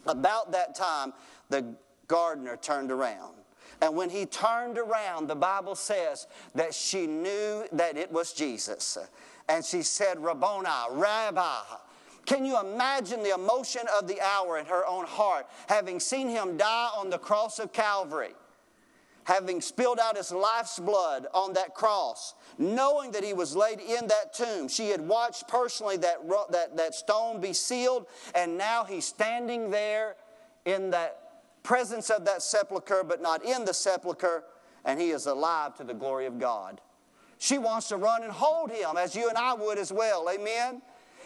About 0.08 0.52
that 0.52 0.76
time, 0.76 1.13
the 1.49 1.76
gardener 2.08 2.58
turned 2.58 2.91
around 2.91 3.36
and 3.83 3.97
when 3.97 4.09
he 4.09 4.25
turned 4.25 4.77
around, 4.77 5.27
the 5.27 5.35
Bible 5.35 5.75
says 5.75 6.27
that 6.55 6.73
she 6.73 7.05
knew 7.05 7.65
that 7.73 7.97
it 7.97 8.09
was 8.09 8.31
Jesus. 8.31 8.97
And 9.49 9.65
she 9.65 9.81
said, 9.81 10.23
Rabboni, 10.23 10.69
Rabbi. 10.91 11.59
Can 12.25 12.45
you 12.45 12.57
imagine 12.61 13.23
the 13.23 13.33
emotion 13.33 13.81
of 13.99 14.07
the 14.07 14.21
hour 14.21 14.57
in 14.57 14.65
her 14.67 14.85
own 14.85 15.05
heart, 15.05 15.47
having 15.67 15.99
seen 15.99 16.29
him 16.29 16.55
die 16.55 16.91
on 16.95 17.09
the 17.09 17.17
cross 17.17 17.59
of 17.59 17.73
Calvary? 17.73 18.31
having 19.25 19.61
spilled 19.61 19.99
out 19.99 20.17
his 20.17 20.33
life's 20.33 20.77
blood 20.77 21.27
on 21.33 21.53
that 21.53 21.73
cross, 21.73 22.33
knowing 22.57 23.09
that 23.09 23.23
he 23.23 23.31
was 23.31 23.55
laid 23.55 23.79
in 23.79 24.05
that 24.05 24.33
tomb. 24.33 24.67
She 24.67 24.89
had 24.89 24.99
watched 24.99 25.47
personally 25.47 25.95
that, 25.95 26.17
that, 26.51 26.75
that 26.75 26.93
stone 26.93 27.39
be 27.39 27.53
sealed, 27.53 28.05
and 28.35 28.57
now 28.57 28.83
he's 28.83 29.05
standing 29.05 29.71
there 29.71 30.17
in 30.65 30.89
that 30.89 31.22
presence 31.63 32.10
of 32.10 32.26
that 32.26 32.41
sepulchre, 32.41 33.04
but 33.04 33.21
not 33.21 33.43
in 33.43 33.65
the 33.65 33.73
sepulchre, 33.73 34.43
and 34.86 34.99
he 34.99 35.12
is 35.12 35.26
alive 35.26 35.76
to 35.78 35.84
the 35.84 35.93
glory 35.93 36.26
of 36.26 36.38
God. 36.38 36.82
She 37.38 37.58
wants 37.58 37.89
to 37.89 37.97
run 37.97 38.23
and 38.23 38.32
hold 38.32 38.71
him 38.71 38.95
as 38.97 39.15
you 39.15 39.28
and 39.28 39.38
I 39.38 39.54
would 39.54 39.78
as 39.78 39.91
well. 39.91 40.30
Amen. 40.30 40.82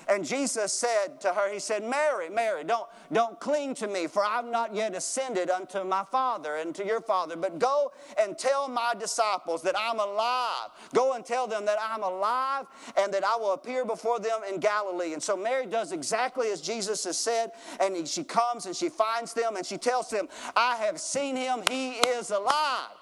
And 0.09 0.25
Jesus 0.25 0.73
said 0.73 1.19
to 1.21 1.33
her, 1.33 1.51
He 1.51 1.59
said, 1.59 1.83
Mary, 1.83 2.29
Mary, 2.29 2.63
don't, 2.63 2.87
don't 3.11 3.39
cling 3.39 3.75
to 3.75 3.87
me, 3.87 4.07
for 4.07 4.23
I've 4.23 4.47
not 4.47 4.73
yet 4.73 4.95
ascended 4.95 5.49
unto 5.49 5.83
my 5.83 6.03
Father 6.11 6.57
and 6.57 6.73
to 6.75 6.85
your 6.85 7.01
Father, 7.01 7.35
but 7.35 7.59
go 7.59 7.91
and 8.17 8.37
tell 8.37 8.67
my 8.67 8.93
disciples 8.97 9.61
that 9.63 9.75
I'm 9.77 9.99
alive. 9.99 10.69
Go 10.93 11.13
and 11.13 11.25
tell 11.25 11.47
them 11.47 11.65
that 11.65 11.77
I'm 11.81 12.03
alive 12.03 12.65
and 12.95 13.13
that 13.13 13.23
I 13.23 13.35
will 13.37 13.53
appear 13.53 13.85
before 13.85 14.19
them 14.19 14.41
in 14.49 14.59
Galilee. 14.59 15.13
And 15.13 15.21
so 15.21 15.35
Mary 15.35 15.65
does 15.65 15.91
exactly 15.91 16.49
as 16.51 16.61
Jesus 16.61 17.03
has 17.03 17.17
said, 17.17 17.51
and 17.79 18.07
she 18.07 18.23
comes 18.23 18.65
and 18.65 18.75
she 18.75 18.89
finds 18.89 19.33
them 19.33 19.55
and 19.55 19.65
she 19.65 19.77
tells 19.77 20.09
them, 20.09 20.27
I 20.55 20.75
have 20.77 20.99
seen 20.99 21.35
him, 21.35 21.63
he 21.69 21.91
is 21.91 22.31
alive. 22.31 22.96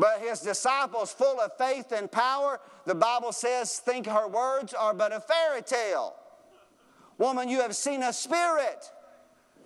But 0.00 0.22
his 0.22 0.40
disciples, 0.40 1.12
full 1.12 1.38
of 1.40 1.52
faith 1.58 1.92
and 1.92 2.10
power, 2.10 2.58
the 2.86 2.94
Bible 2.94 3.32
says, 3.32 3.80
think 3.80 4.06
her 4.06 4.26
words 4.26 4.72
are 4.72 4.94
but 4.94 5.12
a 5.12 5.20
fairy 5.20 5.60
tale. 5.60 6.14
Woman, 7.18 7.50
you 7.50 7.60
have 7.60 7.76
seen 7.76 8.02
a 8.02 8.10
spirit. 8.10 8.90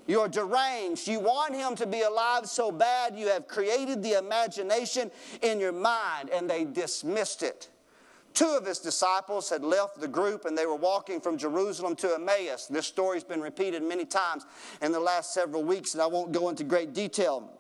You're 0.09 0.27
deranged. 0.27 1.07
You 1.07 1.21
want 1.21 1.55
him 1.55 1.77
to 1.77 1.87
be 1.87 2.01
alive 2.01 2.47
so 2.47 2.73
bad, 2.73 3.17
you 3.17 3.29
have 3.29 3.47
created 3.47 4.03
the 4.03 4.19
imagination 4.19 5.13
in 5.41 5.61
your 5.61 5.71
mind, 5.71 6.31
and 6.31 6.51
they 6.51 6.65
dismissed 6.65 7.45
it. 7.45 7.69
Two 8.33 8.57
of 8.59 8.67
his 8.67 8.81
disciples 8.81 9.49
had 9.49 9.63
left 9.63 10.01
the 10.01 10.09
group 10.09 10.47
and 10.47 10.59
they 10.59 10.67
were 10.67 10.75
walking 10.75 11.21
from 11.21 11.39
Jerusalem 11.39 11.95
to 11.95 12.13
Emmaus. 12.13 12.67
This 12.67 12.89
story's 12.89 13.23
been 13.23 13.41
repeated 13.41 13.85
many 13.85 14.05
times 14.05 14.45
in 14.83 14.91
the 14.91 14.99
last 14.99 15.33
several 15.33 15.63
weeks, 15.63 15.95
and 15.95 16.03
I 16.03 16.09
won't 16.09 16.33
go 16.33 16.49
into 16.49 16.65
great 16.65 16.93
detail 16.93 17.53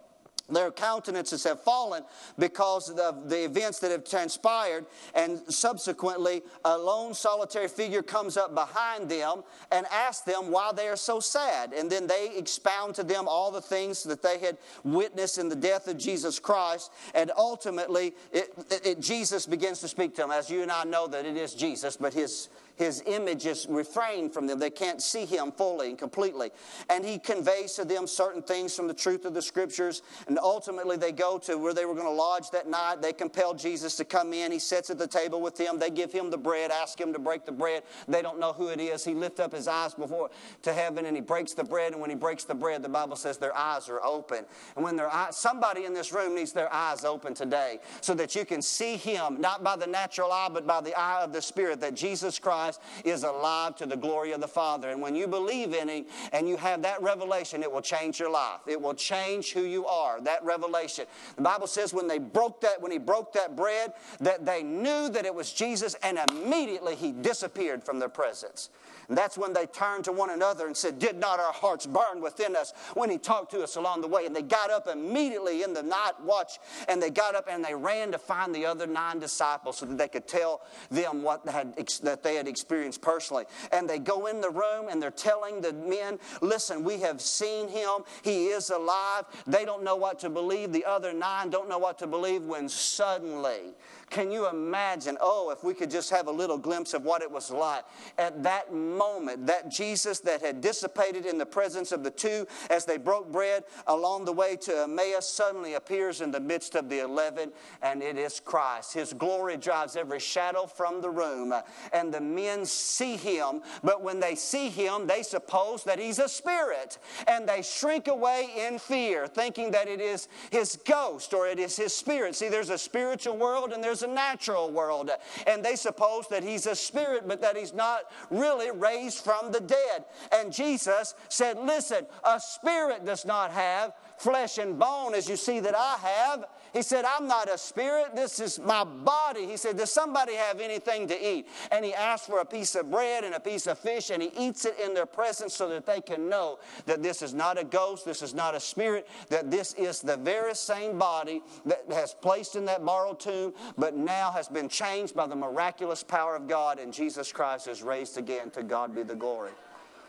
their 0.48 0.70
countenances 0.70 1.44
have 1.44 1.62
fallen 1.62 2.04
because 2.38 2.90
of 2.90 3.28
the 3.28 3.44
events 3.44 3.78
that 3.80 3.90
have 3.90 4.04
transpired, 4.04 4.86
and 5.14 5.40
subsequently, 5.48 6.42
a 6.64 6.76
lone 6.76 7.14
solitary 7.14 7.68
figure 7.68 8.02
comes 8.02 8.36
up 8.36 8.54
behind 8.54 9.08
them 9.08 9.42
and 9.72 9.86
asks 9.90 10.24
them 10.24 10.50
why 10.50 10.72
they 10.72 10.88
are 10.88 10.96
so 10.96 11.20
sad. 11.20 11.72
And 11.72 11.90
then 11.90 12.06
they 12.06 12.36
expound 12.36 12.94
to 12.96 13.02
them 13.02 13.26
all 13.26 13.50
the 13.50 13.60
things 13.60 14.02
that 14.04 14.22
they 14.22 14.38
had 14.38 14.58
witnessed 14.82 15.38
in 15.38 15.48
the 15.48 15.56
death 15.56 15.88
of 15.88 15.96
Jesus 15.96 16.38
Christ, 16.38 16.92
and 17.14 17.30
ultimately, 17.36 18.14
it, 18.32 18.52
it, 18.84 19.00
Jesus 19.00 19.46
begins 19.46 19.80
to 19.80 19.88
speak 19.88 20.14
to 20.16 20.22
them. 20.22 20.30
As 20.30 20.50
you 20.50 20.62
and 20.62 20.70
I 20.70 20.84
know 20.84 21.06
that 21.06 21.24
it 21.24 21.36
is 21.36 21.54
Jesus, 21.54 21.96
but 21.96 22.12
his 22.12 22.48
his 22.76 23.02
image 23.06 23.46
is 23.46 23.66
refrained 23.68 24.32
from 24.32 24.46
them. 24.46 24.58
They 24.58 24.70
can't 24.70 25.00
see 25.00 25.24
him 25.24 25.52
fully 25.52 25.90
and 25.90 25.98
completely. 25.98 26.50
And 26.90 27.04
he 27.04 27.18
conveys 27.18 27.74
to 27.74 27.84
them 27.84 28.06
certain 28.06 28.42
things 28.42 28.74
from 28.74 28.88
the 28.88 28.94
truth 28.94 29.24
of 29.24 29.34
the 29.34 29.42
scriptures. 29.42 30.02
And 30.26 30.38
ultimately, 30.38 30.96
they 30.96 31.12
go 31.12 31.38
to 31.38 31.56
where 31.56 31.72
they 31.72 31.84
were 31.84 31.94
going 31.94 32.06
to 32.06 32.12
lodge 32.12 32.50
that 32.50 32.68
night. 32.68 33.00
They 33.00 33.12
compel 33.12 33.54
Jesus 33.54 33.96
to 33.96 34.04
come 34.04 34.32
in. 34.32 34.50
He 34.50 34.58
sits 34.58 34.90
at 34.90 34.98
the 34.98 35.06
table 35.06 35.40
with 35.40 35.56
them. 35.56 35.78
They 35.78 35.90
give 35.90 36.12
him 36.12 36.30
the 36.30 36.38
bread, 36.38 36.70
ask 36.70 37.00
him 37.00 37.12
to 37.12 37.18
break 37.18 37.44
the 37.44 37.52
bread. 37.52 37.84
They 38.08 38.22
don't 38.22 38.40
know 38.40 38.52
who 38.52 38.68
it 38.68 38.80
is. 38.80 39.04
He 39.04 39.14
lifts 39.14 39.40
up 39.40 39.52
his 39.52 39.68
eyes 39.68 39.94
before 39.94 40.30
to 40.62 40.72
heaven 40.72 41.06
and 41.06 41.16
he 41.16 41.20
breaks 41.20 41.54
the 41.54 41.64
bread. 41.64 41.92
And 41.92 42.00
when 42.00 42.10
he 42.10 42.16
breaks 42.16 42.44
the 42.44 42.54
bread, 42.54 42.82
the 42.82 42.88
Bible 42.88 43.16
says 43.16 43.38
their 43.38 43.56
eyes 43.56 43.88
are 43.88 44.04
open. 44.04 44.44
And 44.74 44.84
when 44.84 44.96
their 44.96 45.12
eyes, 45.12 45.36
somebody 45.36 45.84
in 45.84 45.94
this 45.94 46.12
room 46.12 46.34
needs 46.34 46.52
their 46.52 46.72
eyes 46.72 47.04
open 47.04 47.34
today 47.34 47.78
so 48.00 48.14
that 48.14 48.34
you 48.34 48.44
can 48.44 48.62
see 48.62 48.96
him, 48.96 49.40
not 49.40 49.62
by 49.62 49.76
the 49.76 49.86
natural 49.86 50.32
eye, 50.32 50.48
but 50.52 50.66
by 50.66 50.80
the 50.80 50.98
eye 50.98 51.22
of 51.22 51.32
the 51.32 51.42
Spirit, 51.42 51.80
that 51.80 51.94
Jesus 51.94 52.38
Christ 52.38 52.63
Christ 52.64 52.80
is 53.04 53.24
alive 53.24 53.76
to 53.76 53.86
the 53.86 53.96
glory 53.96 54.32
of 54.32 54.40
the 54.40 54.48
Father. 54.48 54.90
And 54.90 55.02
when 55.02 55.14
you 55.14 55.26
believe 55.26 55.74
in 55.74 55.88
Him 55.88 56.06
and 56.32 56.48
you 56.48 56.56
have 56.56 56.82
that 56.82 57.02
revelation, 57.02 57.62
it 57.62 57.70
will 57.70 57.82
change 57.82 58.18
your 58.18 58.30
life. 58.30 58.60
It 58.66 58.80
will 58.80 58.94
change 58.94 59.52
who 59.52 59.62
you 59.62 59.86
are, 59.86 60.20
that 60.22 60.42
revelation. 60.44 61.06
The 61.36 61.42
Bible 61.42 61.66
says 61.66 61.92
when 61.92 62.08
they 62.08 62.18
broke 62.18 62.60
that, 62.62 62.80
when 62.80 62.92
He 62.92 62.98
broke 62.98 63.32
that 63.34 63.54
bread, 63.54 63.92
that 64.20 64.46
they 64.46 64.62
knew 64.62 65.08
that 65.10 65.26
it 65.26 65.34
was 65.34 65.52
Jesus 65.52 65.94
and 66.02 66.18
immediately 66.30 66.94
He 66.94 67.12
disappeared 67.12 67.84
from 67.84 67.98
their 67.98 68.08
presence. 68.08 68.70
And 69.08 69.18
that's 69.18 69.36
when 69.36 69.52
they 69.52 69.66
turned 69.66 70.04
to 70.04 70.12
one 70.12 70.30
another 70.30 70.66
and 70.66 70.76
said, 70.76 70.98
Did 70.98 71.16
not 71.16 71.38
our 71.38 71.52
hearts 71.52 71.86
burn 71.86 72.20
within 72.20 72.56
us 72.56 72.72
when 72.94 73.10
he 73.10 73.18
talked 73.18 73.50
to 73.52 73.62
us 73.62 73.76
along 73.76 74.00
the 74.00 74.08
way? 74.08 74.26
And 74.26 74.34
they 74.34 74.42
got 74.42 74.70
up 74.70 74.88
immediately 74.88 75.62
in 75.62 75.74
the 75.74 75.82
night 75.82 76.12
watch 76.22 76.58
and 76.88 77.02
they 77.02 77.10
got 77.10 77.34
up 77.34 77.48
and 77.50 77.64
they 77.64 77.74
ran 77.74 78.12
to 78.12 78.18
find 78.18 78.54
the 78.54 78.66
other 78.66 78.86
nine 78.86 79.18
disciples 79.18 79.78
so 79.78 79.86
that 79.86 79.98
they 79.98 80.08
could 80.08 80.26
tell 80.26 80.62
them 80.90 81.22
what 81.22 81.46
had, 81.48 81.76
that 82.02 82.22
they 82.22 82.36
had 82.36 82.48
experienced 82.54 83.02
personally. 83.02 83.44
And 83.72 83.90
they 83.90 83.98
go 83.98 84.26
in 84.26 84.40
the 84.40 84.50
room 84.50 84.86
and 84.88 85.02
they're 85.02 85.10
telling 85.10 85.60
the 85.60 85.72
men, 85.72 86.20
Listen, 86.40 86.84
we 86.84 87.00
have 87.00 87.20
seen 87.20 87.68
him. 87.68 88.04
He 88.22 88.46
is 88.46 88.70
alive. 88.70 89.24
They 89.46 89.64
don't 89.64 89.82
know 89.82 89.96
what 89.96 90.20
to 90.20 90.30
believe. 90.30 90.72
The 90.72 90.84
other 90.84 91.12
nine 91.12 91.50
don't 91.50 91.68
know 91.68 91.78
what 91.78 91.98
to 91.98 92.06
believe 92.06 92.42
when 92.44 92.68
suddenly, 92.68 93.74
can 94.10 94.30
you 94.30 94.48
imagine? 94.48 95.16
Oh, 95.20 95.50
if 95.50 95.64
we 95.64 95.74
could 95.74 95.90
just 95.90 96.10
have 96.10 96.28
a 96.28 96.30
little 96.30 96.58
glimpse 96.58 96.94
of 96.94 97.04
what 97.04 97.22
it 97.22 97.30
was 97.30 97.50
like 97.50 97.84
at 98.18 98.42
that 98.44 98.72
moment, 98.72 99.46
that 99.48 99.70
Jesus 99.70 100.20
that 100.20 100.40
had 100.40 100.60
dissipated 100.60 101.26
in 101.26 101.38
the 101.38 101.46
presence 101.46 101.90
of 101.90 102.04
the 102.04 102.10
two 102.10 102.46
as 102.70 102.84
they 102.84 102.96
broke 102.96 103.32
bread 103.32 103.64
along 103.88 104.24
the 104.24 104.32
way 104.32 104.54
to 104.56 104.84
Emmaus 104.84 105.28
suddenly 105.28 105.74
appears 105.74 106.20
in 106.20 106.30
the 106.30 106.38
midst 106.38 106.76
of 106.76 106.88
the 106.88 107.00
eleven, 107.00 107.50
and 107.82 108.02
it 108.02 108.16
is 108.16 108.38
Christ. 108.38 108.94
His 108.94 109.12
glory 109.12 109.56
drives 109.56 109.96
every 109.96 110.20
shadow 110.20 110.66
from 110.66 111.00
the 111.00 111.10
room, 111.10 111.52
and 111.92 112.12
the 112.12 112.20
men 112.20 112.43
see 112.68 113.16
him, 113.16 113.62
but 113.82 114.02
when 114.02 114.20
they 114.20 114.34
see 114.34 114.68
him, 114.68 115.06
they 115.06 115.22
suppose 115.22 115.84
that 115.84 115.98
he's 115.98 116.18
a 116.18 116.28
spirit, 116.28 116.98
and 117.26 117.48
they 117.48 117.62
shrink 117.62 118.08
away 118.08 118.50
in 118.56 118.78
fear, 118.78 119.26
thinking 119.26 119.70
that 119.72 119.88
it 119.88 120.00
is 120.00 120.28
his 120.50 120.78
ghost 120.84 121.34
or 121.34 121.46
it 121.46 121.58
is 121.58 121.76
his 121.76 121.94
spirit. 121.94 122.34
See, 122.34 122.48
there's 122.48 122.70
a 122.70 122.78
spiritual 122.78 123.36
world 123.36 123.72
and 123.72 123.82
there's 123.82 124.02
a 124.02 124.08
natural 124.08 124.70
world, 124.70 125.10
and 125.46 125.64
they 125.64 125.76
suppose 125.76 126.28
that 126.28 126.42
he's 126.42 126.66
a 126.66 126.76
spirit, 126.76 127.26
but 127.26 127.40
that 127.40 127.56
he's 127.56 127.74
not 127.74 128.02
really 128.30 128.70
raised 128.70 129.24
from 129.24 129.52
the 129.52 129.60
dead. 129.60 130.04
And 130.32 130.52
Jesus 130.52 131.14
said, 131.28 131.58
Listen, 131.58 132.06
a 132.24 132.40
spirit 132.40 133.04
does 133.04 133.24
not 133.24 133.50
have 133.50 133.92
flesh 134.18 134.58
and 134.58 134.78
bone 134.78 135.14
as 135.14 135.28
you 135.28 135.36
see 135.36 135.60
that 135.60 135.74
I 135.76 135.96
have. 136.02 136.44
He 136.74 136.82
said, 136.82 137.04
I'm 137.04 137.28
not 137.28 137.48
a 137.48 137.56
spirit, 137.56 138.16
this 138.16 138.40
is 138.40 138.58
my 138.58 138.82
body. 138.82 139.46
He 139.46 139.56
said, 139.56 139.78
Does 139.78 139.92
somebody 139.92 140.34
have 140.34 140.60
anything 140.60 141.06
to 141.06 141.26
eat? 141.26 141.46
And 141.70 141.84
he 141.84 141.94
asked 141.94 142.26
for 142.26 142.40
a 142.40 142.44
piece 142.44 142.74
of 142.74 142.90
bread 142.90 143.22
and 143.22 143.32
a 143.32 143.40
piece 143.40 143.68
of 143.68 143.78
fish, 143.78 144.10
and 144.10 144.20
he 144.20 144.32
eats 144.36 144.64
it 144.64 144.76
in 144.84 144.92
their 144.92 145.06
presence 145.06 145.54
so 145.54 145.68
that 145.68 145.86
they 145.86 146.00
can 146.00 146.28
know 146.28 146.58
that 146.86 147.00
this 147.00 147.22
is 147.22 147.32
not 147.32 147.58
a 147.58 147.64
ghost, 147.64 148.04
this 148.04 148.22
is 148.22 148.34
not 148.34 148.56
a 148.56 148.60
spirit, 148.60 149.08
that 149.28 149.52
this 149.52 149.72
is 149.74 150.00
the 150.00 150.16
very 150.16 150.54
same 150.56 150.98
body 150.98 151.42
that 151.64 151.84
has 151.92 152.12
placed 152.12 152.56
in 152.56 152.64
that 152.64 152.84
borrowed 152.84 153.20
tomb, 153.20 153.54
but 153.78 153.94
now 153.94 154.32
has 154.32 154.48
been 154.48 154.68
changed 154.68 155.14
by 155.14 155.28
the 155.28 155.36
miraculous 155.36 156.02
power 156.02 156.34
of 156.34 156.48
God, 156.48 156.80
and 156.80 156.92
Jesus 156.92 157.30
Christ 157.30 157.68
is 157.68 157.84
raised 157.84 158.18
again. 158.18 158.50
To 158.50 158.64
God 158.64 158.96
be 158.96 159.04
the 159.04 159.14
glory. 159.14 159.52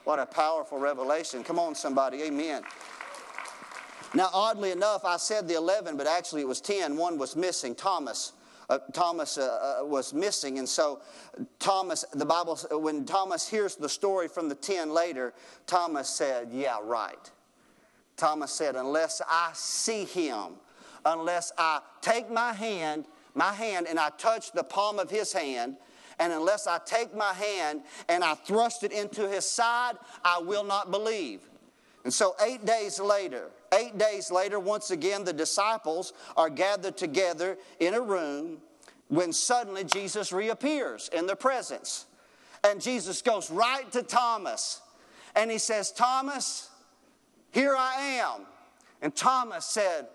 What 0.03 0.17
a 0.17 0.25
powerful 0.25 0.79
revelation. 0.79 1.43
Come 1.43 1.59
on, 1.59 1.75
somebody. 1.75 2.23
Amen. 2.23 2.63
Now, 4.13 4.29
oddly 4.33 4.71
enough, 4.71 5.03
I 5.03 5.17
said 5.17 5.47
the 5.47 5.55
11, 5.55 5.97
but 5.97 6.07
actually 6.07 6.41
it 6.41 6.47
was 6.47 6.61
10. 6.61 6.95
One 6.95 7.17
was 7.17 7.35
missing, 7.35 7.75
Thomas. 7.75 8.33
Uh, 8.69 8.79
Thomas 8.93 9.37
uh, 9.37 9.77
uh, 9.81 9.85
was 9.85 10.13
missing. 10.13 10.57
And 10.57 10.67
so, 10.67 11.01
Thomas, 11.59 12.05
the 12.13 12.25
Bible, 12.25 12.57
when 12.71 13.05
Thomas 13.05 13.47
hears 13.47 13.75
the 13.75 13.89
story 13.89 14.27
from 14.27 14.49
the 14.49 14.55
10 14.55 14.89
later, 14.89 15.33
Thomas 15.67 16.09
said, 16.09 16.49
Yeah, 16.51 16.77
right. 16.83 17.31
Thomas 18.17 18.51
said, 18.51 18.75
Unless 18.75 19.21
I 19.29 19.51
see 19.53 20.05
him, 20.05 20.53
unless 21.05 21.51
I 21.57 21.81
take 22.01 22.31
my 22.31 22.53
hand, 22.53 23.05
my 23.33 23.53
hand, 23.53 23.87
and 23.87 23.99
I 23.99 24.09
touch 24.17 24.51
the 24.51 24.63
palm 24.63 24.97
of 24.97 25.09
his 25.09 25.33
hand, 25.33 25.77
and 26.19 26.31
unless 26.31 26.65
I 26.65 26.79
take 26.85 27.15
my 27.15 27.33
hand 27.33 27.81
and 28.07 28.23
I 28.23 28.35
thrust 28.35 28.83
it 28.83 28.91
into 28.91 29.27
his 29.27 29.45
side, 29.45 29.95
I 30.23 30.39
will 30.39 30.63
not 30.63 30.89
believe. 30.89 31.41
And 32.05 32.13
so, 32.13 32.35
eight 32.45 32.65
days 32.65 32.99
later, 32.99 33.49
eight 33.73 33.97
days 33.97 34.31
later, 34.31 34.59
once 34.59 34.91
again, 34.91 35.23
the 35.23 35.33
disciples 35.33 36.13
are 36.37 36.51
gathered 36.51 36.95
together 36.95 37.57
in 37.79 37.95
a 37.95 37.99
room 37.99 38.59
when 39.07 39.33
suddenly 39.33 39.83
Jesus 39.83 40.31
reappears 40.31 41.09
in 41.11 41.25
their 41.25 41.35
presence. 41.35 42.05
And 42.63 42.79
Jesus 42.79 43.23
goes 43.23 43.49
right 43.49 43.91
to 43.91 44.03
Thomas 44.03 44.81
and 45.35 45.49
he 45.49 45.57
says, 45.57 45.91
Thomas, 45.91 46.69
here 47.51 47.75
I 47.77 48.21
am. 48.23 48.45
And 49.01 49.15
Thomas 49.15 49.65
said, 49.65 50.07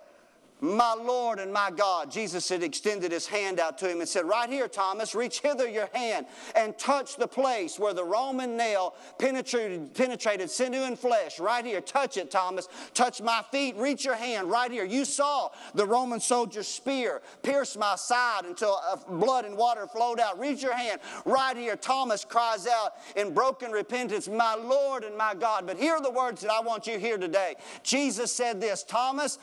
my 0.61 0.95
Lord 0.95 1.39
and 1.39 1.53
my 1.53 1.71
God. 1.71 2.11
Jesus 2.11 2.49
had 2.49 2.63
extended 2.63 3.13
his 3.13 3.27
hand 3.27 3.59
out 3.59 3.79
to 3.79 3.89
him 3.89 4.01
and 4.01 4.09
said, 4.09 4.25
Right 4.25 4.49
here, 4.49 4.69
Thomas, 4.69 5.15
reach 5.15 5.41
hither 5.41 5.69
your 5.69 5.89
hand 5.95 6.27
and 6.55 6.77
touch 6.79 7.17
the 7.17 7.27
place 7.27 7.79
where 7.79 7.95
the 7.95 8.05
Roman 8.05 8.57
nail 8.57 8.95
penetrated, 9.19 9.95
penetrated 9.95 10.51
sinew 10.51 10.85
and 10.85 10.99
flesh. 10.99 11.41
Right 11.41 11.65
here, 11.65 11.81
touch 11.81 12.17
it, 12.17 12.31
Thomas. 12.31 12.69
Touch 12.95 13.23
my 13.23 13.43
feet, 13.51 13.77
reach 13.77 14.05
your 14.05 14.17
hand 14.17 14.51
right 14.51 14.71
here. 14.71 14.85
You 14.85 15.05
saw 15.05 15.51
the 15.75 15.87
Roman 15.87 16.21
soldier's 16.21 16.69
spear 16.69 17.23
pierce 17.43 17.77
my 17.77 17.97
side 17.97 18.45
until 18.45 18.81
uh, 18.87 18.97
blood 19.09 19.45
and 19.45 19.57
water 19.57 19.87
flowed 19.87 20.21
out. 20.21 20.39
Reach 20.39 20.63
your 20.63 20.77
hand 20.77 21.01
right 21.25 21.57
here. 21.57 21.77
Thomas 21.77 22.25
cries 22.25 22.67
out 22.67 22.95
in 23.17 23.33
broken 23.33 23.71
repentance, 23.73 24.29
My 24.29 24.55
Lord 24.55 25.05
and 25.05 25.17
my 25.17 25.35
God. 25.35 25.67
But 25.67 25.79
here 25.79 25.95
are 25.95 26.03
the 26.03 26.11
words 26.11 26.43
that 26.43 26.51
I 26.51 26.61
want 26.61 26.87
you 26.87 26.95
to 26.95 27.01
hear 27.01 27.19
today. 27.19 27.57
Jesus 27.83 28.33
said 28.33 28.61
this, 28.61 28.83
Thomas, 28.83 29.39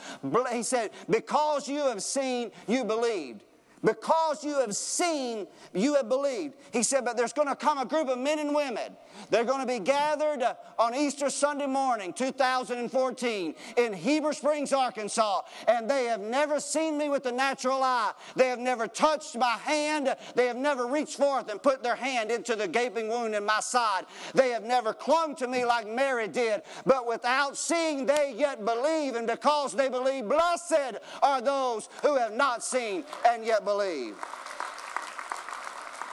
he 0.51 0.63
said, 0.63 0.91
because 1.09 1.67
you 1.67 1.79
have 1.79 2.01
seen, 2.01 2.51
you 2.67 2.83
believed. 2.83 3.43
Because 3.83 4.43
you 4.43 4.59
have 4.59 4.75
seen, 4.75 5.47
you 5.73 5.95
have 5.95 6.09
believed. 6.09 6.55
He 6.73 6.81
said, 6.81 7.05
but 7.05 7.15
there's 7.15 7.33
going 7.33 7.47
to 7.47 7.55
come 7.55 7.77
a 7.77 7.85
group 7.85 8.07
of 8.07 8.17
men 8.17 8.39
and 8.39 8.55
women. 8.55 8.97
They're 9.29 9.43
going 9.43 9.61
to 9.61 9.67
be 9.67 9.79
gathered 9.79 10.41
uh, 10.41 10.55
on 10.79 10.95
Easter 10.95 11.29
Sunday 11.29 11.67
morning, 11.67 12.13
2014, 12.13 13.55
in 13.77 13.93
Heber 13.93 14.33
Springs, 14.33 14.73
Arkansas. 14.73 15.41
And 15.67 15.89
they 15.89 16.05
have 16.05 16.21
never 16.21 16.59
seen 16.59 16.97
me 16.97 17.09
with 17.09 17.23
the 17.23 17.31
natural 17.31 17.83
eye. 17.83 18.13
They 18.35 18.47
have 18.47 18.59
never 18.59 18.87
touched 18.87 19.37
my 19.37 19.57
hand. 19.57 20.15
They 20.35 20.47
have 20.47 20.57
never 20.57 20.87
reached 20.87 21.17
forth 21.17 21.49
and 21.49 21.61
put 21.61 21.83
their 21.83 21.95
hand 21.95 22.31
into 22.31 22.55
the 22.55 22.67
gaping 22.67 23.09
wound 23.09 23.35
in 23.35 23.45
my 23.45 23.59
side. 23.59 24.05
They 24.33 24.49
have 24.49 24.63
never 24.63 24.93
clung 24.93 25.35
to 25.35 25.47
me 25.47 25.65
like 25.65 25.87
Mary 25.87 26.27
did. 26.27 26.61
But 26.85 27.07
without 27.07 27.57
seeing, 27.57 28.05
they 28.05 28.33
yet 28.35 28.65
believe. 28.65 29.15
And 29.15 29.27
because 29.27 29.73
they 29.73 29.89
believe, 29.89 30.27
blessed 30.27 30.97
are 31.21 31.41
those 31.41 31.89
who 32.01 32.15
have 32.15 32.33
not 32.33 32.63
seen 32.63 33.03
and 33.27 33.45
yet 33.45 33.65
believe. 33.67 34.15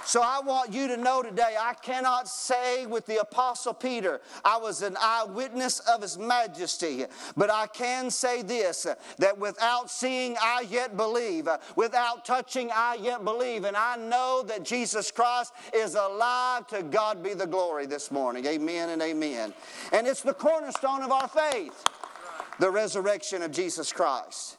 So 0.05 0.21
I 0.23 0.41
want 0.45 0.73
you 0.73 0.89
to 0.89 0.97
know 0.97 1.23
today, 1.23 1.57
I 1.59 1.73
cannot 1.75 2.29
say 2.29 2.85
with 2.85 3.07
the 3.07 3.21
Apostle 3.21 3.73
Peter, 3.73 4.21
I 4.45 4.59
was 4.59 4.83
an 4.83 4.97
eyewitness 5.01 5.79
of 5.79 6.03
his 6.03 6.19
majesty, 6.19 7.05
but 7.37 7.51
I 7.51 7.69
can 7.69 8.11
say 8.11 8.43
this 8.43 8.89
that 9.19 9.39
without 9.39 9.89
seeing, 9.89 10.37
I 10.41 10.67
yet 10.69 10.97
believe. 10.97 11.49
Without 11.77 12.25
touching, 12.25 12.71
I 12.75 12.99
yet 13.01 13.25
believe. 13.25 13.65
And 13.65 13.77
I 13.77 13.97
know 13.97 14.45
that 14.49 14.65
Jesus 14.65 15.13
Christ 15.13 15.53
is 15.73 15.95
alive. 15.95 16.67
To 16.69 16.83
God 16.83 17.23
be 17.23 17.35
the 17.35 17.47
glory 17.47 17.87
this 17.87 18.11
morning. 18.11 18.45
Amen 18.47 18.91
and 18.91 19.01
amen. 19.01 19.55
And 19.93 20.07
it's 20.07 20.23
the 20.23 20.35
cornerstone 20.35 21.03
of 21.03 21.13
our 21.13 21.29
faith, 21.29 21.85
the 22.59 22.71
resurrection 22.71 23.43
of 23.43 23.53
Jesus 23.53 23.93
Christ. 23.93 24.59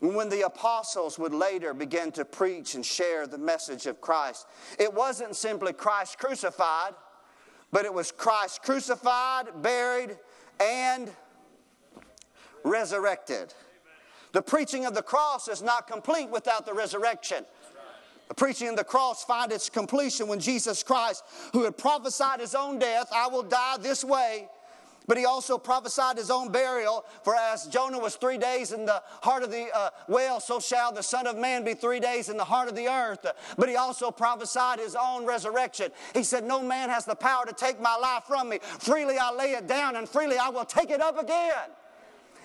When 0.00 0.28
the 0.28 0.42
apostles 0.42 1.18
would 1.18 1.32
later 1.32 1.72
begin 1.72 2.12
to 2.12 2.24
preach 2.24 2.74
and 2.74 2.84
share 2.84 3.26
the 3.26 3.38
message 3.38 3.86
of 3.86 4.00
Christ, 4.00 4.46
it 4.78 4.92
wasn't 4.92 5.34
simply 5.36 5.72
Christ 5.72 6.18
crucified, 6.18 6.94
but 7.72 7.84
it 7.84 7.94
was 7.94 8.12
Christ 8.12 8.62
crucified, 8.62 9.62
buried, 9.62 10.18
and 10.60 11.10
resurrected. 12.62 13.54
The 14.32 14.42
preaching 14.42 14.84
of 14.84 14.94
the 14.94 15.02
cross 15.02 15.48
is 15.48 15.62
not 15.62 15.86
complete 15.86 16.28
without 16.28 16.66
the 16.66 16.74
resurrection. 16.74 17.46
The 18.28 18.34
preaching 18.34 18.68
of 18.68 18.76
the 18.76 18.84
cross 18.84 19.24
finds 19.24 19.54
its 19.54 19.70
completion 19.70 20.26
when 20.26 20.40
Jesus 20.40 20.82
Christ, 20.82 21.24
who 21.52 21.64
had 21.64 21.78
prophesied 21.78 22.40
his 22.40 22.54
own 22.54 22.78
death, 22.78 23.08
I 23.14 23.28
will 23.28 23.44
die 23.44 23.76
this 23.80 24.04
way, 24.04 24.48
but 25.06 25.16
he 25.16 25.24
also 25.24 25.58
prophesied 25.58 26.16
his 26.16 26.30
own 26.30 26.50
burial, 26.50 27.04
for 27.22 27.34
as 27.34 27.66
Jonah 27.66 27.98
was 27.98 28.16
three 28.16 28.38
days 28.38 28.72
in 28.72 28.86
the 28.86 29.02
heart 29.22 29.42
of 29.42 29.50
the 29.50 29.68
uh, 29.74 29.90
whale, 30.08 30.40
so 30.40 30.60
shall 30.60 30.92
the 30.92 31.02
Son 31.02 31.26
of 31.26 31.36
Man 31.36 31.64
be 31.64 31.74
three 31.74 32.00
days 32.00 32.28
in 32.28 32.36
the 32.36 32.44
heart 32.44 32.68
of 32.68 32.76
the 32.76 32.88
earth. 32.88 33.26
But 33.56 33.68
he 33.68 33.76
also 33.76 34.10
prophesied 34.10 34.78
his 34.78 34.96
own 34.96 35.26
resurrection. 35.26 35.90
He 36.14 36.22
said, 36.22 36.44
No 36.44 36.62
man 36.62 36.90
has 36.90 37.04
the 37.04 37.14
power 37.14 37.44
to 37.46 37.52
take 37.52 37.80
my 37.80 37.96
life 37.96 38.24
from 38.24 38.48
me. 38.48 38.58
Freely 38.62 39.18
I 39.18 39.32
lay 39.32 39.52
it 39.52 39.66
down, 39.66 39.96
and 39.96 40.08
freely 40.08 40.38
I 40.38 40.48
will 40.48 40.64
take 40.64 40.90
it 40.90 41.00
up 41.00 41.20
again. 41.20 41.70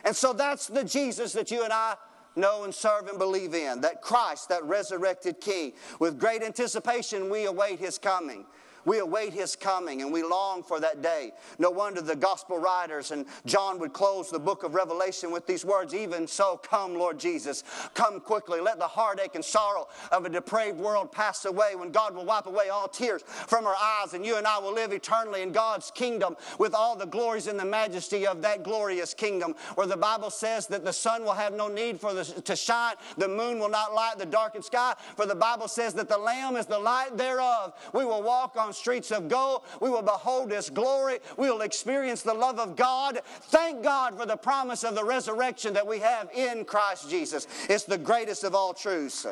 And 0.04 0.16
so 0.16 0.34
that's 0.34 0.68
the 0.68 0.84
Jesus 0.84 1.34
that 1.34 1.52
you 1.52 1.64
and 1.64 1.74
I 1.74 1.96
know 2.36 2.64
and 2.64 2.74
serve 2.74 3.08
and 3.08 3.20
believe 3.20 3.54
in. 3.54 3.82
That 3.82 4.02
Christ, 4.02 4.50
that 4.50 4.64
resurrected 4.64 5.42
King. 5.42 5.74
With 6.00 6.20
great 6.20 6.44
anticipation, 6.44 7.30
we 7.30 7.46
await 7.46 7.80
his 7.80 7.98
coming. 7.98 8.46
We 8.86 9.00
await 9.00 9.34
his 9.34 9.56
coming 9.56 10.02
and 10.02 10.12
we 10.12 10.24
long 10.24 10.64
for 10.64 10.80
that 10.80 11.02
day. 11.02 11.32
No 11.60 11.70
wonder 11.70 12.02
the 12.02 12.16
gospel 12.16 12.58
writers 12.58 13.12
and 13.12 13.26
John 13.46 13.80
would 13.80 13.94
close 13.94 14.30
the 14.30 14.40
book 14.40 14.64
of 14.64 14.74
Revelation 14.74 15.32
with 15.32 15.46
these 15.48 15.66
words 15.66 15.94
Even 15.94 16.28
so, 16.28 16.58
come, 16.58 16.96
Lord 16.96 17.20
Jesus. 17.20 17.64
Come 17.94 18.20
quickly. 18.20 18.60
Let 18.62 18.80
the 18.80 18.88
heartache 18.88 19.36
and 19.36 19.44
sorrow 19.44 19.88
of 20.12 20.26
a 20.26 20.30
depraved 20.30 20.80
world 20.80 21.12
pass 21.12 21.46
away 21.46 21.76
when 21.76 21.92
God 21.92 22.16
will 22.16 22.26
wipe 22.26 22.46
away 22.46 22.70
all 22.70 22.88
tears 22.88 23.24
from 23.24 23.66
our 23.66 23.76
eyes 23.76 24.14
and 24.14 24.26
you 24.26 24.38
and 24.38 24.48
I 24.48 24.60
will 24.60 24.74
live 24.74 24.92
eternally 24.92 25.42
in 25.42 25.52
God's 25.52 25.92
kingdom 25.92 26.36
with 26.58 26.74
all 26.74 26.96
the 26.96 27.06
glories 27.06 27.48
and 27.48 27.60
the 27.60 27.66
majesty 27.66 28.26
of 28.26 28.42
that 28.42 28.64
glorious 28.64 29.14
kingdom 29.14 29.56
where 29.76 29.88
the 29.88 29.98
Bible 29.98 30.30
says 30.30 30.68
that 30.68 30.84
the 30.84 30.94
sun 30.94 31.24
will 31.24 31.34
have 31.34 31.54
no 31.54 31.68
need 31.68 32.00
for 32.00 32.14
the, 32.14 32.24
to 32.24 32.56
shine, 32.56 32.96
the 33.18 33.28
moon 33.28 33.60
will 33.60 33.70
not 33.70 33.94
light 33.94 34.18
the 34.18 34.26
darkened 34.26 34.66
sky, 34.66 34.94
for 35.16 35.26
the 35.26 35.36
Bible 35.36 35.68
says 35.68 35.94
that 35.94 36.10
the 36.10 36.18
Lamb 36.18 36.56
is 36.56 36.66
the 36.66 36.80
light 36.80 37.18
thereof. 37.18 37.74
We 37.94 38.06
will 38.06 38.24
walk 38.24 38.56
on 38.58 38.71
streets 38.74 39.12
of 39.12 39.28
gold. 39.28 39.64
We 39.80 39.90
will 39.90 40.02
behold 40.02 40.52
His 40.52 40.70
glory. 40.70 41.20
We 41.38 41.50
will 41.50 41.62
experience 41.62 42.22
the 42.22 42.34
love 42.34 42.60
of 42.60 42.76
God. 42.76 43.22
Thank 43.26 43.84
God 43.84 44.18
for 44.18 44.26
the 44.26 44.38
promise 44.38 44.84
of 44.84 44.96
the 44.96 45.04
resurrection 45.04 45.74
that 45.74 45.86
we 45.86 46.00
have 46.00 46.30
in 46.34 46.66
Christ 46.66 47.10
Jesus. 47.10 47.48
It's 47.70 47.84
the 47.84 47.98
greatest 47.98 48.44
of 48.44 48.56
all 48.56 48.74
truths. 48.74 49.26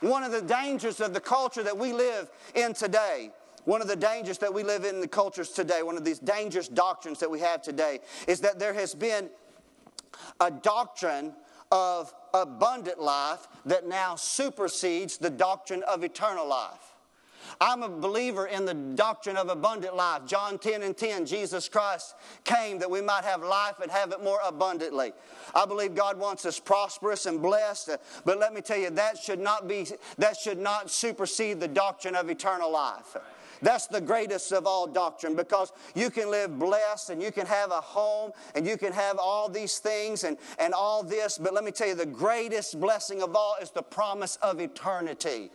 One 0.00 0.22
of 0.22 0.32
the 0.32 0.42
dangers 0.42 1.00
of 1.00 1.12
the 1.12 1.20
culture 1.20 1.62
that 1.62 1.76
we 1.76 1.92
live 1.92 2.30
in 2.54 2.74
today 2.74 3.30
one 3.68 3.82
of 3.82 3.88
the 3.88 3.96
dangers 3.96 4.38
that 4.38 4.54
we 4.54 4.62
live 4.62 4.86
in 4.86 5.02
the 5.02 5.06
cultures 5.06 5.50
today, 5.50 5.82
one 5.82 5.98
of 5.98 6.02
these 6.02 6.18
dangerous 6.18 6.68
doctrines 6.68 7.20
that 7.20 7.30
we 7.30 7.40
have 7.40 7.60
today, 7.60 8.00
is 8.26 8.40
that 8.40 8.58
there 8.58 8.72
has 8.72 8.94
been 8.94 9.28
a 10.40 10.50
doctrine 10.50 11.34
of 11.70 12.14
abundant 12.32 13.00
life 13.00 13.46
that 13.66 13.86
now 13.86 14.16
supersedes 14.16 15.18
the 15.18 15.28
doctrine 15.28 15.82
of 15.82 16.02
eternal 16.02 16.48
life. 16.48 16.94
I'm 17.60 17.82
a 17.82 17.88
believer 17.88 18.46
in 18.46 18.64
the 18.64 18.74
doctrine 18.74 19.36
of 19.36 19.48
abundant 19.48 19.96
life. 19.96 20.22
John 20.26 20.58
10 20.58 20.82
and 20.82 20.96
10, 20.96 21.26
Jesus 21.26 21.68
Christ 21.68 22.14
came 22.44 22.78
that 22.78 22.90
we 22.90 23.00
might 23.00 23.24
have 23.24 23.42
life 23.42 23.80
and 23.80 23.90
have 23.90 24.12
it 24.12 24.22
more 24.22 24.40
abundantly. 24.46 25.12
I 25.54 25.66
believe 25.66 25.94
God 25.94 26.18
wants 26.18 26.44
us 26.46 26.60
prosperous 26.60 27.26
and 27.26 27.40
blessed, 27.40 27.96
but 28.24 28.38
let 28.38 28.54
me 28.54 28.60
tell 28.60 28.78
you, 28.78 28.90
that 28.90 29.18
should 29.18 29.40
not 29.40 29.68
be, 29.68 29.86
that 30.18 30.36
should 30.36 30.58
not 30.58 30.90
supersede 30.90 31.60
the 31.60 31.68
doctrine 31.68 32.14
of 32.14 32.30
eternal 32.30 32.70
life. 32.70 33.16
That's 33.60 33.86
the 33.86 34.00
greatest 34.00 34.52
of 34.52 34.66
all 34.66 34.86
doctrine 34.86 35.34
because 35.34 35.72
you 35.94 36.10
can 36.10 36.30
live 36.30 36.58
blessed 36.58 37.10
and 37.10 37.22
you 37.22 37.32
can 37.32 37.46
have 37.46 37.70
a 37.70 37.80
home 37.80 38.32
and 38.54 38.66
you 38.66 38.76
can 38.76 38.92
have 38.92 39.18
all 39.18 39.48
these 39.48 39.78
things 39.78 40.24
and, 40.24 40.36
and 40.58 40.72
all 40.72 41.02
this. 41.02 41.38
But 41.38 41.54
let 41.54 41.64
me 41.64 41.70
tell 41.70 41.88
you, 41.88 41.94
the 41.94 42.06
greatest 42.06 42.80
blessing 42.80 43.22
of 43.22 43.34
all 43.34 43.56
is 43.60 43.70
the 43.70 43.82
promise 43.82 44.36
of 44.42 44.60
eternity 44.60 45.50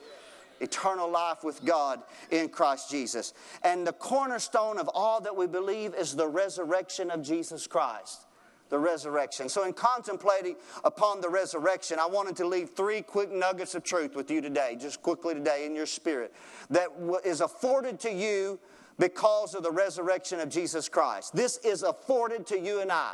eternal 0.60 1.10
life 1.10 1.44
with 1.44 1.64
God 1.66 2.02
in 2.32 2.50
Christ 2.50 2.90
Jesus. 2.90 3.34
And 3.64 3.86
the 3.86 3.94
cornerstone 3.94 4.78
of 4.78 4.90
all 4.94 5.22
that 5.22 5.36
we 5.36 5.48
believe 5.48 5.94
is 5.96 6.16
the 6.16 6.28
resurrection 6.28 7.12
of 7.12 7.22
Jesus 7.22 7.68
Christ. 7.68 8.26
The 8.70 8.80
resurrection. 8.80 9.50
So, 9.50 9.66
in 9.66 9.74
contemplating 9.74 10.56
upon 10.84 11.22
the 11.22 11.30
resurrection, 11.30 12.00
I 12.00 12.08
wanted 12.08 12.36
to 12.38 12.48
leave 12.48 12.72
three 12.72 13.02
quick 13.02 13.32
nuggets 13.32 13.76
of 13.76 13.84
truth 13.84 14.16
with 14.16 14.32
you 14.32 14.42
today, 14.42 14.76
just 14.80 15.04
quickly 15.04 15.36
today 15.36 15.68
in 15.68 15.76
your 15.76 15.86
spirit, 15.86 16.34
that 16.72 16.88
is 17.24 17.42
afforded 17.42 18.00
to 18.00 18.12
you 18.12 18.60
because 18.98 19.54
of 19.54 19.62
the 19.62 19.72
resurrection 19.72 20.40
of 20.40 20.50
Jesus 20.50 20.90
Christ. 20.90 21.36
This 21.36 21.58
is 21.58 21.84
afforded 21.84 22.48
to 22.48 22.60
you 22.60 22.82
and 22.82 22.92
I 22.92 23.14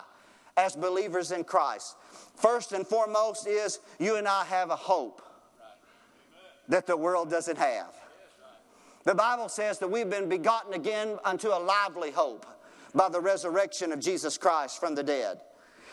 as 0.56 0.76
believers 0.76 1.32
in 1.32 1.44
Christ. 1.44 1.96
First 2.36 2.72
and 2.72 2.86
foremost 2.86 3.48
is 3.48 3.80
you 3.98 4.16
and 4.16 4.28
I 4.28 4.46
have 4.46 4.70
a 4.70 4.76
hope 4.76 5.22
that 6.70 6.88
the 6.88 6.96
world 6.96 7.30
doesn't 7.30 7.58
have. 7.58 7.94
The 9.04 9.16
Bible 9.16 9.50
says 9.50 9.80
that 9.80 9.90
we've 9.90 10.10
been 10.10 10.30
begotten 10.30 10.74
again 10.74 11.18
unto 11.26 11.50
a 11.50 11.60
lively 11.60 12.12
hope 12.12 12.46
by 12.94 13.10
the 13.10 13.20
resurrection 13.20 13.92
of 13.92 14.00
Jesus 14.00 14.38
Christ 14.38 14.80
from 14.80 14.96
the 14.96 15.04
dead. 15.04 15.42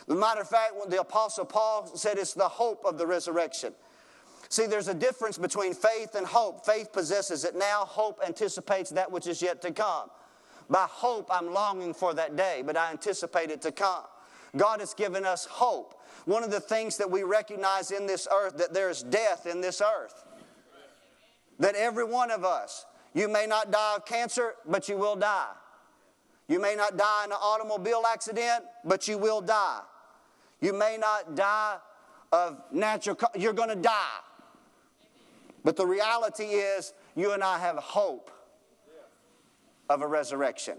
As 0.08 0.14
a 0.14 0.18
matter 0.18 0.42
of 0.42 0.48
fact, 0.48 0.74
when 0.76 0.90
the 0.90 1.00
Apostle 1.00 1.44
Paul 1.44 1.90
said 1.96 2.18
it's 2.18 2.34
the 2.34 2.48
hope 2.48 2.84
of 2.84 2.98
the 2.98 3.06
resurrection. 3.06 3.72
See, 4.48 4.66
there's 4.66 4.88
a 4.88 4.94
difference 4.94 5.38
between 5.38 5.74
faith 5.74 6.14
and 6.14 6.26
hope. 6.26 6.64
Faith 6.64 6.92
possesses 6.92 7.44
it 7.44 7.56
now, 7.56 7.84
hope 7.84 8.20
anticipates 8.24 8.90
that 8.90 9.10
which 9.10 9.26
is 9.26 9.42
yet 9.42 9.62
to 9.62 9.72
come. 9.72 10.08
By 10.68 10.86
hope, 10.88 11.28
I'm 11.30 11.52
longing 11.52 11.94
for 11.94 12.14
that 12.14 12.36
day, 12.36 12.62
but 12.64 12.76
I 12.76 12.90
anticipate 12.90 13.50
it 13.50 13.62
to 13.62 13.72
come. 13.72 14.04
God 14.56 14.80
has 14.80 14.94
given 14.94 15.24
us 15.24 15.46
hope. 15.46 15.94
One 16.24 16.42
of 16.42 16.50
the 16.50 16.60
things 16.60 16.96
that 16.96 17.10
we 17.10 17.22
recognize 17.22 17.90
in 17.90 18.06
this 18.06 18.26
earth 18.32 18.58
that 18.58 18.74
there's 18.74 19.02
death 19.02 19.46
in 19.46 19.60
this 19.60 19.80
earth 19.80 20.24
that 21.58 21.74
every 21.74 22.04
one 22.04 22.30
of 22.30 22.44
us, 22.44 22.86
you 23.14 23.28
may 23.28 23.46
not 23.46 23.70
die 23.70 23.96
of 23.96 24.04
cancer, 24.04 24.54
but 24.66 24.88
you 24.88 24.96
will 24.96 25.16
die. 25.16 25.52
You 26.48 26.60
may 26.60 26.74
not 26.74 26.96
die 26.96 27.24
in 27.24 27.32
an 27.32 27.38
automobile 27.40 28.02
accident, 28.10 28.64
but 28.84 29.08
you 29.08 29.18
will 29.18 29.40
die. 29.40 29.80
You 30.60 30.72
may 30.72 30.96
not 30.98 31.34
die 31.34 31.76
of 32.32 32.62
natural, 32.70 33.18
you're 33.36 33.52
going 33.52 33.68
to 33.70 33.76
die. 33.76 34.18
But 35.64 35.76
the 35.76 35.86
reality 35.86 36.44
is, 36.44 36.92
you 37.14 37.32
and 37.32 37.42
I 37.42 37.58
have 37.58 37.76
hope 37.76 38.30
of 39.88 40.02
a 40.02 40.06
resurrection. 40.06 40.78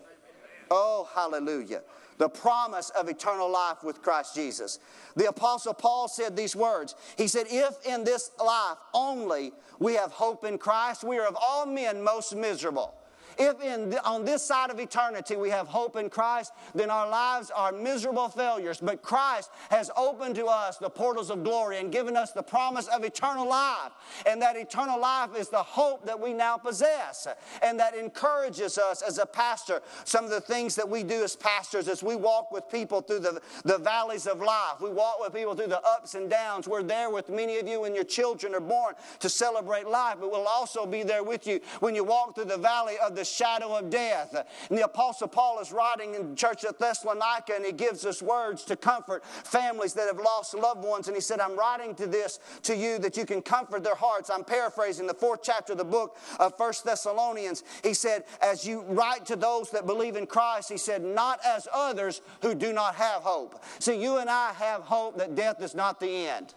Oh, 0.72 1.10
hallelujah 1.13 1.82
the 2.18 2.30
promise 2.30 2.90
of 2.92 3.10
eternal 3.10 3.50
life 3.50 3.84
with 3.84 4.02
Christ 4.02 4.36
Jesus. 4.36 4.80
The 5.16 5.30
Apostle 5.30 5.74
Paul 5.74 6.08
said 6.08 6.36
these 6.36 6.56
words. 6.56 6.96
He 7.18 7.28
said, 7.28 7.48
If 7.50 7.86
in 7.86 8.04
this 8.04 8.32
life 8.44 8.78
only 8.94 9.52
we 9.80 9.94
have 9.94 10.12
hope 10.12 10.44
in 10.44 10.58
Christ, 10.58 11.04
we 11.04 11.20
are 11.20 11.28
of 11.28 11.38
all 11.40 11.66
men 11.66 12.04
most 12.04 12.36
miserable. 12.36 12.94
If 13.38 13.62
in, 13.62 13.95
on 14.04 14.26
this 14.26 14.43
side 14.43 14.71
of 14.71 14.80
eternity 14.80 15.36
we 15.36 15.50
have 15.50 15.67
hope 15.67 15.95
in 15.95 16.10
Christ, 16.10 16.54
then 16.73 16.89
our 16.89 17.08
lives 17.08 17.52
are 17.52 17.71
miserable 17.71 18.30
failures. 18.30 18.80
But 18.82 19.02
Christ 19.02 19.52
has 19.69 19.91
opened 19.95 20.36
to 20.36 20.45
us 20.45 20.78
the 20.78 20.89
portals 20.89 21.30
of 21.30 21.43
glory 21.43 21.78
and 21.78 21.91
given 21.91 22.17
us 22.17 22.32
the 22.32 22.43
promise 22.43 22.88
of 22.88 23.04
eternal 23.04 23.48
life. 23.48 23.92
And 24.25 24.42
that 24.42 24.56
eternal 24.56 25.00
life 25.00 25.35
is 25.38 25.50
the 25.50 25.62
hope 25.63 26.06
that 26.06 26.19
we 26.19 26.33
now 26.33 26.58
possess. 26.58 27.27
And 27.62 27.79
that 27.79 27.96
encourages 27.96 28.77
us 28.77 29.02
as 29.02 29.17
a 29.17 29.25
pastor. 29.25 29.81
Some 30.04 30.25
of 30.25 30.31
the 30.31 30.42
things 30.42 30.75
that 30.75 30.88
we 30.88 31.04
do 31.04 31.23
as 31.23 31.35
pastors 31.35 31.88
as 31.88 32.02
we 32.02 32.15
walk 32.15 32.52
with 32.52 32.69
people 32.69 33.02
through 33.02 33.19
the, 33.19 33.42
the 33.63 33.77
valleys 33.77 34.25
of 34.25 34.40
life, 34.40 34.81
we 34.81 34.90
walk 34.90 35.19
with 35.19 35.33
people 35.33 35.56
through 35.56 35.67
the 35.67 35.81
ups 35.81 36.15
and 36.15 36.29
downs. 36.29 36.67
We're 36.67 36.83
there 36.83 37.10
with 37.10 37.29
many 37.29 37.60
of 37.60 37.67
you 37.67 37.81
when 37.81 37.94
your 37.94 38.04
children 38.04 38.56
are 38.56 38.60
born 38.60 38.96
to 39.19 39.29
celebrate 39.29 39.88
life, 39.88 40.17
but 40.19 40.31
we'll 40.31 40.48
also 40.48 40.85
be 40.85 41.04
there 41.04 41.23
with 41.23 41.46
you 41.46 41.60
when 41.79 41.94
you 41.94 42.04
walk 42.04 42.35
through 42.35 42.46
the 42.46 42.58
valley 42.58 42.96
of 43.04 43.15
the 43.15 43.27
shadow 43.32 43.75
of 43.75 43.90
death. 43.90 44.36
And 44.69 44.78
the 44.78 44.86
Apostle 44.86 45.28
Paul 45.28 45.60
is 45.60 45.71
writing 45.71 46.15
in 46.15 46.32
the 46.32 46.36
church 46.36 46.63
at 46.63 46.80
Thessalonica, 46.80 47.54
and 47.56 47.65
he 47.65 47.71
gives 47.71 48.06
us 48.06 48.21
words 48.21 48.63
to 48.65 48.75
comfort 48.75 49.25
families 49.25 49.94
that 49.94 50.08
have 50.08 50.19
lost 50.23 50.54
loved 50.54 50.84
ones. 50.84 51.08
And 51.08 51.15
he 51.15 51.21
said, 51.21 51.40
I'm 51.40 51.58
writing 51.58 51.96
to 51.96 52.08
this 52.08 52.40
to 52.63 52.75
you 52.75 53.00
that 53.00 53.17
you 53.17 53.25
can 53.25 53.42
comfort 53.42 53.84
their 53.84 53.96
hearts. 53.96 54.30
I'm 54.30 54.44
paraphrasing 54.44 55.08
the 55.08 55.13
fourth 55.13 55.42
chapter 55.44 55.73
of 55.73 55.78
the 55.78 55.86
book 55.86 56.17
of 56.40 56.58
First 56.58 56.86
Thessalonians. 56.86 57.63
He 57.84 57.94
said, 57.94 58.23
As 58.42 58.65
you 58.65 58.82
write 58.88 59.25
to 59.28 59.36
those 59.36 59.71
that 59.71 59.86
believe 59.86 60.15
in 60.15 60.25
Christ, 60.25 60.69
he 60.69 60.78
said, 60.78 61.04
not 61.04 61.40
as 61.46 61.67
others 61.73 62.21
who 62.42 62.56
do 62.56 62.73
not 62.73 62.96
have 62.96 63.21
hope. 63.23 63.63
See, 63.80 64.02
you 64.02 64.17
and 64.17 64.30
I 64.30 64.54
have 64.54 64.82
hope 64.82 65.17
that 65.17 65.36
death 65.36 65.62
is 65.62 65.75
not 65.75 66.00
the 66.00 66.28
end. 66.28 66.54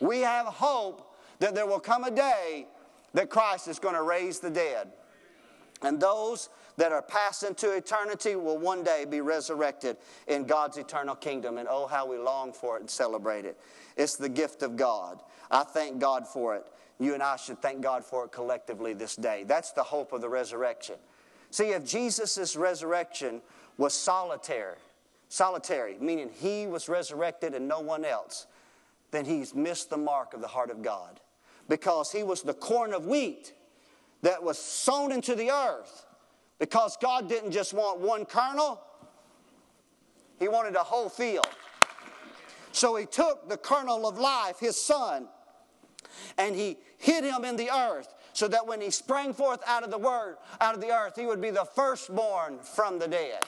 We 0.00 0.20
have 0.20 0.46
hope 0.46 1.16
that 1.38 1.54
there 1.54 1.66
will 1.66 1.80
come 1.80 2.04
a 2.04 2.10
day 2.10 2.66
that 3.14 3.30
Christ 3.30 3.68
is 3.68 3.78
going 3.78 3.94
to 3.94 4.02
raise 4.02 4.40
the 4.40 4.50
dead. 4.50 4.92
And 5.82 6.00
those 6.00 6.48
that 6.76 6.92
are 6.92 7.02
passed 7.02 7.42
into 7.42 7.72
eternity 7.72 8.36
will 8.36 8.58
one 8.58 8.82
day 8.82 9.04
be 9.08 9.20
resurrected 9.20 9.96
in 10.26 10.44
God's 10.44 10.76
eternal 10.76 11.14
kingdom. 11.14 11.58
And 11.58 11.68
oh, 11.70 11.86
how 11.86 12.06
we 12.06 12.18
long 12.18 12.52
for 12.52 12.76
it 12.76 12.80
and 12.80 12.90
celebrate 12.90 13.44
it. 13.44 13.58
It's 13.96 14.16
the 14.16 14.28
gift 14.28 14.62
of 14.62 14.76
God. 14.76 15.20
I 15.50 15.64
thank 15.64 15.98
God 15.98 16.26
for 16.26 16.54
it. 16.56 16.66
You 16.98 17.14
and 17.14 17.22
I 17.22 17.36
should 17.36 17.60
thank 17.60 17.82
God 17.82 18.04
for 18.04 18.24
it 18.24 18.32
collectively 18.32 18.94
this 18.94 19.16
day. 19.16 19.44
That's 19.46 19.72
the 19.72 19.82
hope 19.82 20.12
of 20.12 20.20
the 20.20 20.28
resurrection. 20.28 20.96
See, 21.50 21.70
if 21.70 21.84
Jesus' 21.84 22.56
resurrection 22.56 23.42
was 23.76 23.94
solitary, 23.94 24.76
solitary, 25.28 25.96
meaning 26.00 26.30
he 26.32 26.66
was 26.66 26.88
resurrected 26.88 27.54
and 27.54 27.68
no 27.68 27.80
one 27.80 28.04
else, 28.04 28.46
then 29.10 29.24
he's 29.24 29.54
missed 29.54 29.90
the 29.90 29.96
mark 29.96 30.34
of 30.34 30.40
the 30.40 30.48
heart 30.48 30.70
of 30.70 30.82
God. 30.82 31.20
Because 31.68 32.12
he 32.12 32.22
was 32.22 32.42
the 32.42 32.54
corn 32.54 32.92
of 32.92 33.06
wheat 33.06 33.52
that 34.22 34.42
was 34.42 34.58
sown 34.58 35.12
into 35.12 35.34
the 35.34 35.50
earth. 35.50 36.06
Because 36.58 36.96
God 36.96 37.28
didn't 37.28 37.52
just 37.52 37.74
want 37.74 38.00
one 38.00 38.24
kernel, 38.24 38.80
he 40.38 40.48
wanted 40.48 40.74
a 40.74 40.82
whole 40.82 41.08
field. 41.08 41.48
So 42.72 42.96
he 42.96 43.06
took 43.06 43.48
the 43.48 43.56
kernel 43.56 44.06
of 44.06 44.18
life, 44.18 44.58
his 44.58 44.80
son, 44.80 45.28
and 46.36 46.54
he 46.54 46.78
hid 46.98 47.24
him 47.24 47.44
in 47.44 47.56
the 47.56 47.70
earth 47.70 48.14
so 48.32 48.48
that 48.48 48.66
when 48.66 48.82
he 48.82 48.90
sprang 48.90 49.32
forth 49.32 49.60
out 49.66 49.82
of 49.82 49.90
the 49.90 49.98
word, 49.98 50.36
out 50.60 50.74
of 50.74 50.80
the 50.80 50.90
earth, 50.90 51.16
he 51.16 51.24
would 51.24 51.40
be 51.40 51.50
the 51.50 51.64
firstborn 51.64 52.58
from 52.58 52.98
the 52.98 53.08
dead. 53.08 53.42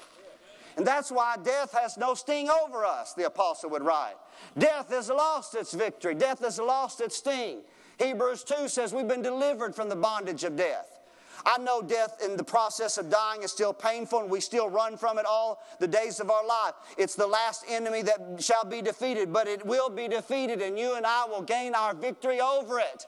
And 0.79 0.87
that's 0.87 1.11
why 1.11 1.37
death 1.43 1.73
has 1.73 1.99
no 1.99 2.15
sting 2.15 2.49
over 2.49 2.87
us, 2.87 3.13
the 3.13 3.27
apostle 3.27 3.69
would 3.71 3.83
write. 3.83 4.15
Death 4.57 4.91
has 4.91 5.11
lost 5.11 5.55
its 5.55 5.75
victory, 5.75 6.15
death 6.15 6.39
has 6.41 6.59
lost 6.59 7.01
its 7.01 7.17
sting. 7.17 7.59
Hebrews 7.99 8.45
2 8.45 8.69
says 8.69 8.93
we've 8.93 9.09
been 9.09 9.23
delivered 9.23 9.75
from 9.75 9.89
the 9.89 9.97
bondage 9.97 10.45
of 10.45 10.57
death. 10.57 10.99
I 11.45 11.59
know 11.59 11.83
death 11.83 12.19
in 12.25 12.37
the 12.37 12.45
process 12.45 12.99
of 12.99 13.11
dying 13.11 13.43
is 13.43 13.53
still 13.53 13.73
painful 13.73 14.21
and 14.21 14.31
we 14.31 14.41
still 14.41 14.69
run 14.69 14.97
from 14.97 15.19
it 15.19 15.27
all 15.27 15.63
the 15.79 15.87
days 15.87 16.21
of 16.21 16.31
our 16.31 16.47
life. 16.47 16.75
It's 16.97 17.15
the 17.15 17.27
last 17.27 17.65
enemy 17.69 18.03
that 18.03 18.43
shall 18.43 18.65
be 18.65 18.83
defeated, 18.83 19.33
but 19.33 19.47
it 19.47 19.65
will 19.65 19.89
be 19.89 20.09
defeated 20.09 20.61
and 20.63 20.79
you 20.79 20.95
and 20.95 21.07
I 21.07 21.27
will 21.27 21.43
gain 21.43 21.75
our 21.75 21.95
victory 21.95 22.41
over 22.41 22.81
it. 22.81 23.07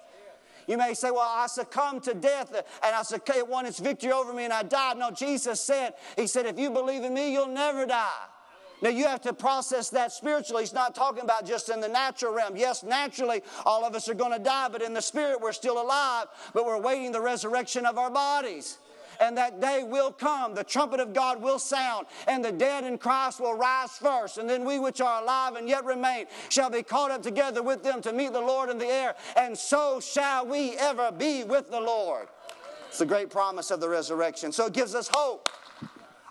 You 0.66 0.78
may 0.78 0.94
say, 0.94 1.10
Well, 1.10 1.26
I 1.26 1.48
succumbed 1.48 2.04
to 2.04 2.14
death 2.14 2.52
and 2.54 2.94
I 2.94 3.02
succumbed, 3.02 3.38
it 3.38 3.48
won 3.48 3.66
its 3.66 3.80
victory 3.80 4.12
over 4.12 4.32
me 4.32 4.44
and 4.44 4.52
I 4.52 4.62
died. 4.62 4.98
No, 4.98 5.10
Jesus 5.10 5.60
said, 5.60 5.94
He 6.16 6.26
said, 6.26 6.46
If 6.46 6.58
you 6.58 6.70
believe 6.70 7.02
in 7.02 7.12
me, 7.12 7.32
you'll 7.32 7.48
never 7.48 7.86
die. 7.86 8.26
Now 8.82 8.90
you 8.90 9.06
have 9.06 9.20
to 9.22 9.32
process 9.32 9.90
that 9.90 10.12
spiritually. 10.12 10.62
He's 10.62 10.72
not 10.72 10.94
talking 10.94 11.22
about 11.22 11.46
just 11.46 11.68
in 11.68 11.80
the 11.80 11.88
natural 11.88 12.32
realm. 12.32 12.56
Yes, 12.56 12.82
naturally, 12.82 13.42
all 13.64 13.84
of 13.84 13.94
us 13.94 14.08
are 14.08 14.14
going 14.14 14.32
to 14.32 14.42
die, 14.42 14.68
but 14.70 14.82
in 14.82 14.94
the 14.94 15.02
spirit, 15.02 15.40
we're 15.40 15.52
still 15.52 15.80
alive, 15.80 16.26
but 16.54 16.64
we're 16.64 16.80
waiting 16.80 17.12
the 17.12 17.20
resurrection 17.20 17.84
of 17.86 17.98
our 17.98 18.10
bodies 18.10 18.78
and 19.20 19.36
that 19.36 19.60
day 19.60 19.82
will 19.82 20.10
come. 20.10 20.54
The 20.54 20.64
trumpet 20.64 20.98
of 20.98 21.12
God 21.12 21.40
will 21.40 21.58
sound, 21.58 22.06
and 22.26 22.44
the 22.44 22.50
dead 22.50 22.84
in 22.84 22.98
Christ 22.98 23.40
will 23.40 23.54
rise 23.54 23.90
first. 23.90 24.38
And 24.38 24.48
then 24.48 24.64
we 24.64 24.78
which 24.78 25.00
are 25.00 25.22
alive 25.22 25.56
and 25.56 25.68
yet 25.68 25.84
remain 25.84 26.26
shall 26.48 26.70
be 26.70 26.82
caught 26.82 27.10
up 27.10 27.22
together 27.22 27.62
with 27.62 27.82
them 27.82 28.00
to 28.02 28.12
meet 28.12 28.32
the 28.32 28.40
Lord 28.40 28.70
in 28.70 28.78
the 28.78 28.86
air, 28.86 29.14
and 29.36 29.56
so 29.56 30.00
shall 30.00 30.46
we 30.46 30.76
ever 30.78 31.12
be 31.12 31.44
with 31.44 31.70
the 31.70 31.80
Lord. 31.80 32.28
It's 32.88 32.98
the 32.98 33.06
great 33.06 33.30
promise 33.30 33.70
of 33.70 33.80
the 33.80 33.88
resurrection. 33.88 34.50
So 34.50 34.66
it 34.66 34.72
gives 34.72 34.94
us 34.96 35.08
hope. 35.12 35.48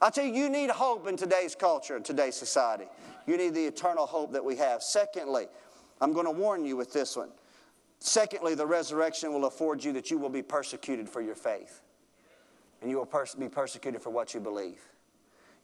I 0.02 0.10
tell 0.10 0.26
you, 0.26 0.34
you 0.34 0.50
need 0.50 0.70
hope 0.70 1.08
in 1.08 1.18
today's 1.18 1.56
culture, 1.56 1.97
in 1.97 2.04
today's 2.04 2.36
society. 2.36 2.86
You 3.28 3.38
need 3.38 3.54
the 3.54 3.66
eternal 3.66 4.06
hope 4.06 4.32
that 4.34 4.43
we 4.43 4.56
have. 4.56 4.82
Secondly, 4.82 5.47
I'm 6.00 6.14
going 6.14 6.26
to 6.26 6.32
warn 6.32 6.66
you 6.66 6.78
with 6.78 6.93
this 6.93 7.16
one. 7.16 7.30
Secondly, 8.00 8.56
the 8.56 8.66
resurrection 8.66 9.34
will 9.34 9.45
afford 9.45 9.84
you 9.84 9.91
that 9.93 10.10
you 10.10 10.18
will 10.18 10.30
be 10.30 10.41
persecuted 10.41 11.10
for 11.10 11.22
your 11.22 11.36
faith 11.36 11.82
and 12.82 12.89
you 12.89 12.97
will 12.97 13.06
pers- 13.06 13.36
be 13.36 13.50
persecuted 13.50 14.02
for 14.02 14.10
what 14.10 14.34
you 14.34 14.39
believe. 14.39 14.82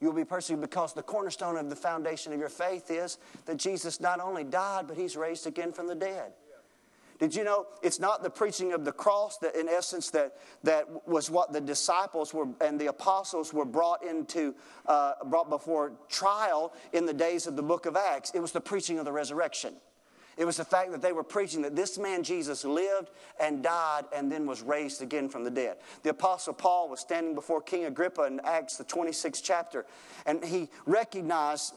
You 0.00 0.08
will 0.08 0.14
be 0.16 0.24
persecuted 0.24 0.60
because 0.60 0.92
the 0.92 1.02
cornerstone 1.02 1.56
of 1.56 1.70
the 1.70 1.76
foundation 1.76 2.34
of 2.34 2.38
your 2.38 2.50
faith 2.50 2.90
is 2.90 3.16
that 3.46 3.56
Jesus 3.56 4.00
not 4.00 4.20
only 4.20 4.44
died, 4.44 4.86
but 4.86 4.98
he's 4.98 5.16
raised 5.16 5.46
again 5.46 5.72
from 5.72 5.86
the 5.86 5.94
dead. 5.94 6.32
Did 7.18 7.34
you 7.34 7.44
know 7.44 7.66
it's 7.82 7.98
not 7.98 8.22
the 8.22 8.30
preaching 8.30 8.72
of 8.72 8.84
the 8.84 8.92
cross 8.92 9.38
that, 9.38 9.56
in 9.56 9.68
essence, 9.68 10.10
that, 10.10 10.36
that 10.64 11.08
was 11.08 11.30
what 11.30 11.52
the 11.52 11.60
disciples 11.60 12.34
were 12.34 12.48
and 12.60 12.78
the 12.78 12.86
apostles 12.86 13.52
were 13.54 13.64
brought 13.64 14.04
into, 14.04 14.54
uh, 14.86 15.14
brought 15.24 15.48
before 15.48 15.92
trial 16.08 16.74
in 16.92 17.06
the 17.06 17.14
days 17.14 17.46
of 17.46 17.56
the 17.56 17.62
book 17.62 17.86
of 17.86 17.96
Acts? 17.96 18.32
It 18.34 18.40
was 18.40 18.52
the 18.52 18.60
preaching 18.60 18.98
of 18.98 19.04
the 19.04 19.12
resurrection. 19.12 19.74
It 20.36 20.44
was 20.44 20.58
the 20.58 20.64
fact 20.66 20.92
that 20.92 21.00
they 21.00 21.12
were 21.12 21.24
preaching 21.24 21.62
that 21.62 21.74
this 21.74 21.96
man 21.96 22.22
Jesus 22.22 22.64
lived 22.64 23.10
and 23.40 23.62
died 23.62 24.04
and 24.14 24.30
then 24.30 24.44
was 24.44 24.60
raised 24.60 25.00
again 25.00 25.30
from 25.30 25.44
the 25.44 25.50
dead. 25.50 25.78
The 26.02 26.10
Apostle 26.10 26.52
Paul 26.52 26.90
was 26.90 27.00
standing 27.00 27.34
before 27.34 27.62
King 27.62 27.86
Agrippa 27.86 28.24
in 28.24 28.40
Acts, 28.44 28.76
the 28.76 28.84
26th 28.84 29.40
chapter, 29.42 29.86
and 30.26 30.44
he 30.44 30.68
recognized 30.84 31.74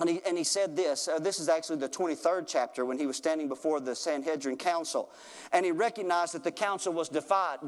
and 0.00 0.08
he, 0.08 0.20
and 0.26 0.38
he 0.38 0.44
said 0.44 0.74
this. 0.74 1.06
Uh, 1.06 1.18
this 1.18 1.38
is 1.38 1.50
actually 1.50 1.76
the 1.76 1.88
23rd 1.88 2.44
chapter 2.46 2.84
when 2.84 2.98
he 2.98 3.06
was 3.06 3.16
standing 3.16 3.46
before 3.46 3.78
the 3.78 3.94
Sanhedrin 3.94 4.56
council. 4.56 5.10
And 5.52 5.66
he 5.66 5.70
recognized 5.70 6.34
that 6.34 6.44
the 6.44 6.50
council 6.50 6.94
was 6.94 7.10
divide, 7.10 7.58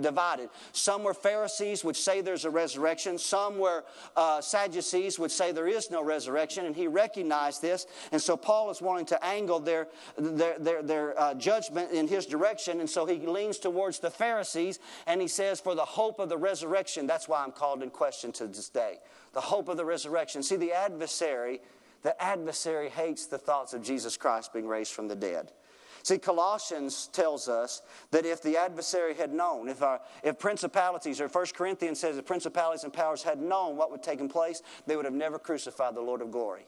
divided. 0.00 0.50
Some 0.72 1.04
were 1.04 1.14
Pharisees, 1.14 1.84
which 1.84 2.02
say 2.02 2.20
there's 2.20 2.44
a 2.44 2.50
resurrection. 2.50 3.16
Some 3.16 3.58
were 3.58 3.84
uh, 4.16 4.40
Sadducees, 4.40 5.20
which 5.20 5.30
say 5.30 5.52
there 5.52 5.68
is 5.68 5.88
no 5.88 6.02
resurrection. 6.02 6.66
And 6.66 6.74
he 6.74 6.88
recognized 6.88 7.62
this. 7.62 7.86
And 8.10 8.20
so 8.20 8.36
Paul 8.36 8.70
is 8.70 8.82
wanting 8.82 9.06
to 9.06 9.24
angle 9.24 9.60
their, 9.60 9.86
their, 10.18 10.58
their, 10.58 10.82
their 10.82 11.20
uh, 11.20 11.34
judgment 11.34 11.92
in 11.92 12.08
his 12.08 12.26
direction. 12.26 12.80
And 12.80 12.90
so 12.90 13.06
he 13.06 13.18
leans 13.18 13.58
towards 13.58 14.00
the 14.00 14.10
Pharisees 14.10 14.80
and 15.06 15.20
he 15.20 15.28
says, 15.28 15.60
For 15.60 15.76
the 15.76 15.84
hope 15.84 16.18
of 16.18 16.28
the 16.28 16.38
resurrection, 16.38 17.06
that's 17.06 17.28
why 17.28 17.44
I'm 17.44 17.52
called 17.52 17.84
in 17.84 17.90
question 17.90 18.32
to 18.32 18.48
this 18.48 18.68
day 18.68 18.98
the 19.32 19.40
hope 19.40 19.68
of 19.68 19.76
the 19.76 19.84
resurrection. 19.84 20.42
See, 20.42 20.56
the 20.56 20.72
adversary, 20.72 21.60
the 22.02 22.20
adversary 22.22 22.88
hates 22.88 23.26
the 23.26 23.38
thoughts 23.38 23.72
of 23.72 23.82
Jesus 23.82 24.16
Christ 24.16 24.52
being 24.52 24.68
raised 24.68 24.92
from 24.92 25.08
the 25.08 25.16
dead. 25.16 25.52
See, 26.04 26.18
Colossians 26.18 27.08
tells 27.12 27.48
us 27.48 27.82
that 28.10 28.26
if 28.26 28.42
the 28.42 28.56
adversary 28.56 29.14
had 29.14 29.32
known, 29.32 29.68
if, 29.68 29.82
our, 29.82 30.00
if 30.24 30.38
principalities, 30.38 31.20
or 31.20 31.28
1 31.28 31.46
Corinthians 31.54 32.00
says 32.00 32.18
if 32.18 32.26
principalities 32.26 32.82
and 32.82 32.92
powers 32.92 33.22
had 33.22 33.40
known 33.40 33.76
what 33.76 33.90
would 33.92 34.02
take 34.02 34.28
place, 34.28 34.62
they 34.86 34.96
would 34.96 35.04
have 35.04 35.14
never 35.14 35.38
crucified 35.38 35.94
the 35.94 36.00
Lord 36.00 36.20
of 36.20 36.32
glory. 36.32 36.66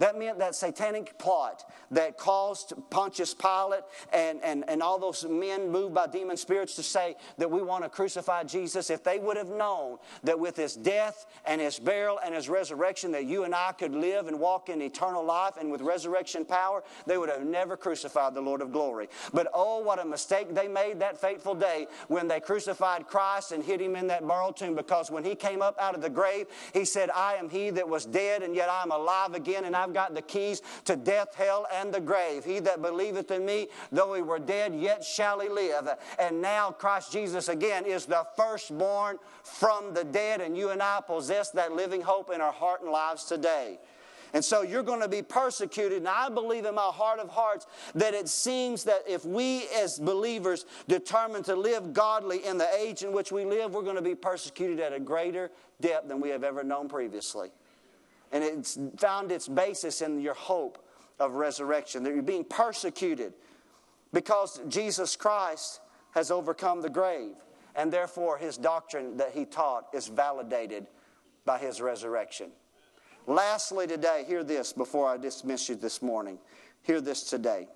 That 0.00 0.18
meant 0.18 0.38
that 0.38 0.54
satanic 0.54 1.18
plot 1.18 1.70
that 1.90 2.16
caused 2.16 2.72
Pontius 2.88 3.34
Pilate 3.34 3.82
and, 4.12 4.42
and, 4.42 4.64
and 4.66 4.82
all 4.82 4.98
those 4.98 5.26
men 5.26 5.70
moved 5.70 5.94
by 5.94 6.06
demon 6.06 6.38
spirits 6.38 6.74
to 6.76 6.82
say 6.82 7.16
that 7.36 7.50
we 7.50 7.60
want 7.60 7.84
to 7.84 7.90
crucify 7.90 8.44
Jesus, 8.44 8.88
if 8.88 9.04
they 9.04 9.18
would 9.18 9.36
have 9.36 9.50
known 9.50 9.98
that 10.24 10.40
with 10.40 10.56
his 10.56 10.74
death 10.74 11.26
and 11.44 11.60
his 11.60 11.78
burial 11.78 12.18
and 12.24 12.34
his 12.34 12.48
resurrection, 12.48 13.12
that 13.12 13.26
you 13.26 13.44
and 13.44 13.54
I 13.54 13.72
could 13.72 13.94
live 13.94 14.26
and 14.26 14.40
walk 14.40 14.70
in 14.70 14.80
eternal 14.80 15.22
life 15.22 15.58
and 15.60 15.70
with 15.70 15.82
resurrection 15.82 16.46
power, 16.46 16.82
they 17.06 17.18
would 17.18 17.28
have 17.28 17.44
never 17.44 17.76
crucified 17.76 18.32
the 18.32 18.40
Lord 18.40 18.62
of 18.62 18.72
glory. 18.72 19.08
But 19.34 19.48
oh, 19.52 19.80
what 19.80 19.98
a 19.98 20.04
mistake 20.04 20.54
they 20.54 20.66
made 20.66 21.00
that 21.00 21.20
fateful 21.20 21.54
day 21.54 21.88
when 22.08 22.26
they 22.26 22.40
crucified 22.40 23.06
Christ 23.06 23.52
and 23.52 23.62
hid 23.62 23.82
him 23.82 23.96
in 23.96 24.06
that 24.06 24.26
borrowed 24.26 24.56
tomb 24.56 24.74
because 24.74 25.10
when 25.10 25.24
he 25.24 25.34
came 25.34 25.60
up 25.60 25.76
out 25.78 25.94
of 25.94 26.00
the 26.00 26.08
grave, 26.08 26.46
he 26.72 26.86
said, 26.86 27.10
I 27.10 27.34
am 27.34 27.50
he 27.50 27.68
that 27.68 27.86
was 27.86 28.06
dead 28.06 28.42
and 28.42 28.54
yet 28.54 28.70
I 28.70 28.82
am 28.82 28.92
alive 28.92 29.34
again 29.34 29.66
and 29.66 29.76
I've 29.76 29.89
I've 29.90 29.94
got 29.94 30.14
the 30.14 30.22
keys 30.22 30.62
to 30.84 30.94
death, 30.94 31.34
hell, 31.34 31.66
and 31.72 31.92
the 31.92 32.00
grave. 32.00 32.44
He 32.44 32.60
that 32.60 32.80
believeth 32.80 33.32
in 33.32 33.44
me, 33.44 33.66
though 33.90 34.14
he 34.14 34.22
were 34.22 34.38
dead, 34.38 34.72
yet 34.72 35.02
shall 35.04 35.40
he 35.40 35.48
live. 35.48 35.88
And 36.18 36.40
now 36.40 36.70
Christ 36.70 37.10
Jesus 37.10 37.48
again 37.48 37.84
is 37.86 38.06
the 38.06 38.24
firstborn 38.36 39.18
from 39.42 39.92
the 39.92 40.04
dead, 40.04 40.40
and 40.40 40.56
you 40.56 40.70
and 40.70 40.80
I 40.80 41.00
possess 41.04 41.50
that 41.50 41.72
living 41.72 42.02
hope 42.02 42.30
in 42.32 42.40
our 42.40 42.52
heart 42.52 42.82
and 42.82 42.90
lives 42.90 43.24
today. 43.24 43.80
And 44.32 44.44
so 44.44 44.62
you're 44.62 44.84
going 44.84 45.00
to 45.00 45.08
be 45.08 45.22
persecuted. 45.22 45.98
And 45.98 46.08
I 46.08 46.28
believe 46.28 46.64
in 46.64 46.76
my 46.76 46.82
heart 46.82 47.18
of 47.18 47.28
hearts 47.28 47.66
that 47.96 48.14
it 48.14 48.28
seems 48.28 48.84
that 48.84 49.02
if 49.08 49.24
we 49.24 49.66
as 49.70 49.98
believers 49.98 50.66
determine 50.86 51.42
to 51.44 51.56
live 51.56 51.92
godly 51.92 52.46
in 52.46 52.56
the 52.56 52.68
age 52.78 53.02
in 53.02 53.10
which 53.10 53.32
we 53.32 53.44
live, 53.44 53.74
we're 53.74 53.82
going 53.82 53.96
to 53.96 54.02
be 54.02 54.14
persecuted 54.14 54.78
at 54.78 54.92
a 54.92 55.00
greater 55.00 55.50
depth 55.80 56.06
than 56.06 56.20
we 56.20 56.28
have 56.28 56.44
ever 56.44 56.62
known 56.62 56.88
previously. 56.88 57.50
And 58.32 58.44
it's 58.44 58.78
found 58.98 59.32
its 59.32 59.48
basis 59.48 60.02
in 60.02 60.20
your 60.20 60.34
hope 60.34 60.84
of 61.18 61.34
resurrection, 61.34 62.02
that 62.04 62.14
you're 62.14 62.22
being 62.22 62.44
persecuted 62.44 63.34
because 64.12 64.60
Jesus 64.68 65.16
Christ 65.16 65.80
has 66.12 66.30
overcome 66.30 66.80
the 66.82 66.90
grave. 66.90 67.34
And 67.76 67.92
therefore, 67.92 68.36
his 68.38 68.56
doctrine 68.56 69.16
that 69.18 69.32
he 69.32 69.44
taught 69.44 69.88
is 69.92 70.08
validated 70.08 70.86
by 71.44 71.58
his 71.58 71.80
resurrection. 71.80 72.50
Lastly, 73.26 73.86
today, 73.86 74.24
hear 74.26 74.42
this 74.42 74.72
before 74.72 75.08
I 75.08 75.16
dismiss 75.16 75.68
you 75.68 75.76
this 75.76 76.02
morning. 76.02 76.38
Hear 76.82 77.00
this 77.00 77.22
today. 77.24 77.68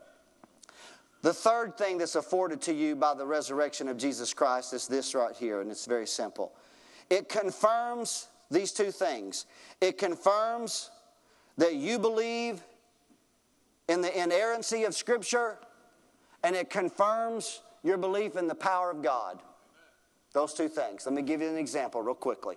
The 1.22 1.32
third 1.32 1.78
thing 1.78 1.98
that's 1.98 2.16
afforded 2.16 2.60
to 2.62 2.74
you 2.74 2.96
by 2.96 3.14
the 3.14 3.24
resurrection 3.24 3.88
of 3.88 3.96
Jesus 3.96 4.34
Christ 4.34 4.74
is 4.74 4.88
this 4.88 5.14
right 5.14 5.34
here, 5.34 5.60
and 5.60 5.70
it's 5.70 5.86
very 5.86 6.06
simple. 6.06 6.52
It 7.08 7.28
confirms 7.28 8.28
these 8.54 8.72
two 8.72 8.90
things. 8.90 9.46
It 9.80 9.98
confirms 9.98 10.90
that 11.58 11.74
you 11.74 11.98
believe 11.98 12.62
in 13.88 14.00
the 14.00 14.22
inerrancy 14.22 14.84
of 14.84 14.94
Scripture, 14.94 15.58
and 16.42 16.56
it 16.56 16.70
confirms 16.70 17.60
your 17.82 17.98
belief 17.98 18.36
in 18.36 18.48
the 18.48 18.54
power 18.54 18.90
of 18.90 19.02
God. 19.02 19.40
Those 20.32 20.54
two 20.54 20.68
things. 20.68 21.04
Let 21.04 21.14
me 21.14 21.22
give 21.22 21.42
you 21.42 21.48
an 21.48 21.58
example 21.58 22.02
real 22.02 22.14
quickly. 22.14 22.56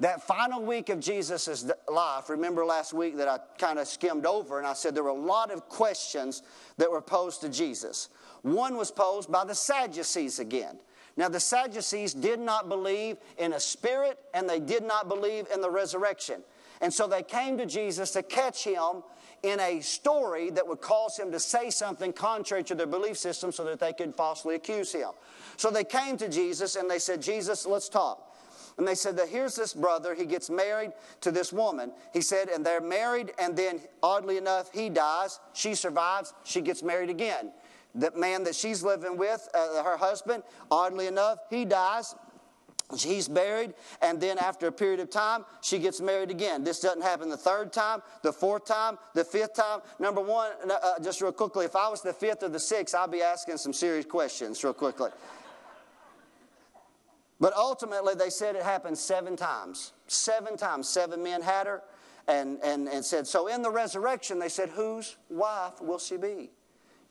That 0.00 0.22
final 0.22 0.62
week 0.62 0.88
of 0.88 1.00
Jesus' 1.00 1.64
life, 1.90 2.28
remember 2.28 2.64
last 2.64 2.92
week 2.92 3.16
that 3.16 3.28
I 3.28 3.38
kind 3.58 3.78
of 3.78 3.86
skimmed 3.86 4.26
over 4.26 4.58
and 4.58 4.66
I 4.66 4.72
said 4.72 4.94
there 4.94 5.04
were 5.04 5.10
a 5.10 5.14
lot 5.14 5.50
of 5.50 5.68
questions 5.68 6.42
that 6.76 6.90
were 6.90 7.00
posed 7.00 7.40
to 7.42 7.48
Jesus. 7.48 8.08
One 8.42 8.76
was 8.76 8.90
posed 8.90 9.30
by 9.30 9.44
the 9.44 9.54
Sadducees 9.54 10.38
again. 10.38 10.78
Now, 11.16 11.28
the 11.28 11.40
Sadducees 11.40 12.14
did 12.14 12.40
not 12.40 12.68
believe 12.68 13.18
in 13.38 13.52
a 13.52 13.60
spirit 13.60 14.18
and 14.32 14.48
they 14.48 14.60
did 14.60 14.82
not 14.82 15.08
believe 15.08 15.46
in 15.52 15.60
the 15.60 15.70
resurrection. 15.70 16.42
And 16.80 16.92
so 16.92 17.06
they 17.06 17.22
came 17.22 17.58
to 17.58 17.66
Jesus 17.66 18.12
to 18.12 18.22
catch 18.22 18.64
him 18.64 19.02
in 19.42 19.60
a 19.60 19.80
story 19.80 20.50
that 20.50 20.66
would 20.66 20.80
cause 20.80 21.18
him 21.18 21.30
to 21.32 21.40
say 21.40 21.70
something 21.70 22.12
contrary 22.12 22.62
to 22.64 22.74
their 22.74 22.86
belief 22.86 23.18
system 23.18 23.52
so 23.52 23.64
that 23.64 23.80
they 23.80 23.92
could 23.92 24.14
falsely 24.14 24.54
accuse 24.54 24.92
him. 24.92 25.10
So 25.56 25.70
they 25.70 25.84
came 25.84 26.16
to 26.18 26.28
Jesus 26.28 26.76
and 26.76 26.90
they 26.90 26.98
said, 26.98 27.20
Jesus, 27.20 27.66
let's 27.66 27.88
talk. 27.88 28.28
And 28.78 28.88
they 28.88 28.94
said 28.94 29.16
that 29.18 29.28
here's 29.28 29.54
this 29.54 29.74
brother, 29.74 30.14
he 30.14 30.24
gets 30.24 30.48
married 30.48 30.92
to 31.20 31.30
this 31.30 31.52
woman. 31.52 31.92
He 32.12 32.22
said, 32.22 32.48
and 32.48 32.64
they're 32.64 32.80
married, 32.80 33.32
and 33.38 33.54
then 33.54 33.80
oddly 34.02 34.38
enough, 34.38 34.72
he 34.72 34.88
dies, 34.88 35.40
she 35.52 35.74
survives, 35.74 36.32
she 36.44 36.62
gets 36.62 36.82
married 36.82 37.10
again. 37.10 37.52
The 37.94 38.10
man 38.12 38.44
that 38.44 38.54
she's 38.54 38.82
living 38.82 39.16
with, 39.16 39.48
uh, 39.54 39.82
her 39.82 39.96
husband, 39.96 40.42
oddly 40.70 41.06
enough, 41.06 41.38
he 41.50 41.64
dies, 41.64 42.14
He's 42.98 43.26
buried, 43.28 43.74
and 44.02 44.20
then 44.20 44.38
after 44.38 44.66
a 44.66 44.72
period 44.72 45.00
of 45.00 45.10
time, 45.10 45.44
she 45.62 45.78
gets 45.78 46.00
married 46.00 46.30
again. 46.30 46.62
This 46.62 46.80
doesn't 46.80 47.02
happen 47.02 47.30
the 47.30 47.36
third 47.36 47.72
time, 47.72 48.02
the 48.22 48.32
fourth 48.32 48.66
time, 48.66 48.98
the 49.14 49.24
fifth 49.24 49.54
time. 49.54 49.80
Number 49.98 50.20
one, 50.20 50.50
uh, 50.70 50.98
just 51.02 51.22
real 51.22 51.32
quickly, 51.32 51.64
if 51.64 51.74
I 51.74 51.88
was 51.88 52.02
the 52.02 52.12
fifth 52.12 52.42
or 52.42 52.48
the 52.48 52.60
sixth, 52.60 52.94
I'd 52.94 53.10
be 53.10 53.22
asking 53.22 53.56
some 53.56 53.72
serious 53.72 54.04
questions, 54.04 54.62
real 54.62 54.74
quickly. 54.74 55.10
But 57.40 57.54
ultimately, 57.54 58.14
they 58.14 58.30
said 58.30 58.56
it 58.56 58.62
happened 58.62 58.98
seven 58.98 59.36
times. 59.36 59.92
Seven 60.06 60.56
times. 60.56 60.88
Seven 60.88 61.22
men 61.22 61.42
had 61.42 61.66
her 61.66 61.82
and, 62.28 62.58
and, 62.62 62.88
and 62.88 63.04
said, 63.04 63.26
So 63.26 63.48
in 63.48 63.62
the 63.62 63.70
resurrection, 63.70 64.38
they 64.38 64.48
said, 64.48 64.68
Whose 64.68 65.16
wife 65.28 65.80
will 65.80 65.98
she 65.98 66.18
be? 66.18 66.50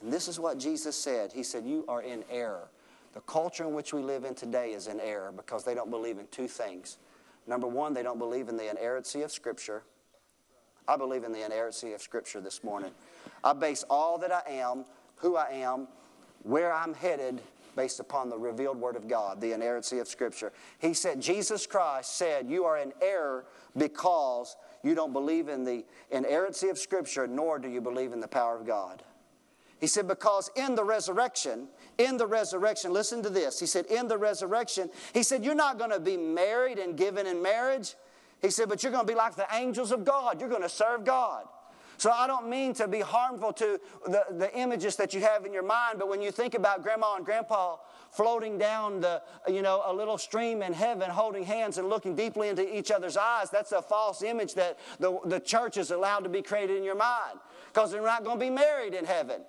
And 0.02 0.12
this 0.12 0.28
is 0.28 0.40
what 0.40 0.58
Jesus 0.58 0.96
said. 0.96 1.32
He 1.32 1.44
said, 1.44 1.66
You 1.66 1.86
are 1.88 2.02
in 2.02 2.24
error. 2.30 2.70
The 3.14 3.22
culture 3.22 3.66
in 3.66 3.74
which 3.74 3.94
we 3.94 4.02
live 4.02 4.24
in 4.24 4.36
today 4.36 4.72
is 4.72 4.88
in 4.88 5.00
error 5.00 5.32
because 5.36 5.64
they 5.64 5.76
don't 5.76 5.90
believe 5.90 6.18
in 6.18 6.28
two 6.28 6.48
things. 6.48 6.98
Number 7.46 7.68
one, 7.68 7.94
they 7.94 8.04
don't 8.04 8.20
believe 8.20 8.48
in 8.50 8.58
the 8.58 8.70
inerrancy 8.70 9.22
of 9.22 9.32
Scripture. 9.32 9.84
I 10.88 10.96
believe 10.96 11.24
in 11.24 11.32
the 11.32 11.46
inerrancy 11.46 11.94
of 11.94 12.02
Scripture 12.02 12.40
this 12.40 12.64
morning. 12.64 12.92
I 13.44 13.54
base 13.54 13.84
all 13.90 14.18
that 14.20 14.32
I 14.32 14.44
am, 14.50 14.86
who 15.18 15.36
I 15.36 15.50
am, 15.52 15.88
where 16.44 16.74
I'm 16.74 16.94
headed 16.94 17.42
based 17.76 18.00
upon 18.00 18.30
the 18.30 18.38
revealed 18.38 18.78
Word 18.78 18.96
of 18.96 19.08
God, 19.08 19.40
the 19.40 19.54
inerrancy 19.54 20.00
of 20.00 20.08
Scripture. 20.08 20.52
He 20.80 20.94
said, 20.94 21.22
Jesus 21.22 21.68
Christ 21.68 22.18
said, 22.18 22.50
You 22.50 22.66
are 22.66 22.78
in 22.78 22.94
error 23.02 23.46
because 23.78 24.56
you 24.84 24.96
don't 24.96 25.14
believe 25.14 25.48
in 25.50 25.64
the 25.64 25.86
inerrancy 26.12 26.70
of 26.70 26.78
Scripture, 26.78 27.28
nor 27.28 27.60
do 27.60 27.70
you 27.70 27.82
believe 27.82 28.14
in 28.14 28.20
the 28.20 28.28
power 28.28 28.58
of 28.58 28.66
God. 28.66 29.04
He 29.82 29.88
said, 29.88 30.08
because 30.08 30.52
in 30.56 30.76
the 30.76 30.84
resurrection, 30.84 31.68
in 31.98 32.16
the 32.18 32.28
resurrection, 32.28 32.94
listen 32.94 33.24
to 33.24 33.30
this. 33.30 33.60
He 33.60 33.66
said, 33.66 33.88
in 33.88 34.08
the 34.08 34.18
resurrection, 34.18 34.92
he 35.12 35.24
said, 35.24 35.44
you're 35.44 35.56
not 35.56 35.80
going 35.80 35.90
to 35.90 36.00
be 36.00 36.16
married 36.16 36.78
and 36.78 36.96
given 36.96 37.26
in 37.26 37.42
marriage. 37.42 37.96
He 38.44 38.52
said, 38.52 38.70
but 38.70 38.84
you're 38.84 38.92
going 38.92 39.08
to 39.08 39.12
be 39.12 39.18
like 39.18 39.36
the 39.36 39.48
angels 39.52 39.92
of 39.92 40.06
God. 40.06 40.40
You're 40.40 40.50
going 40.50 40.62
to 40.62 40.70
serve 40.70 41.04
God. 41.04 41.46
So 41.98 42.12
I 42.12 42.26
don't 42.26 42.50
mean 42.50 42.74
to 42.76 42.88
be 42.88 43.00
harmful 43.00 43.54
to 43.54 43.80
the, 44.06 44.26
the 44.32 44.56
images 44.58 44.96
that 44.96 45.14
you 45.14 45.22
have 45.22 45.46
in 45.46 45.54
your 45.54 45.64
mind, 45.64 46.00
but 46.00 46.08
when 46.08 46.22
you 46.22 46.32
think 46.32 46.54
about 46.56 46.82
grandma 46.82 47.16
and 47.16 47.26
grandpa 47.26 47.78
floating 48.12 48.58
down 48.58 49.02
the, 49.02 49.22
you 49.48 49.62
know, 49.62 49.84
a 49.86 49.94
little 49.94 50.18
stream 50.18 50.62
in 50.64 50.74
heaven, 50.74 51.10
holding 51.10 51.44
hands 51.44 51.78
and 51.78 51.90
looking 51.90 52.16
deeply 52.16 52.50
into 52.50 52.76
each 52.76 52.90
other's 52.90 53.18
eyes, 53.18 53.50
that's 53.52 53.72
a 53.72 53.82
false 53.82 54.24
image 54.24 54.56
that 54.56 54.80
the, 55.00 55.20
the 55.26 55.40
church 55.40 55.78
is 55.78 55.92
allowed 55.92 56.20
to 56.20 56.30
be 56.30 56.42
created 56.42 56.78
in 56.78 56.84
your 56.84 56.96
mind. 56.96 57.40
Because 57.72 57.92
they're 57.92 58.02
not 58.02 58.24
going 58.24 58.38
to 58.38 58.46
be 58.46 58.50
married 58.50 58.94
in 58.96 59.06
heaven. 59.06 59.42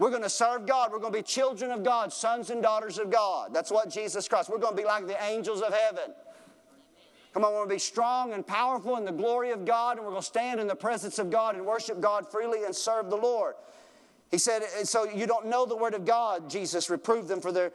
We're 0.00 0.08
going 0.08 0.22
to 0.22 0.30
serve 0.30 0.64
God. 0.64 0.92
We're 0.92 0.98
going 0.98 1.12
to 1.12 1.18
be 1.18 1.22
children 1.22 1.70
of 1.70 1.84
God, 1.84 2.10
sons 2.10 2.48
and 2.48 2.62
daughters 2.62 2.98
of 2.98 3.10
God. 3.10 3.52
That's 3.52 3.70
what 3.70 3.90
Jesus 3.90 4.26
Christ. 4.26 4.48
We're 4.48 4.56
going 4.56 4.74
to 4.74 4.82
be 4.82 4.86
like 4.86 5.06
the 5.06 5.22
angels 5.22 5.60
of 5.60 5.74
heaven. 5.74 6.14
Come 7.34 7.44
on, 7.44 7.52
we're 7.52 7.58
going 7.58 7.68
to 7.68 7.74
be 7.74 7.78
strong 7.78 8.32
and 8.32 8.44
powerful 8.44 8.96
in 8.96 9.04
the 9.04 9.12
glory 9.12 9.50
of 9.50 9.66
God, 9.66 9.98
and 9.98 10.06
we're 10.06 10.12
going 10.12 10.22
to 10.22 10.26
stand 10.26 10.58
in 10.58 10.66
the 10.66 10.74
presence 10.74 11.18
of 11.18 11.30
God 11.30 11.54
and 11.54 11.66
worship 11.66 12.00
God 12.00 12.26
freely 12.26 12.64
and 12.64 12.74
serve 12.74 13.10
the 13.10 13.16
Lord. 13.16 13.56
He 14.30 14.38
said, 14.38 14.62
so 14.84 15.04
you 15.04 15.26
don't 15.26 15.46
know 15.46 15.66
the 15.66 15.76
Word 15.76 15.92
of 15.92 16.04
God. 16.04 16.48
Jesus 16.48 16.88
reproved 16.88 17.26
them 17.26 17.40
for 17.40 17.50
their, 17.50 17.72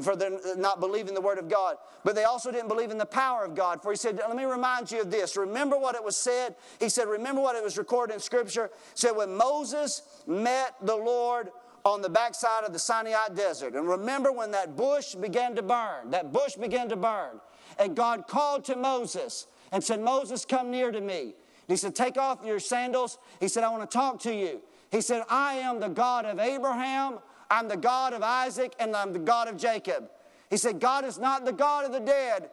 for 0.00 0.16
their 0.16 0.38
not 0.56 0.80
believing 0.80 1.12
the 1.12 1.20
Word 1.20 1.38
of 1.38 1.48
God. 1.48 1.76
But 2.04 2.14
they 2.14 2.24
also 2.24 2.50
didn't 2.50 2.68
believe 2.68 2.90
in 2.90 2.96
the 2.96 3.04
power 3.04 3.44
of 3.44 3.54
God. 3.54 3.82
For 3.82 3.90
he 3.90 3.96
said, 3.96 4.16
let 4.16 4.34
me 4.34 4.44
remind 4.44 4.90
you 4.90 5.02
of 5.02 5.10
this. 5.10 5.36
Remember 5.36 5.76
what 5.76 5.94
it 5.94 6.02
was 6.02 6.16
said? 6.16 6.54
He 6.78 6.88
said, 6.88 7.06
remember 7.06 7.42
what 7.42 7.54
it 7.54 7.62
was 7.62 7.76
recorded 7.76 8.14
in 8.14 8.20
Scripture? 8.20 8.70
He 8.72 8.78
said, 8.94 9.10
when 9.10 9.36
Moses 9.36 10.00
met 10.26 10.74
the 10.80 10.96
Lord 10.96 11.50
on 11.84 12.00
the 12.00 12.08
backside 12.08 12.64
of 12.64 12.72
the 12.72 12.78
Sinai 12.78 13.28
desert, 13.34 13.74
and 13.74 13.86
remember 13.86 14.32
when 14.32 14.52
that 14.52 14.76
bush 14.76 15.14
began 15.14 15.54
to 15.56 15.62
burn, 15.62 16.10
that 16.10 16.32
bush 16.32 16.54
began 16.54 16.88
to 16.88 16.96
burn. 16.96 17.40
And 17.78 17.94
God 17.94 18.26
called 18.26 18.64
to 18.66 18.76
Moses 18.76 19.48
and 19.70 19.84
said, 19.84 20.00
Moses, 20.00 20.46
come 20.46 20.70
near 20.70 20.90
to 20.92 21.00
me. 21.00 21.34
He 21.68 21.76
said, 21.76 21.94
Take 21.94 22.16
off 22.16 22.44
your 22.44 22.58
sandals. 22.58 23.18
He 23.38 23.48
said, 23.48 23.64
I 23.64 23.68
want 23.68 23.88
to 23.88 23.96
talk 23.96 24.18
to 24.20 24.34
you. 24.34 24.60
He 24.90 25.00
said, 25.00 25.22
I 25.28 25.54
am 25.54 25.80
the 25.80 25.88
God 25.88 26.24
of 26.24 26.38
Abraham, 26.38 27.18
I'm 27.50 27.68
the 27.68 27.76
God 27.76 28.12
of 28.12 28.22
Isaac, 28.22 28.74
and 28.78 28.94
I'm 28.94 29.12
the 29.12 29.18
God 29.18 29.48
of 29.48 29.56
Jacob. 29.56 30.08
He 30.50 30.56
said, 30.56 30.80
God 30.80 31.04
is 31.04 31.18
not 31.18 31.44
the 31.44 31.52
God 31.52 31.84
of 31.84 31.92
the 31.92 32.00
dead, 32.00 32.50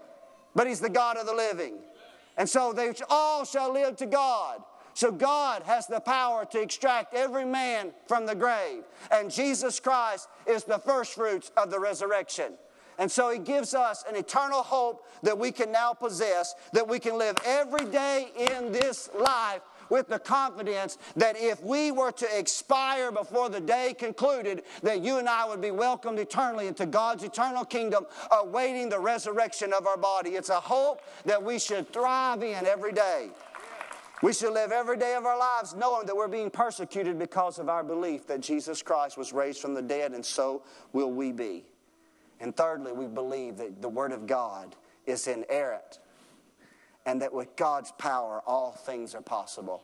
but 0.55 0.67
He's 0.67 0.79
the 0.79 0.89
God 0.89 1.17
of 1.17 1.25
the 1.25 1.33
living. 1.33 1.75
And 2.38 2.47
so 2.47 2.73
they 2.73 2.93
all 3.09 3.43
shall 3.43 3.73
live 3.73 3.95
to 3.97 4.05
God. 4.05 4.61
So 4.93 5.11
God 5.11 5.63
has 5.63 5.85
the 5.88 5.99
power 5.99 6.45
to 6.45 6.61
extract 6.61 7.13
every 7.13 7.45
man 7.45 7.91
from 8.07 8.25
the 8.25 8.33
grave. 8.33 8.83
And 9.11 9.31
Jesus 9.31 9.79
Christ 9.79 10.27
is 10.47 10.63
the 10.63 10.79
first 10.79 11.13
fruits 11.13 11.51
of 11.55 11.69
the 11.69 11.79
resurrection. 11.79 12.53
And 12.97 13.11
so 13.11 13.29
he 13.29 13.38
gives 13.38 13.75
us 13.75 14.03
an 14.09 14.15
eternal 14.15 14.63
hope 14.63 15.05
that 15.21 15.38
we 15.38 15.51
can 15.51 15.71
now 15.71 15.93
possess, 15.93 16.55
that 16.73 16.88
we 16.88 16.97
can 16.97 17.17
live 17.17 17.38
every 17.45 17.85
day 17.85 18.31
in 18.35 18.71
this 18.71 19.09
life 19.19 19.61
with 19.89 20.07
the 20.07 20.19
confidence 20.19 20.97
that 21.15 21.35
if 21.38 21.63
we 21.63 21.91
were 21.91 22.11
to 22.11 22.38
expire 22.38 23.11
before 23.11 23.49
the 23.49 23.59
day 23.59 23.95
concluded, 23.97 24.63
that 24.83 25.01
you 25.01 25.17
and 25.17 25.29
I 25.29 25.45
would 25.45 25.61
be 25.61 25.71
welcomed 25.71 26.19
eternally 26.19 26.67
into 26.67 26.85
God's 26.85 27.23
eternal 27.23 27.65
kingdom, 27.65 28.05
awaiting 28.31 28.89
the 28.89 28.99
resurrection 28.99 29.73
of 29.73 29.88
our 29.88 29.97
body. 29.97 30.31
It's 30.31 30.49
a 30.49 30.59
hope 30.59 31.01
that 31.25 31.41
we 31.41 31.59
should 31.59 31.91
thrive 31.91 32.43
in 32.43 32.65
every 32.65 32.91
day. 32.91 33.29
We 34.23 34.33
should 34.33 34.53
live 34.53 34.71
every 34.71 34.97
day 34.97 35.13
of 35.13 35.25
our 35.25 35.38
lives 35.38 35.75
knowing 35.75 36.07
that 36.07 36.15
we're 36.15 36.27
being 36.27 36.49
persecuted 36.49 37.19
because 37.19 37.59
of 37.59 37.69
our 37.69 37.83
belief 37.83 38.25
that 38.27 38.41
Jesus 38.41 38.81
Christ 38.81 39.15
was 39.15 39.31
raised 39.31 39.61
from 39.61 39.75
the 39.75 39.81
dead, 39.81 40.13
and 40.13 40.25
so 40.25 40.63
will 40.91 41.11
we 41.11 41.31
be. 41.31 41.65
And 42.39 42.55
thirdly, 42.55 42.93
we 42.93 43.05
believe 43.05 43.57
that 43.57 43.81
the 43.81 43.89
Word 43.89 44.11
of 44.11 44.25
God 44.25 44.75
is 45.05 45.27
inerrant 45.27 45.99
and 47.07 47.21
that 47.21 47.33
with 47.33 47.55
God's 47.55 47.93
power, 47.93 48.43
all 48.45 48.73
things 48.73 49.15
are 49.15 49.21
possible. 49.21 49.81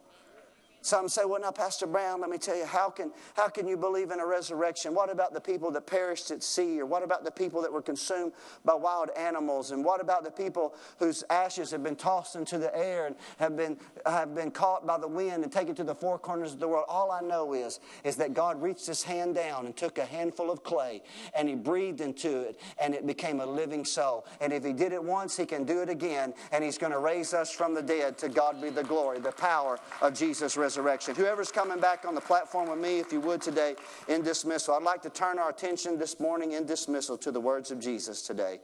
Some 0.84 1.08
say, 1.08 1.24
well, 1.24 1.40
now, 1.40 1.52
Pastor 1.52 1.88
Brown, 1.88 2.20
let 2.20 2.30
me 2.30 2.38
tell 2.38 2.58
you, 2.58 2.66
how 2.66 2.90
can, 2.90 3.14
how 3.36 3.48
can 3.48 3.70
you 3.70 3.78
believe 3.78 4.12
in 4.12 4.20
a 4.20 4.26
resurrection? 4.26 4.94
What 4.94 5.10
about 5.10 5.34
the 5.34 5.40
people 5.40 5.72
that 5.72 5.88
perished 5.88 6.30
at 6.30 6.44
sea? 6.44 6.82
Or 6.82 6.86
what 6.86 7.04
about 7.04 7.24
the 7.24 7.32
people 7.32 7.62
that 7.62 7.72
were 7.72 7.82
consumed 7.82 8.34
by 8.66 8.74
wild 8.74 9.10
animals? 9.18 9.72
And 9.72 9.86
what 9.86 10.02
about 10.02 10.26
the 10.26 10.32
people 10.32 10.76
whose 11.00 11.24
ashes 11.30 11.72
have 11.72 11.84
been 11.84 11.96
tossed 11.96 12.36
into 12.36 12.58
the 12.58 12.76
air 12.78 13.06
and 13.08 13.16
have 13.38 13.56
been, 13.56 13.78
have 14.06 14.36
been 14.36 14.52
caught 14.52 14.86
by 14.86 14.98
the 14.98 15.08
wind 15.08 15.44
and 15.44 15.54
taken 15.54 15.74
to 15.76 15.86
the 15.86 15.96
four 15.96 16.20
corners 16.20 16.52
of 16.52 16.60
the 16.60 16.68
world? 16.68 16.84
All 16.90 17.12
I 17.12 17.22
know 17.22 17.54
is, 17.54 17.80
is 18.04 18.18
that 18.18 18.34
God 18.34 18.62
reached 18.62 18.86
his 18.86 19.04
hand 19.04 19.36
down 19.36 19.66
and 19.66 19.78
took 19.78 19.98
a 19.98 20.06
handful 20.06 20.52
of 20.52 20.64
clay 20.64 21.02
and 21.34 21.48
he 21.48 21.56
breathed 21.56 22.02
into 22.02 22.42
it 22.42 22.60
and 22.78 22.94
it 22.94 23.08
became 23.08 23.40
a 23.40 23.46
living 23.46 23.86
soul. 23.86 24.26
And 24.42 24.52
if 24.52 24.66
he 24.66 24.74
did 24.74 24.92
it 24.92 25.02
once, 25.02 25.38
he 25.38 25.46
can 25.46 25.64
do 25.64 25.82
it 25.82 25.88
again. 25.88 26.34
And 26.52 26.62
he's 26.62 26.78
going 26.78 26.92
to 26.92 27.00
raise 27.00 27.34
us 27.34 27.52
from 27.52 27.74
the 27.74 27.82
dead. 27.82 28.18
To 28.18 28.28
God 28.28 28.62
be 28.62 28.70
the 28.70 28.84
glory, 28.84 29.20
the 29.20 29.32
power 29.32 29.80
of 30.02 30.14
Jesus' 30.14 30.58
resurrection 30.58 30.73
resurrection. 30.74 31.14
Whoever's 31.14 31.52
coming 31.52 31.80
back 31.80 32.04
on 32.04 32.16
the 32.16 32.22
platform 32.22 32.68
with 32.68 32.80
me, 32.80 32.98
if 32.98 33.14
you 33.14 33.20
would 33.22 33.44
today 33.44 33.76
in 34.08 34.24
dismissal, 34.24 34.74
I'd 34.74 34.82
like 34.82 35.04
to 35.04 35.10
turn 35.12 35.38
our 35.38 35.52
attention 35.52 36.00
this 36.00 36.20
morning 36.20 36.54
in 36.54 36.66
dismissal 36.66 37.16
to 37.20 37.32
the 37.32 37.40
words 37.40 37.70
of 37.70 37.80
Jesus 37.80 38.24
today, 38.24 38.60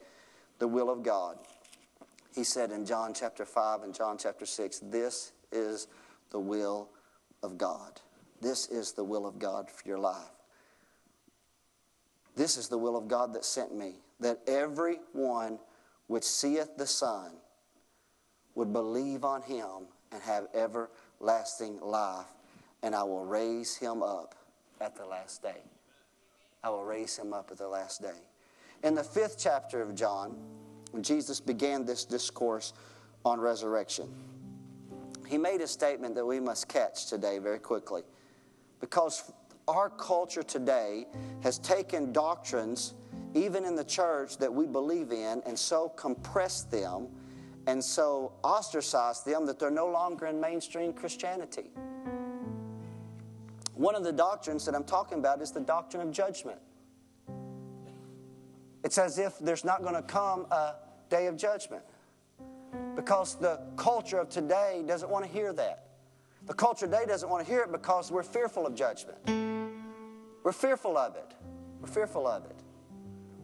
the 0.58 0.68
will 0.68 0.90
of 0.90 1.04
God. 1.04 1.38
He 2.34 2.44
said 2.44 2.72
in 2.72 2.84
John 2.84 3.14
chapter 3.14 3.46
5 3.46 3.84
and 3.84 3.94
John 3.94 4.18
chapter 4.18 4.48
6, 4.48 4.80
This 4.86 5.34
is 5.52 5.88
the 6.32 6.40
will 6.40 6.90
of 7.44 7.60
God. 7.60 8.02
This 8.42 8.68
is 8.70 8.94
the 8.94 9.04
will 9.04 9.28
of 9.28 9.38
God 9.38 9.70
for 9.70 9.88
your 9.88 10.00
life. 10.00 10.32
This 12.36 12.58
is 12.58 12.70
the 12.70 12.78
will 12.80 12.98
of 12.98 13.08
God 13.08 13.36
that 13.36 13.46
sent 13.46 13.76
me, 13.76 13.98
that 14.20 14.40
every 14.48 14.98
one 15.14 15.60
which 16.08 16.24
seeth 16.24 16.76
the 16.76 16.88
Son 16.88 17.34
would 18.56 18.74
believe 18.74 19.24
on 19.24 19.44
him 19.44 19.90
and 20.12 20.24
have 20.24 20.48
ever 20.56 20.90
lasting 21.20 21.80
life, 21.82 22.28
and 22.84 22.96
I 22.96 23.04
will 23.04 23.26
raise 23.26 23.76
him 23.76 24.02
up 24.02 24.36
at 24.80 24.96
the 24.96 25.06
last 25.06 25.42
day. 25.42 25.62
I 26.64 26.70
will 26.70 26.84
raise 26.84 27.18
him 27.18 27.34
up 27.34 27.50
at 27.52 27.58
the 27.58 27.68
last 27.68 28.02
day. 28.02 28.18
In 28.84 28.96
the 28.96 29.04
fifth 29.04 29.38
chapter 29.38 29.82
of 29.82 29.96
John, 29.96 30.38
when 30.92 31.04
Jesus 31.04 31.40
began 31.40 31.86
this 31.86 32.06
discourse 32.06 32.74
on 33.26 33.40
resurrection, 33.40 34.10
he 35.28 35.38
made 35.38 35.62
a 35.62 35.68
statement 35.68 36.16
that 36.16 36.26
we 36.26 36.40
must 36.40 36.68
catch 36.68 37.06
today 37.08 37.38
very 37.38 37.60
quickly. 37.60 38.02
Because 38.80 39.32
our 39.68 39.90
culture 39.90 40.42
today 40.42 41.06
has 41.44 41.60
taken 41.60 42.12
doctrines, 42.12 42.96
even 43.36 43.66
in 43.66 43.76
the 43.76 43.84
church, 43.84 44.38
that 44.38 44.52
we 44.52 44.66
believe 44.66 45.12
in, 45.12 45.44
and 45.46 45.58
so 45.58 45.90
compressed 45.90 46.72
them 46.72 47.10
and 47.70 47.84
so 47.84 48.32
ostracized 48.44 49.26
them 49.26 49.46
that 49.46 49.60
they're 49.60 49.70
no 49.70 49.86
longer 49.86 50.26
in 50.26 50.42
mainstream 50.42 50.92
Christianity. 50.92 51.70
One 53.76 53.94
of 53.94 54.04
the 54.04 54.12
doctrines 54.12 54.66
that 54.66 54.74
I'm 54.74 54.84
talking 54.84 55.20
about 55.20 55.40
is 55.40 55.52
the 55.52 55.60
doctrine 55.60 56.02
of 56.02 56.12
judgment. 56.12 56.58
It's 58.84 58.98
as 58.98 59.20
if 59.20 59.38
there's 59.38 59.64
not 59.64 59.84
going 59.84 59.94
to 59.94 60.02
come 60.02 60.48
a 60.50 60.78
day 61.12 61.28
of 61.28 61.38
judgment 61.38 61.84
because 62.96 63.36
the 63.36 63.60
culture 63.78 64.18
of 64.18 64.30
today 64.30 64.84
doesn't 64.88 65.10
want 65.10 65.26
to 65.26 65.32
hear 65.32 65.54
that. 65.54 65.90
The 66.48 66.56
culture 66.56 66.88
today 66.88 67.06
doesn't 67.08 67.30
want 67.30 67.46
to 67.46 67.52
hear 67.52 67.62
it 67.62 67.72
because 67.72 68.12
we're 68.12 68.24
fearful 68.24 68.66
of 68.66 68.74
judgment. 68.74 69.20
We're 70.44 70.54
fearful 70.54 70.98
of 70.98 71.16
it. 71.16 71.36
We're 71.82 71.88
fearful 71.88 72.26
of 72.26 72.46
it. 72.46 72.64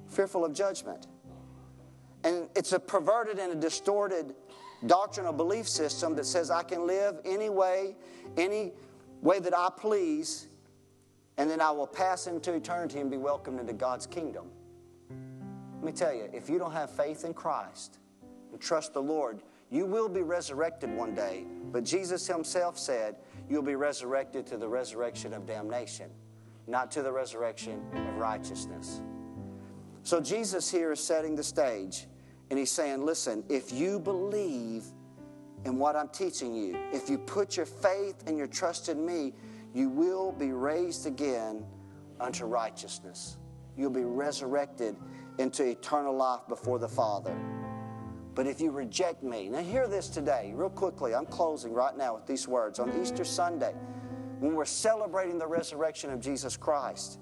Fearful 0.07 0.43
of 0.45 0.53
judgment. 0.53 1.05
And 2.25 2.49
it's 2.55 2.73
a 2.73 2.79
perverted 2.79 3.37
and 3.37 3.53
a 3.53 3.55
distorted 3.55 4.33
doctrinal 4.87 5.31
belief 5.31 5.69
system 5.69 6.15
that 6.15 6.25
says 6.25 6.49
I 6.49 6.63
can 6.63 6.87
live 6.87 7.19
any 7.23 7.49
way, 7.49 7.95
any 8.35 8.73
way 9.21 9.39
that 9.39 9.55
I 9.55 9.69
please, 9.75 10.47
and 11.37 11.49
then 11.49 11.61
I 11.61 11.69
will 11.69 11.87
pass 11.87 12.25
into 12.25 12.53
eternity 12.53 12.99
and 12.99 13.11
be 13.11 13.17
welcomed 13.17 13.59
into 13.59 13.73
God's 13.73 14.07
kingdom. 14.07 14.47
Let 15.75 15.83
me 15.83 15.91
tell 15.91 16.13
you, 16.13 16.27
if 16.33 16.49
you 16.49 16.57
don't 16.57 16.71
have 16.71 16.89
faith 16.89 17.25
in 17.25 17.33
Christ 17.35 17.99
and 18.51 18.59
trust 18.59 18.93
the 18.93 19.01
Lord, 19.01 19.43
you 19.69 19.85
will 19.85 20.09
be 20.09 20.23
resurrected 20.23 20.89
one 20.89 21.13
day. 21.13 21.45
But 21.71 21.83
Jesus 21.83 22.25
Himself 22.25 22.79
said, 22.79 23.17
You'll 23.47 23.61
be 23.61 23.75
resurrected 23.75 24.47
to 24.47 24.57
the 24.57 24.67
resurrection 24.67 25.31
of 25.31 25.45
damnation, 25.45 26.09
not 26.65 26.89
to 26.91 27.03
the 27.03 27.11
resurrection 27.11 27.83
of 27.93 28.17
righteousness. 28.17 29.01
So 30.01 30.19
Jesus 30.19 30.71
here 30.71 30.91
is 30.91 30.99
setting 30.99 31.35
the 31.35 31.43
stage. 31.43 32.07
And 32.49 32.59
he's 32.59 32.71
saying, 32.71 33.03
listen, 33.03 33.43
if 33.49 33.71
you 33.71 33.99
believe 33.99 34.85
in 35.65 35.77
what 35.79 35.95
I'm 35.95 36.09
teaching 36.09 36.53
you, 36.53 36.77
if 36.93 37.09
you 37.09 37.17
put 37.17 37.57
your 37.57 37.65
faith 37.65 38.23
and 38.27 38.37
your 38.37 38.47
trust 38.47 38.89
in 38.89 39.05
me, 39.05 39.33
you 39.73 39.89
will 39.89 40.31
be 40.31 40.51
raised 40.51 41.07
again 41.07 41.65
unto 42.19 42.45
righteousness. 42.45 43.37
You'll 43.75 43.89
be 43.89 44.03
resurrected 44.03 44.95
into 45.37 45.65
eternal 45.65 46.15
life 46.15 46.41
before 46.47 46.79
the 46.79 46.87
Father. 46.87 47.35
But 48.35 48.47
if 48.47 48.61
you 48.61 48.71
reject 48.71 49.23
me, 49.23 49.49
now 49.49 49.59
hear 49.59 49.87
this 49.87 50.09
today, 50.09 50.53
real 50.55 50.69
quickly. 50.69 51.15
I'm 51.15 51.25
closing 51.25 51.73
right 51.73 51.97
now 51.97 52.15
with 52.15 52.27
these 52.27 52.47
words. 52.47 52.79
On 52.79 53.01
Easter 53.01 53.23
Sunday, 53.23 53.73
when 54.39 54.55
we're 54.55 54.65
celebrating 54.65 55.39
the 55.39 55.47
resurrection 55.47 56.11
of 56.11 56.19
Jesus 56.19 56.57
Christ, 56.57 57.19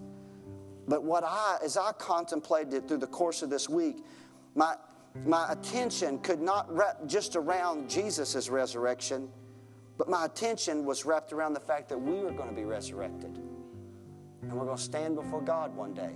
but 0.87 1.03
what 1.03 1.23
I, 1.23 1.59
as 1.63 1.77
I 1.77 1.91
contemplated 1.93 2.73
it 2.73 2.87
through 2.87 2.97
the 2.97 3.07
course 3.07 3.41
of 3.41 3.49
this 3.49 3.69
week, 3.69 4.03
my, 4.55 4.75
my 5.25 5.51
attention 5.51 6.19
could 6.19 6.41
not 6.41 6.73
wrap 6.73 7.05
just 7.05 7.35
around 7.35 7.89
Jesus' 7.89 8.49
resurrection, 8.49 9.29
but 9.97 10.09
my 10.09 10.25
attention 10.25 10.85
was 10.85 11.05
wrapped 11.05 11.33
around 11.33 11.53
the 11.53 11.59
fact 11.59 11.87
that 11.89 11.97
we 11.97 12.19
were 12.19 12.31
going 12.31 12.49
to 12.49 12.55
be 12.55 12.65
resurrected. 12.65 13.37
And 14.41 14.53
we're 14.53 14.65
going 14.65 14.77
to 14.77 14.83
stand 14.83 15.15
before 15.15 15.41
God 15.41 15.75
one 15.75 15.93
day. 15.93 16.15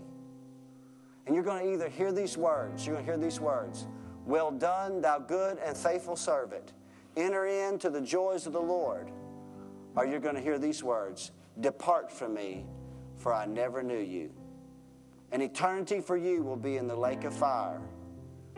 And 1.25 1.35
you're 1.35 1.43
going 1.43 1.63
to 1.63 1.73
either 1.73 1.89
hear 1.89 2.11
these 2.11 2.37
words, 2.37 2.85
you're 2.85 2.95
going 2.95 3.05
to 3.05 3.11
hear 3.11 3.21
these 3.21 3.39
words 3.39 3.87
Well 4.25 4.51
done, 4.51 5.01
thou 5.01 5.19
good 5.19 5.59
and 5.63 5.77
faithful 5.77 6.15
servant. 6.15 6.73
Enter 7.15 7.45
into 7.45 7.89
the 7.89 8.01
joys 8.01 8.47
of 8.47 8.53
the 8.53 8.61
Lord. 8.61 9.11
Or 9.95 10.05
you're 10.05 10.19
going 10.19 10.35
to 10.35 10.41
hear 10.41 10.57
these 10.57 10.83
words 10.83 11.31
Depart 11.59 12.11
from 12.11 12.33
me, 12.33 12.65
for 13.17 13.33
I 13.33 13.45
never 13.45 13.83
knew 13.83 13.99
you. 13.99 14.31
And 15.31 15.41
eternity 15.41 16.01
for 16.01 16.17
you 16.17 16.43
will 16.43 16.55
be 16.55 16.77
in 16.77 16.87
the 16.87 16.95
lake 16.95 17.23
of 17.23 17.33
fire 17.33 17.81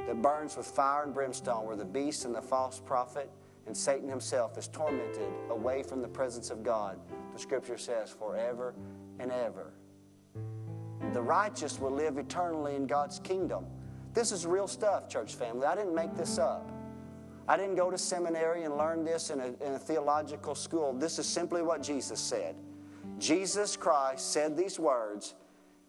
that 0.10 0.24
burns 0.24 0.58
with 0.58 0.66
fire 0.66 1.04
and 1.04 1.14
brimstone, 1.14 1.68
where 1.68 1.76
the 1.76 1.86
beast 1.86 2.26
and 2.26 2.34
the 2.34 2.42
false 2.42 2.82
prophet 2.84 3.30
and 3.68 3.78
Satan 3.78 4.10
himself 4.10 4.58
is 4.58 4.68
tormented 4.68 5.30
away 5.52 5.84
from 5.84 6.02
the 6.02 6.08
presence 6.08 6.50
of 6.50 6.64
God. 6.64 7.00
The 7.32 7.38
scripture 7.38 7.78
says, 7.78 8.10
forever 8.10 8.74
and 9.20 9.32
ever. 9.32 9.72
The 11.14 11.22
righteous 11.22 11.80
will 11.80 11.92
live 11.92 12.18
eternally 12.18 12.76
in 12.76 12.88
God's 12.88 13.20
kingdom. 13.20 13.68
This 14.16 14.32
is 14.32 14.48
real 14.48 14.68
stuff, 14.68 15.10
church 15.10 15.36
family. 15.36 15.68
I 15.68 15.76
didn't 15.76 15.94
make 15.94 16.16
this 16.16 16.40
up. 16.40 16.72
I 17.48 17.56
didn't 17.56 17.76
go 17.76 17.92
to 17.92 17.98
seminary 17.98 18.64
and 18.64 18.78
learn 18.78 19.06
this 19.06 19.30
in 19.30 19.40
a, 19.40 19.48
in 19.64 19.74
a 19.74 19.80
theological 19.80 20.56
school. 20.56 20.92
This 20.92 21.20
is 21.20 21.28
simply 21.28 21.62
what 21.62 21.84
Jesus 21.84 22.20
said. 22.20 22.56
Jesus 23.20 23.78
Christ 23.78 24.34
said 24.34 24.58
these 24.58 24.80
words 24.80 25.36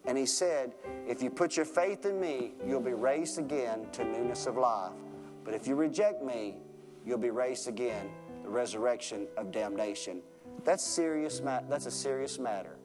and 0.07 0.17
he 0.17 0.27
said, 0.27 0.73
If 1.07 1.23
you 1.23 1.31
put 1.31 1.57
your 1.57 1.67
faith 1.67 2.07
in 2.07 2.21
me, 2.21 2.53
you'll 2.67 2.81
be 2.81 2.93
raised 2.93 3.39
again 3.39 3.87
to 3.93 4.05
newness 4.05 4.47
of 4.47 4.57
life. 4.57 4.93
But 5.45 5.55
if 5.55 5.67
you 5.67 5.75
reject 5.75 6.23
me, 6.23 6.57
you'll 7.05 7.19
be 7.19 7.31
raised 7.31 7.69
again, 7.69 8.11
the 8.43 8.49
resurrection 8.49 9.27
of 9.37 9.53
damnation. 9.53 10.23
That's 10.65 10.85
serious. 10.85 11.41
That's 11.41 11.87
a 11.87 11.91
serious 11.91 12.39
matter. 12.39 12.77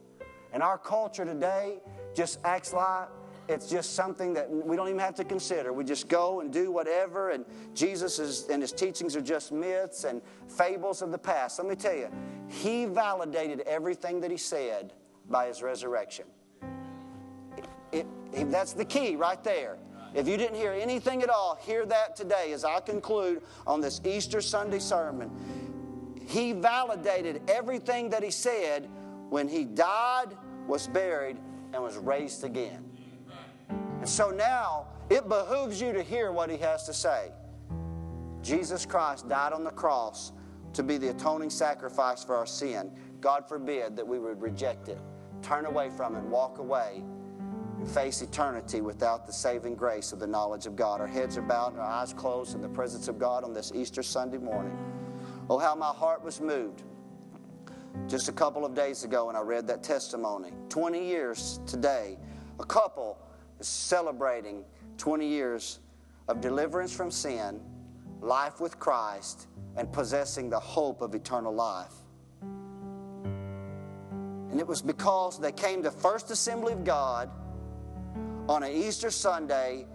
And 0.54 0.64
our 0.64 0.78
culture 0.78 1.26
today 1.26 1.80
just 2.14 2.40
acts 2.46 2.74
like 2.74 3.10
it's 3.48 3.70
just 3.70 3.94
something 3.94 4.34
that 4.34 4.50
we 4.50 4.76
don't 4.76 4.88
even 4.88 5.00
have 5.00 5.16
to 5.16 5.24
consider. 5.24 5.72
We 5.72 5.84
just 5.84 6.08
go 6.08 6.40
and 6.40 6.52
do 6.52 6.72
whatever, 6.72 7.30
and 7.30 7.46
Jesus 7.74 8.18
is, 8.18 8.48
and 8.50 8.62
his 8.62 8.72
teachings 8.72 9.16
are 9.16 9.22
just 9.22 9.52
myths 9.52 10.04
and 10.04 10.22
fables 10.48 11.02
of 11.02 11.12
the 11.12 11.18
past. 11.18 11.60
Let 11.60 11.68
me 11.68 11.76
tell 11.76 11.94
you, 11.96 12.10
he 12.48 12.86
validated 12.86 13.62
everything 13.62 14.20
that 14.22 14.32
he 14.32 14.38
said 14.38 14.94
by 15.30 15.48
his 15.48 15.62
resurrection. 15.62 16.26
It, 17.96 18.52
that's 18.52 18.74
the 18.74 18.86
key 18.86 19.16
right 19.16 19.42
there. 19.44 19.78
If 20.14 20.28
you 20.28 20.38
didn't 20.38 20.56
hear 20.56 20.72
anything 20.72 21.24
at 21.24 21.30
all, 21.30 21.58
hear 21.62 21.86
that 21.86 22.16
today 22.16 22.52
as 22.54 22.64
I 22.64 22.80
conclude 22.80 23.42
on 23.68 23.82
this 23.82 24.02
Easter 24.06 24.42
Sunday 24.42 24.80
sermon. 24.80 25.30
He 26.28 26.54
validated 26.54 27.42
everything 27.50 28.10
that 28.10 28.24
he 28.24 28.32
said 28.32 28.90
when 29.30 29.48
he 29.48 29.66
died, 29.66 30.38
was 30.68 30.88
buried, 30.88 31.38
and 31.74 31.84
was 31.84 31.98
raised 31.98 32.44
again. 32.44 32.84
And 34.00 34.08
so 34.08 34.30
now 34.30 34.88
it 35.10 35.28
behooves 35.28 35.82
you 35.82 35.92
to 35.94 36.02
hear 36.02 36.32
what 36.32 36.50
he 36.50 36.58
has 36.58 36.86
to 36.86 36.94
say. 36.94 37.32
Jesus 38.42 38.86
Christ 38.86 39.28
died 39.28 39.54
on 39.54 39.64
the 39.64 39.72
cross 39.72 40.32
to 40.74 40.84
be 40.84 40.98
the 40.98 41.10
atoning 41.10 41.50
sacrifice 41.50 42.24
for 42.24 42.36
our 42.36 42.46
sin. 42.46 42.92
God 43.20 43.48
forbid 43.48 43.96
that 43.96 44.08
we 44.08 44.20
would 44.20 44.42
reject 44.42 44.88
it, 44.88 45.00
turn 45.42 45.66
away 45.66 45.90
from 45.90 46.16
it, 46.16 46.24
walk 46.24 46.60
away 46.60 47.04
face 47.86 48.22
eternity 48.22 48.82
without 48.82 49.26
the 49.26 49.34
saving 49.34 49.76
grace 49.76 50.12
of 50.12 50.20
the 50.20 50.28
knowledge 50.28 50.66
of 50.66 50.76
God. 50.76 51.02
Our 51.02 51.08
heads 51.08 51.38
are 51.38 51.42
bowed 51.42 51.74
and 51.74 51.82
our 51.82 51.90
eyes 51.90 52.14
closed 52.14 52.56
in 52.56 52.62
the 52.62 52.70
presence 52.70 53.08
of 53.08 53.20
God 53.20 53.44
on 53.44 53.54
this 53.54 53.72
Easter 53.74 54.04
Sunday 54.04 54.38
morning. 54.38 54.78
Oh, 55.50 55.58
how 55.58 55.76
my 55.76 55.90
heart 55.90 56.24
was 56.24 56.42
moved 56.42 56.84
just 58.08 58.30
a 58.30 58.32
couple 58.32 58.66
of 58.66 58.74
days 58.74 59.04
ago 59.04 59.30
and 59.30 59.38
I 59.38 59.42
read 59.42 59.68
that 59.68 59.84
testimony. 59.84 60.52
20 60.70 61.06
years 61.06 61.60
today, 61.66 62.18
a 62.60 62.66
couple 62.66 63.18
is 63.60 63.68
celebrating 63.68 64.64
20 64.98 65.28
years 65.28 65.80
of 66.28 66.42
deliverance 66.42 66.94
from 66.94 67.12
sin, 67.12 67.60
life 68.22 68.60
with 68.60 68.80
Christ, 68.80 69.48
and 69.78 69.92
possessing 69.92 70.50
the 70.50 70.60
hope 70.60 71.02
of 71.02 71.14
eternal 71.14 71.54
life. 71.54 71.94
And 72.42 74.60
it 74.60 74.68
was 74.68 74.82
because 74.82 75.40
they 75.40 75.52
came 75.52 75.84
to 75.84 75.92
First 75.92 76.32
Assembly 76.32 76.74
of 76.74 76.84
God 76.84 77.30
on 78.48 78.64
an 78.64 78.72
Easter 78.72 79.10
Sunday 79.10 79.86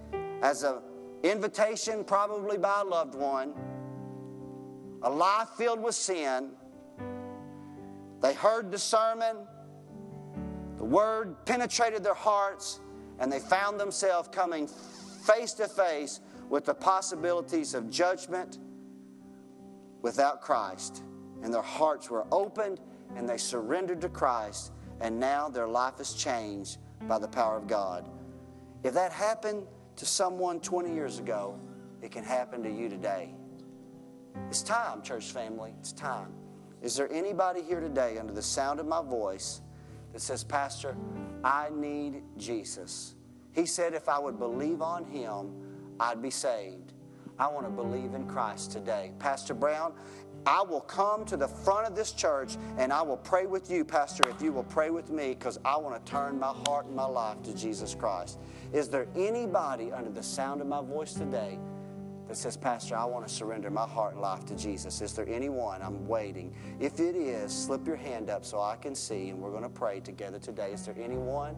as 0.42 0.62
an 0.62 0.76
invitation, 1.22 2.04
probably 2.04 2.58
by 2.58 2.80
a 2.80 2.84
loved 2.84 3.14
one, 3.14 3.54
a 5.02 5.10
life 5.10 5.48
filled 5.56 5.82
with 5.82 5.94
sin. 5.94 6.50
They 8.20 8.34
heard 8.34 8.70
the 8.70 8.78
sermon, 8.78 9.36
the 10.76 10.84
word 10.84 11.44
penetrated 11.46 12.02
their 12.02 12.14
hearts, 12.14 12.80
and 13.18 13.30
they 13.30 13.38
found 13.38 13.78
themselves 13.78 14.28
coming 14.32 14.68
face 15.24 15.52
to 15.54 15.68
face 15.68 16.20
with 16.48 16.64
the 16.64 16.74
possibilities 16.74 17.74
of 17.74 17.90
judgment 17.90 18.58
without 20.02 20.40
Christ. 20.40 21.02
And 21.42 21.54
their 21.54 21.62
hearts 21.62 22.10
were 22.10 22.26
opened 22.32 22.80
and 23.16 23.28
they 23.28 23.36
surrendered 23.36 24.00
to 24.02 24.08
Christ, 24.08 24.72
and 25.00 25.18
now 25.18 25.48
their 25.48 25.68
life 25.68 26.00
is 26.00 26.14
changed 26.14 26.78
by 27.08 27.18
the 27.18 27.28
power 27.28 27.56
of 27.56 27.66
God. 27.66 28.08
If 28.82 28.94
that 28.94 29.12
happened 29.12 29.66
to 29.96 30.06
someone 30.06 30.60
20 30.60 30.94
years 30.94 31.18
ago, 31.18 31.58
it 32.02 32.10
can 32.10 32.24
happen 32.24 32.62
to 32.62 32.70
you 32.70 32.88
today. 32.88 33.34
It's 34.48 34.62
time, 34.62 35.02
church 35.02 35.32
family. 35.32 35.74
It's 35.80 35.92
time. 35.92 36.32
Is 36.80 36.96
there 36.96 37.12
anybody 37.12 37.62
here 37.62 37.80
today 37.80 38.18
under 38.18 38.32
the 38.32 38.42
sound 38.42 38.80
of 38.80 38.86
my 38.86 39.02
voice 39.02 39.60
that 40.12 40.22
says, 40.22 40.42
Pastor, 40.42 40.96
I 41.44 41.68
need 41.74 42.22
Jesus? 42.38 43.16
He 43.52 43.66
said 43.66 43.92
if 43.92 44.08
I 44.08 44.18
would 44.18 44.38
believe 44.38 44.80
on 44.80 45.04
him, 45.04 45.52
I'd 45.98 46.22
be 46.22 46.30
saved. 46.30 46.94
I 47.38 47.48
want 47.48 47.66
to 47.66 47.70
believe 47.70 48.14
in 48.14 48.26
Christ 48.26 48.70
today. 48.72 49.12
Pastor 49.18 49.54
Brown, 49.54 49.92
I 50.46 50.62
will 50.62 50.80
come 50.80 51.24
to 51.26 51.36
the 51.36 51.48
front 51.48 51.86
of 51.86 51.94
this 51.94 52.12
church 52.12 52.56
and 52.78 52.92
I 52.92 53.02
will 53.02 53.18
pray 53.18 53.46
with 53.46 53.70
you, 53.70 53.84
Pastor, 53.84 54.28
if 54.28 54.40
you 54.40 54.52
will 54.52 54.64
pray 54.64 54.90
with 54.90 55.10
me, 55.10 55.30
because 55.30 55.58
I 55.64 55.76
want 55.76 56.04
to 56.04 56.10
turn 56.10 56.38
my 56.38 56.54
heart 56.66 56.86
and 56.86 56.96
my 56.96 57.04
life 57.04 57.42
to 57.42 57.54
Jesus 57.54 57.94
Christ. 57.94 58.38
Is 58.72 58.88
there 58.88 59.06
anybody 59.16 59.92
under 59.92 60.10
the 60.10 60.22
sound 60.22 60.60
of 60.60 60.66
my 60.66 60.80
voice 60.80 61.12
today 61.12 61.58
that 62.28 62.36
says, 62.36 62.56
Pastor, 62.56 62.96
I 62.96 63.04
want 63.04 63.26
to 63.26 63.32
surrender 63.32 63.70
my 63.70 63.86
heart 63.86 64.12
and 64.12 64.22
life 64.22 64.46
to 64.46 64.56
Jesus? 64.56 65.00
Is 65.00 65.12
there 65.14 65.28
anyone? 65.28 65.82
I'm 65.82 66.06
waiting. 66.06 66.54
If 66.78 67.00
it 67.00 67.16
is, 67.16 67.52
slip 67.52 67.86
your 67.86 67.96
hand 67.96 68.30
up 68.30 68.44
so 68.44 68.60
I 68.60 68.76
can 68.76 68.94
see, 68.94 69.30
and 69.30 69.40
we're 69.40 69.50
going 69.50 69.64
to 69.64 69.68
pray 69.68 70.00
together 70.00 70.38
today. 70.38 70.72
Is 70.72 70.86
there 70.86 70.94
anyone 70.98 71.56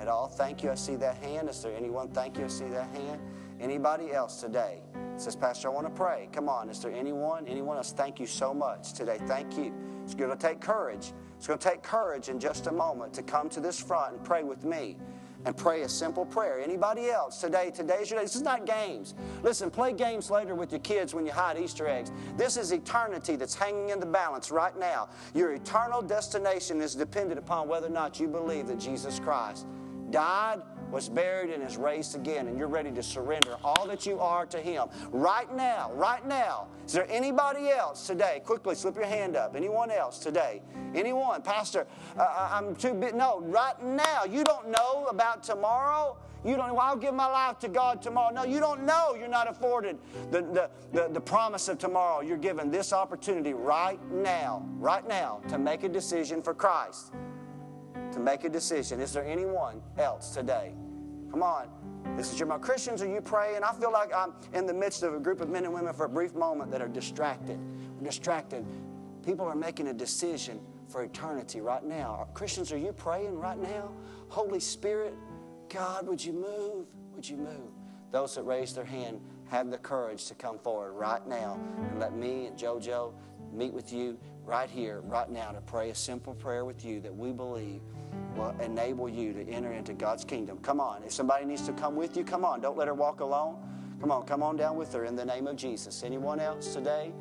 at 0.00 0.08
all? 0.08 0.26
Thank 0.26 0.62
you. 0.62 0.70
I 0.70 0.74
see 0.74 0.96
that 0.96 1.18
hand. 1.18 1.48
Is 1.48 1.62
there 1.62 1.76
anyone? 1.76 2.08
Thank 2.08 2.38
you. 2.38 2.46
I 2.46 2.48
see 2.48 2.68
that 2.68 2.88
hand. 2.96 3.20
Anybody 3.60 4.12
else 4.12 4.40
today? 4.40 4.82
says, 5.16 5.34
Pastor, 5.34 5.68
I 5.68 5.70
want 5.72 5.86
to 5.86 5.92
pray. 5.92 6.28
Come 6.32 6.48
on. 6.48 6.68
Is 6.68 6.80
there 6.80 6.92
anyone? 6.92 7.46
Anyone 7.46 7.76
else? 7.76 7.92
Thank 7.92 8.20
you 8.20 8.26
so 8.26 8.52
much 8.52 8.92
today. 8.92 9.18
Thank 9.26 9.56
you. 9.56 9.72
It's 10.04 10.14
going 10.14 10.30
to 10.30 10.36
take 10.36 10.60
courage. 10.60 11.12
It's 11.36 11.46
going 11.46 11.58
to 11.58 11.68
take 11.68 11.82
courage 11.82 12.28
in 12.28 12.38
just 12.38 12.66
a 12.66 12.72
moment 12.72 13.14
to 13.14 13.22
come 13.22 13.48
to 13.50 13.60
this 13.60 13.80
front 13.80 14.16
and 14.16 14.24
pray 14.24 14.42
with 14.42 14.64
me 14.64 14.98
and 15.44 15.56
pray 15.56 15.82
a 15.82 15.88
simple 15.88 16.26
prayer. 16.26 16.60
Anybody 16.60 17.08
else 17.08 17.40
today? 17.40 17.70
Today's 17.74 18.10
your 18.10 18.18
day. 18.18 18.24
This 18.24 18.36
is 18.36 18.42
not 18.42 18.66
games. 18.66 19.14
Listen, 19.42 19.70
play 19.70 19.92
games 19.92 20.30
later 20.30 20.54
with 20.54 20.72
your 20.72 20.80
kids 20.80 21.14
when 21.14 21.24
you 21.24 21.32
hide 21.32 21.56
Easter 21.56 21.86
eggs. 21.86 22.10
This 22.36 22.56
is 22.56 22.72
eternity 22.72 23.36
that's 23.36 23.54
hanging 23.54 23.90
in 23.90 24.00
the 24.00 24.06
balance 24.06 24.50
right 24.50 24.76
now. 24.78 25.08
Your 25.34 25.52
eternal 25.52 26.02
destination 26.02 26.80
is 26.80 26.94
dependent 26.94 27.38
upon 27.38 27.68
whether 27.68 27.86
or 27.86 27.90
not 27.90 28.18
you 28.18 28.26
believe 28.26 28.66
that 28.66 28.78
Jesus 28.78 29.20
Christ 29.20 29.66
died 30.10 30.62
was 30.90 31.08
buried 31.08 31.50
and 31.50 31.62
is 31.62 31.76
raised 31.76 32.14
again, 32.14 32.48
and 32.48 32.58
you're 32.58 32.68
ready 32.68 32.90
to 32.92 33.02
surrender 33.02 33.56
all 33.64 33.86
that 33.86 34.06
you 34.06 34.20
are 34.20 34.46
to 34.46 34.58
Him. 34.58 34.88
Right 35.10 35.54
now, 35.54 35.92
right 35.94 36.26
now. 36.26 36.68
Is 36.86 36.92
there 36.92 37.06
anybody 37.10 37.70
else 37.70 38.06
today? 38.06 38.42
Quickly 38.44 38.74
slip 38.74 38.94
your 38.94 39.06
hand 39.06 39.36
up. 39.36 39.56
Anyone 39.56 39.90
else 39.90 40.18
today? 40.18 40.62
Anyone? 40.94 41.42
Pastor, 41.42 41.86
uh, 42.16 42.48
I'm 42.52 42.76
too 42.76 42.94
big. 42.94 43.14
No, 43.14 43.40
right 43.40 43.80
now. 43.82 44.24
You 44.24 44.44
don't 44.44 44.68
know 44.70 45.06
about 45.10 45.42
tomorrow. 45.42 46.16
You 46.44 46.54
don't 46.54 46.68
know, 46.68 46.78
I'll 46.78 46.96
give 46.96 47.12
my 47.12 47.26
life 47.26 47.58
to 47.60 47.68
God 47.68 48.00
tomorrow. 48.00 48.32
No, 48.32 48.44
you 48.44 48.60
don't 48.60 48.84
know. 48.84 49.16
You're 49.18 49.26
not 49.26 49.50
afforded 49.50 49.98
the, 50.30 50.42
the, 50.42 50.70
the, 50.92 51.08
the 51.12 51.20
promise 51.20 51.68
of 51.68 51.78
tomorrow. 51.78 52.20
You're 52.20 52.36
given 52.36 52.70
this 52.70 52.92
opportunity 52.92 53.52
right 53.52 53.98
now, 54.12 54.64
right 54.78 55.06
now, 55.08 55.40
to 55.48 55.58
make 55.58 55.82
a 55.82 55.88
decision 55.88 56.42
for 56.42 56.54
Christ 56.54 57.12
make 58.26 58.42
a 58.42 58.48
decision. 58.48 59.00
Is 59.00 59.12
there 59.12 59.24
anyone 59.24 59.80
else 59.96 60.34
today? 60.34 60.74
Come 61.30 61.44
on. 61.44 61.68
This 62.16 62.32
is 62.32 62.40
your 62.40 62.48
my 62.48 62.58
Christians, 62.58 63.00
are 63.00 63.08
you 63.08 63.20
praying? 63.20 63.62
I 63.62 63.72
feel 63.72 63.92
like 63.92 64.12
I'm 64.12 64.32
in 64.52 64.66
the 64.66 64.74
midst 64.74 65.04
of 65.04 65.14
a 65.14 65.20
group 65.20 65.40
of 65.40 65.48
men 65.48 65.64
and 65.64 65.72
women 65.72 65.94
for 65.94 66.06
a 66.06 66.08
brief 66.08 66.34
moment 66.34 66.72
that 66.72 66.82
are 66.82 66.88
distracted. 66.88 67.56
We're 67.96 68.04
distracted. 68.04 68.66
People 69.24 69.46
are 69.46 69.54
making 69.54 69.88
a 69.88 69.92
decision 69.92 70.60
for 70.88 71.04
eternity 71.04 71.60
right 71.60 71.84
now. 71.84 72.26
Christians, 72.34 72.72
are 72.72 72.78
you 72.78 72.92
praying 72.92 73.38
right 73.38 73.58
now? 73.58 73.92
Holy 74.28 74.60
Spirit, 74.60 75.14
God, 75.68 76.08
would 76.08 76.24
you 76.24 76.32
move? 76.32 76.86
Would 77.14 77.28
you 77.28 77.36
move? 77.36 77.70
Those 78.10 78.34
that 78.34 78.42
raise 78.42 78.74
their 78.74 78.84
hand 78.84 79.20
have 79.48 79.70
the 79.70 79.78
courage 79.78 80.24
to 80.26 80.34
come 80.34 80.58
forward 80.58 80.94
right 80.94 81.24
now 81.28 81.60
and 81.90 82.00
let 82.00 82.16
me 82.16 82.46
and 82.46 82.58
JoJo 82.58 83.12
meet 83.52 83.72
with 83.72 83.92
you 83.92 84.18
right 84.46 84.70
here, 84.70 85.00
right 85.00 85.28
now, 85.28 85.50
to 85.50 85.60
pray 85.60 85.90
a 85.90 85.94
simple 85.94 86.34
prayer 86.34 86.64
with 86.64 86.84
you 86.84 87.00
that 87.00 87.14
we 87.14 87.32
believe 87.32 87.80
will 88.36 88.54
enable 88.60 89.08
you 89.08 89.32
to 89.32 89.48
enter 89.48 89.72
into 89.72 89.92
God's 89.92 90.24
kingdom. 90.24 90.58
Come 90.58 90.80
on. 90.80 91.02
If 91.02 91.12
somebody 91.12 91.44
needs 91.44 91.62
to 91.62 91.72
come 91.72 91.96
with 91.96 92.16
you, 92.16 92.24
come 92.24 92.44
on. 92.44 92.60
Don't 92.60 92.78
let 92.78 92.86
her 92.86 92.94
walk 92.94 93.20
alone. 93.20 93.56
Come 94.00 94.10
on, 94.10 94.24
come 94.26 94.42
on 94.42 94.56
down 94.56 94.76
with 94.76 94.92
her 94.92 95.04
in 95.04 95.16
the 95.16 95.24
name 95.24 95.46
of 95.46 95.56
Jesus. 95.56 96.02
Anyone 96.02 96.38
else 96.38 96.74
today? 96.74 97.12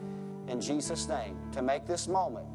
In 0.47 0.61
Jesus' 0.61 1.07
name, 1.07 1.37
to 1.53 1.61
make 1.61 1.87
this 1.87 2.07
moment, 2.07 2.45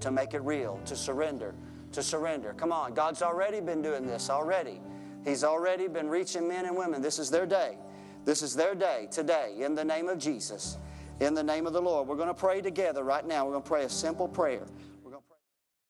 to 0.00 0.10
make 0.10 0.34
it 0.34 0.40
real, 0.40 0.80
to 0.86 0.96
surrender, 0.96 1.54
to 1.92 2.02
surrender. 2.02 2.54
Come 2.54 2.72
on, 2.72 2.94
God's 2.94 3.22
already 3.22 3.60
been 3.60 3.82
doing 3.82 4.06
this 4.06 4.30
already. 4.30 4.80
He's 5.24 5.44
already 5.44 5.86
been 5.86 6.08
reaching 6.08 6.48
men 6.48 6.64
and 6.64 6.76
women. 6.76 7.00
This 7.02 7.18
is 7.18 7.30
their 7.30 7.46
day. 7.46 7.76
This 8.24 8.42
is 8.42 8.54
their 8.54 8.74
day 8.74 9.06
today 9.10 9.56
in 9.58 9.74
the 9.74 9.84
name 9.84 10.08
of 10.08 10.18
Jesus. 10.18 10.78
In 11.22 11.34
the 11.34 11.42
name 11.44 11.68
of 11.68 11.72
the 11.72 11.80
Lord. 11.80 12.08
We're 12.08 12.16
going 12.16 12.26
to 12.26 12.34
pray 12.34 12.60
together 12.60 13.04
right 13.04 13.24
now. 13.24 13.46
We're 13.46 13.52
going 13.52 13.62
to 13.62 13.68
pray 13.68 13.84
a 13.84 13.88
simple 13.88 14.26
prayer. 14.26 14.66